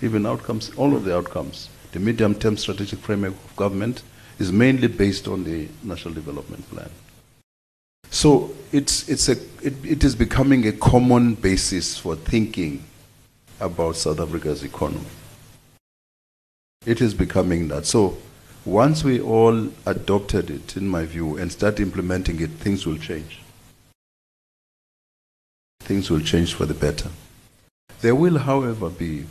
even 0.00 0.26
outcomes, 0.26 0.70
all 0.76 0.94
of 0.94 1.04
the 1.04 1.16
outcomes. 1.16 1.68
The 1.92 2.00
medium-term 2.00 2.56
strategic 2.56 2.98
framework 2.98 3.34
of 3.34 3.56
government 3.56 4.02
is 4.38 4.50
mainly 4.50 4.88
based 4.88 5.28
on 5.28 5.44
the 5.44 5.68
national 5.82 6.14
development 6.14 6.68
plan. 6.70 6.90
So 8.10 8.50
it's, 8.72 9.08
it's 9.08 9.28
a, 9.28 9.32
it, 9.62 9.74
it 9.84 10.04
is 10.04 10.14
becoming 10.14 10.66
a 10.66 10.72
common 10.72 11.34
basis 11.34 11.96
for 11.96 12.16
thinking 12.16 12.84
about 13.62 13.96
South 13.96 14.20
Africa's 14.20 14.62
economy. 14.64 15.06
It 16.84 17.00
is 17.00 17.14
becoming 17.14 17.68
that. 17.68 17.86
So 17.86 18.18
once 18.64 19.04
we 19.04 19.20
all 19.20 19.68
adopted 19.86 20.50
it, 20.50 20.76
in 20.76 20.88
my 20.88 21.04
view, 21.04 21.36
and 21.36 21.50
start 21.50 21.80
implementing 21.80 22.40
it, 22.40 22.50
things 22.50 22.86
will 22.86 22.98
change. 22.98 23.40
Things 25.80 26.10
will 26.10 26.20
change 26.20 26.54
for 26.54 26.66
the 26.66 26.74
better. 26.74 27.10
There 28.00 28.14
will, 28.14 28.38
however, 28.38 28.90
be, 28.90 29.26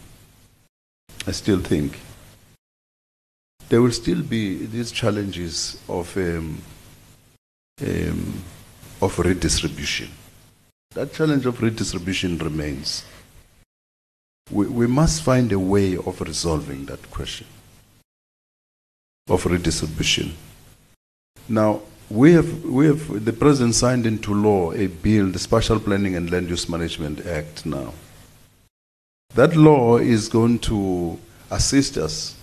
I 1.28 1.32
still 1.32 1.60
think, 1.60 2.00
there 3.70 3.82
will 3.82 3.92
still 3.92 4.22
be 4.22 4.66
these 4.66 4.92
challenges 4.92 5.78
of, 5.88 6.16
um, 6.18 6.62
um, 7.82 8.44
of 9.02 9.20
redistribution. 9.20 10.10
That 10.94 11.14
challenge 11.14 11.46
of 11.46 11.62
redistribution 11.62 12.38
remains 12.38 13.06
we, 14.50 14.68
we 14.68 14.88
must 14.88 15.22
find 15.22 15.52
a 15.52 15.60
way 15.60 15.96
of 15.96 16.22
resolving 16.22 16.86
that 16.86 17.12
question 17.12 17.48
of 19.30 19.46
redistribution. 19.46 20.34
Now, 21.48 21.82
we 22.10 22.34
have, 22.34 22.64
we 22.66 22.88
have, 22.88 23.24
the 23.24 23.32
President 23.32 23.76
signed 23.76 24.06
into 24.06 24.34
law 24.34 24.74
a 24.74 24.88
bill, 24.88 25.28
the 25.28 25.40
Special 25.40 25.80
Planning 25.80 26.16
and 26.16 26.30
Land 26.30 26.50
Use 26.50 26.68
Management 26.68 27.26
Act 27.26 27.66
now. 27.66 27.94
That 29.36 29.56
law 29.56 29.98
is 29.98 30.28
going 30.28 30.60
to 30.60 31.18
assist 31.50 31.98
us 31.98 32.36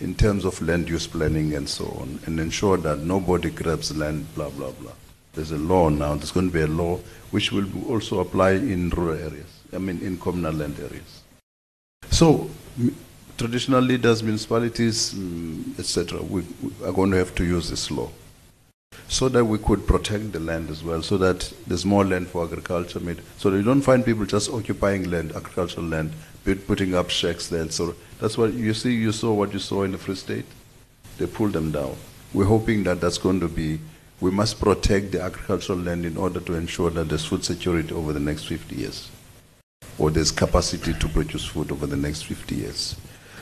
in 0.00 0.14
terms 0.14 0.44
of 0.44 0.60
land 0.60 0.88
use 0.88 1.06
planning 1.06 1.54
and 1.54 1.68
so 1.68 1.84
on, 2.00 2.18
and 2.26 2.40
ensure 2.40 2.76
that 2.78 2.98
nobody 2.98 3.50
grabs 3.50 3.96
land, 3.96 4.26
blah, 4.34 4.50
blah, 4.50 4.72
blah. 4.72 4.90
There's 5.34 5.52
a 5.52 5.56
law 5.56 5.88
now, 5.88 6.16
there's 6.16 6.32
going 6.32 6.48
to 6.48 6.52
be 6.52 6.62
a 6.62 6.66
law 6.66 6.98
which 7.30 7.52
will 7.52 7.66
also 7.88 8.18
apply 8.18 8.52
in 8.52 8.90
rural 8.90 9.16
areas. 9.16 9.60
I 9.74 9.78
mean, 9.78 10.00
in 10.00 10.18
communal 10.18 10.52
land 10.52 10.78
areas. 10.78 11.22
So, 12.10 12.48
traditional 13.36 13.80
leaders, 13.80 14.22
municipalities, 14.22 15.14
mm, 15.14 15.78
etc., 15.78 16.22
we, 16.22 16.42
we, 16.62 16.86
are 16.86 16.92
going 16.92 17.10
to 17.10 17.16
have 17.16 17.34
to 17.36 17.44
use 17.44 17.70
this 17.70 17.90
law 17.90 18.08
so 19.08 19.28
that 19.28 19.44
we 19.44 19.58
could 19.58 19.86
protect 19.86 20.32
the 20.32 20.38
land 20.40 20.70
as 20.70 20.82
well, 20.84 21.02
so 21.02 21.18
that 21.18 21.52
there's 21.66 21.84
more 21.84 22.04
land 22.04 22.28
for 22.28 22.44
agriculture, 22.44 23.00
made, 23.00 23.20
so 23.36 23.50
that 23.50 23.56
you 23.56 23.62
don't 23.62 23.82
find 23.82 24.04
people 24.04 24.24
just 24.24 24.50
occupying 24.50 25.10
land, 25.10 25.32
agricultural 25.32 25.86
land, 25.86 26.12
putting 26.66 26.94
up 26.94 27.10
shacks 27.10 27.48
there. 27.48 27.68
So 27.70 27.94
that's 28.20 28.38
what 28.38 28.52
you 28.52 28.74
see. 28.74 28.94
You 28.94 29.12
saw 29.12 29.32
what 29.32 29.52
you 29.52 29.58
saw 29.58 29.82
in 29.82 29.92
the 29.92 29.98
Free 29.98 30.14
State. 30.14 30.44
They 31.18 31.26
pulled 31.26 31.52
them 31.52 31.72
down. 31.72 31.96
We're 32.32 32.44
hoping 32.44 32.84
that 32.84 33.00
that's 33.00 33.18
going 33.18 33.40
to 33.40 33.48
be. 33.48 33.80
We 34.20 34.30
must 34.30 34.60
protect 34.60 35.12
the 35.12 35.22
agricultural 35.22 35.78
land 35.78 36.04
in 36.04 36.16
order 36.16 36.40
to 36.40 36.54
ensure 36.54 36.90
that 36.90 37.08
there's 37.08 37.24
food 37.24 37.44
security 37.44 37.92
over 37.92 38.12
the 38.12 38.20
next 38.20 38.44
50 38.44 38.76
years 38.76 39.10
or 39.98 40.10
there's 40.10 40.30
capacity 40.30 40.92
to 40.94 41.08
produce 41.08 41.44
food 41.46 41.70
over 41.70 41.86
the 41.86 41.96
next 41.96 42.22
50 42.22 42.54
years. 42.54 42.96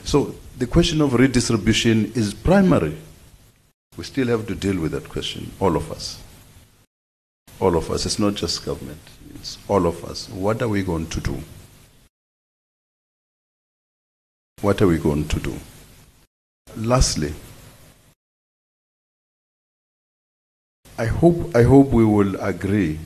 So 0.04 0.34
the 0.58 0.66
question 0.66 1.00
of 1.00 1.14
redistribution 1.14 2.12
is 2.14 2.34
primary. 2.34 2.96
We 3.96 4.04
still 4.04 4.28
have 4.28 4.46
to 4.46 4.54
deal 4.54 4.80
with 4.80 4.92
that 4.92 5.08
question, 5.08 5.52
all 5.60 5.76
of 5.76 5.90
us. 5.90 6.20
All 7.60 7.76
of 7.76 7.90
us. 7.90 8.06
It's 8.06 8.18
not 8.18 8.34
just 8.34 8.64
government, 8.64 9.00
it's 9.36 9.58
all 9.68 9.86
of 9.86 10.04
us. 10.04 10.28
What 10.28 10.62
are 10.62 10.68
we 10.68 10.82
going 10.82 11.06
to 11.08 11.20
do? 11.20 11.38
What 14.60 14.80
are 14.80 14.86
we 14.86 14.98
going 14.98 15.28
to 15.28 15.40
do? 15.40 15.54
Lastly, 16.76 17.34
I 20.98 21.06
hope, 21.06 21.56
I 21.56 21.62
hope 21.62 21.88
we 21.88 22.04
will 22.04 22.36
agree 22.40 22.98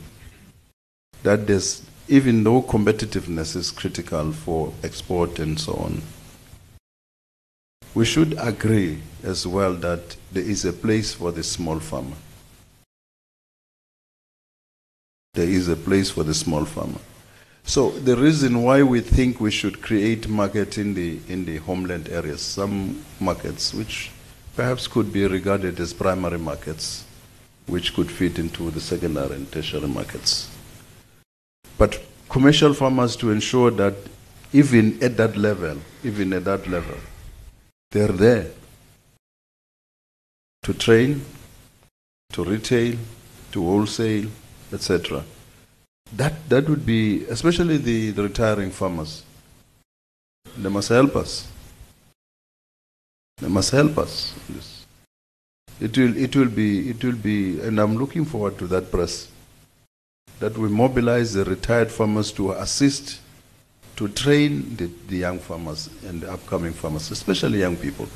that 1.23 1.47
there's 1.47 1.83
even 2.09 2.45
though 2.45 2.63
competitiveness 2.63 3.57
is 3.57 3.71
critical 3.71 4.33
for 4.33 4.73
export 4.85 5.39
and 5.39 5.59
so 5.59 5.75
on, 5.75 6.03
we 7.95 8.05
should 8.05 8.37
agree 8.39 8.99
as 9.23 9.47
well 9.47 9.75
that 9.75 10.17
there 10.33 10.43
is 10.43 10.65
a 10.65 10.73
place 10.73 11.15
for 11.15 11.33
the 11.33 11.43
small 11.43 11.81
farmer. 11.81 12.17
There 15.35 15.49
is 15.49 15.69
a 15.69 15.77
place 15.77 16.11
for 16.11 16.23
the 16.23 16.35
small 16.35 16.65
farmer. 16.65 17.01
So 17.65 17.91
the 17.91 18.17
reason 18.17 18.63
why 18.63 18.83
we 18.85 19.01
think 19.01 19.41
we 19.41 19.51
should 19.51 19.83
create 19.83 20.29
market 20.29 20.79
in 20.79 20.95
the 20.95 21.19
in 21.29 21.45
the 21.45 21.57
homeland 21.57 22.09
areas, 22.09 22.41
some 22.41 23.05
markets 23.19 23.75
which 23.75 24.13
perhaps 24.55 24.87
could 24.87 25.13
be 25.13 25.27
regarded 25.27 25.81
as 25.81 25.93
primary 25.93 26.39
markets, 26.39 27.05
which 27.67 27.93
could 27.95 28.11
fit 28.11 28.39
into 28.39 28.71
the 28.71 28.81
secondary 28.81 29.35
and 29.35 29.51
tertiary 29.51 29.89
markets. 29.89 30.56
But 31.79 32.03
commercial 32.29 32.73
farmers 32.75 33.17
to 33.17 33.31
ensure 33.31 33.71
that 33.73 33.95
even 34.53 35.03
at 35.03 35.17
that 35.17 35.37
level, 35.37 35.79
even 36.03 36.33
at 36.33 36.45
that 36.45 36.67
level, 36.67 36.97
they're 37.91 38.09
there 38.09 38.47
to 40.63 40.75
train, 40.75 41.25
to 42.33 42.45
retail, 42.45 42.97
to 43.53 43.63
wholesale, 43.63 44.29
etc. 44.73 45.23
That, 46.13 46.49
that 46.49 46.69
would 46.69 46.87
be, 46.87 47.25
especially 47.27 47.77
the, 47.77 48.11
the 48.11 48.23
retiring 48.23 48.71
farmers, 48.71 49.23
they 50.57 50.69
must 50.69 50.89
help 50.89 51.17
us. 51.17 51.49
They 53.39 53.49
must 53.49 53.71
help 53.71 53.99
us. 53.99 54.35
It 55.81 55.97
will, 55.99 56.17
it 56.17 56.35
will 56.35 56.49
be, 56.49 56.89
it 56.89 57.05
will 57.05 57.17
be, 57.17 57.61
and 57.61 57.79
I'm 57.79 57.97
looking 57.99 58.25
forward 58.25 58.59
to 58.59 58.67
that 58.69 58.91
press 58.91 59.29
that 60.39 60.57
we 60.59 60.69
mobilize 60.69 61.33
the 61.33 61.45
retired 61.45 61.91
farmers 61.91 62.33
to 62.33 62.53
assist 62.53 63.21
to 63.97 64.09
train 64.09 64.77
the, 64.77 64.91
the 65.09 65.17
young 65.17 65.39
farmers 65.39 65.89
and 66.07 66.21
the 66.21 66.31
upcoming 66.31 66.73
farmers, 66.73 67.11
especially 67.11 67.61
young 67.61 67.77
people. 67.77 68.07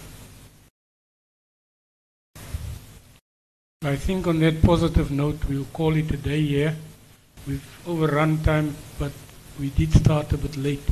I 3.82 3.97
think 3.97 4.26
on 4.26 4.40
that 4.40 4.60
positive 4.62 5.10
note, 5.10 5.38
we'll 5.48 5.64
call 5.72 5.97
it 5.97 6.10
a 6.10 6.16
day 6.18 6.42
here. 6.42 6.76
We've 7.47 7.82
overrun 7.86 8.42
time, 8.42 8.76
but 8.98 9.12
we 9.59 9.70
did 9.70 9.92
start 9.94 10.30
a 10.34 10.36
bit 10.36 10.59
late. 10.59 10.82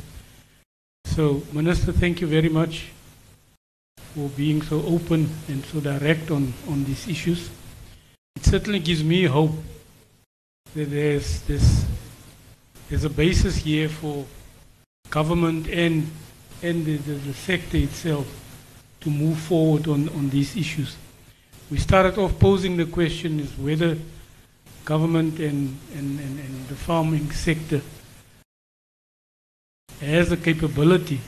So, 1.04 1.42
Minister, 1.52 1.92
thank 1.92 2.22
you 2.22 2.26
very 2.26 2.48
much 2.48 2.88
for 4.14 4.30
being 4.30 4.62
so 4.62 4.82
open 4.86 5.28
and 5.48 5.62
so 5.66 5.80
direct 5.80 6.30
on, 6.30 6.54
on 6.66 6.84
these 6.84 7.06
issues. 7.08 7.50
It 8.36 8.44
certainly 8.46 8.78
gives 8.78 9.04
me 9.04 9.24
hope 9.24 9.52
there's 10.74 11.40
this 11.42 11.84
there's 12.88 13.04
a 13.04 13.10
basis 13.10 13.56
here 13.56 13.88
for 13.88 14.24
government 15.10 15.68
and 15.68 16.10
and 16.62 16.84
the, 16.84 16.96
the, 16.96 17.12
the, 17.12 17.34
sector 17.34 17.76
itself 17.76 18.26
to 19.00 19.10
move 19.10 19.38
forward 19.38 19.86
on, 19.86 20.08
on 20.08 20.28
these 20.30 20.56
issues. 20.56 20.96
We 21.70 21.78
started 21.78 22.18
off 22.18 22.36
posing 22.40 22.76
the 22.76 22.86
question 22.86 23.38
is 23.38 23.56
whether 23.56 23.96
government 24.84 25.38
and, 25.38 25.78
and, 25.94 26.18
and, 26.18 26.40
and 26.40 26.68
the 26.68 26.74
farming 26.74 27.30
sector 27.30 27.80
has 30.00 30.30
the 30.30 30.36
capability 30.36 31.20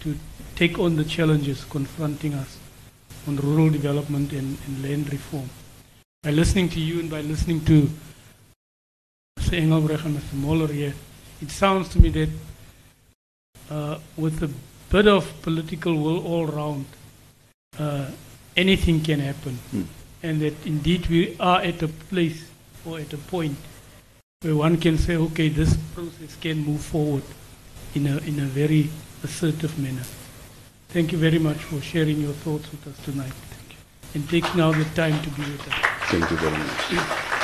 to 0.00 0.14
take 0.54 0.78
on 0.78 0.96
the 0.96 1.04
challenges 1.04 1.64
confronting 1.64 2.34
us. 2.34 2.58
on 3.26 3.36
rural 3.36 3.70
development 3.70 4.32
and, 4.32 4.56
and 4.66 4.82
land 4.82 5.12
reform. 5.12 5.48
By 6.22 6.30
listening 6.30 6.68
to 6.70 6.80
you 6.80 7.00
and 7.00 7.10
by 7.10 7.20
listening 7.20 7.64
to 7.64 7.90
Mr. 9.46 9.58
Engelbrecht 9.58 10.04
and 10.04 10.16
Mr. 10.18 10.34
Moller 10.34 10.72
here, 10.72 10.94
it 11.40 11.50
sounds 11.50 11.88
to 11.90 12.00
me 12.00 12.08
that 12.08 12.28
uh, 13.70 13.98
with 14.16 14.42
a 14.42 14.50
bit 14.90 15.06
of 15.06 15.40
political 15.42 15.94
will 15.94 16.26
all 16.26 16.46
round, 16.46 16.84
uh, 17.78 18.06
anything 18.56 19.00
can 19.00 19.20
happen. 19.20 19.54
Hmm. 19.70 19.82
And 20.22 20.40
that 20.40 20.54
indeed 20.66 21.06
we 21.06 21.36
are 21.38 21.60
at 21.60 21.80
a 21.82 21.88
place 21.88 22.50
or 22.84 22.98
at 22.98 23.12
a 23.12 23.18
point 23.18 23.56
where 24.40 24.56
one 24.56 24.78
can 24.78 24.98
say, 24.98 25.16
okay, 25.16 25.48
this 25.48 25.76
process 25.94 26.36
can 26.40 26.64
move 26.64 26.80
forward 26.80 27.22
in 27.94 28.08
a, 28.08 28.16
in 28.18 28.40
a 28.40 28.46
very 28.46 28.90
assertive 29.22 29.78
manner. 29.78 30.02
Thank 30.88 31.12
you 31.12 31.18
very 31.18 31.38
much 31.38 31.58
for 31.58 31.80
sharing 31.80 32.20
your 32.20 32.32
thoughts 32.32 32.68
with 32.72 32.84
us 32.88 33.04
tonight. 33.04 33.32
Thank 33.32 33.72
you. 33.72 33.78
And 34.14 34.28
taking 34.28 34.60
out 34.60 34.74
the 34.74 34.84
time 34.96 35.22
to 35.22 35.30
be 35.30 35.42
with 35.42 35.68
us. 35.68 35.74
Thank 36.10 36.30
you 36.32 36.36
very 36.36 36.58
much. 36.58 37.35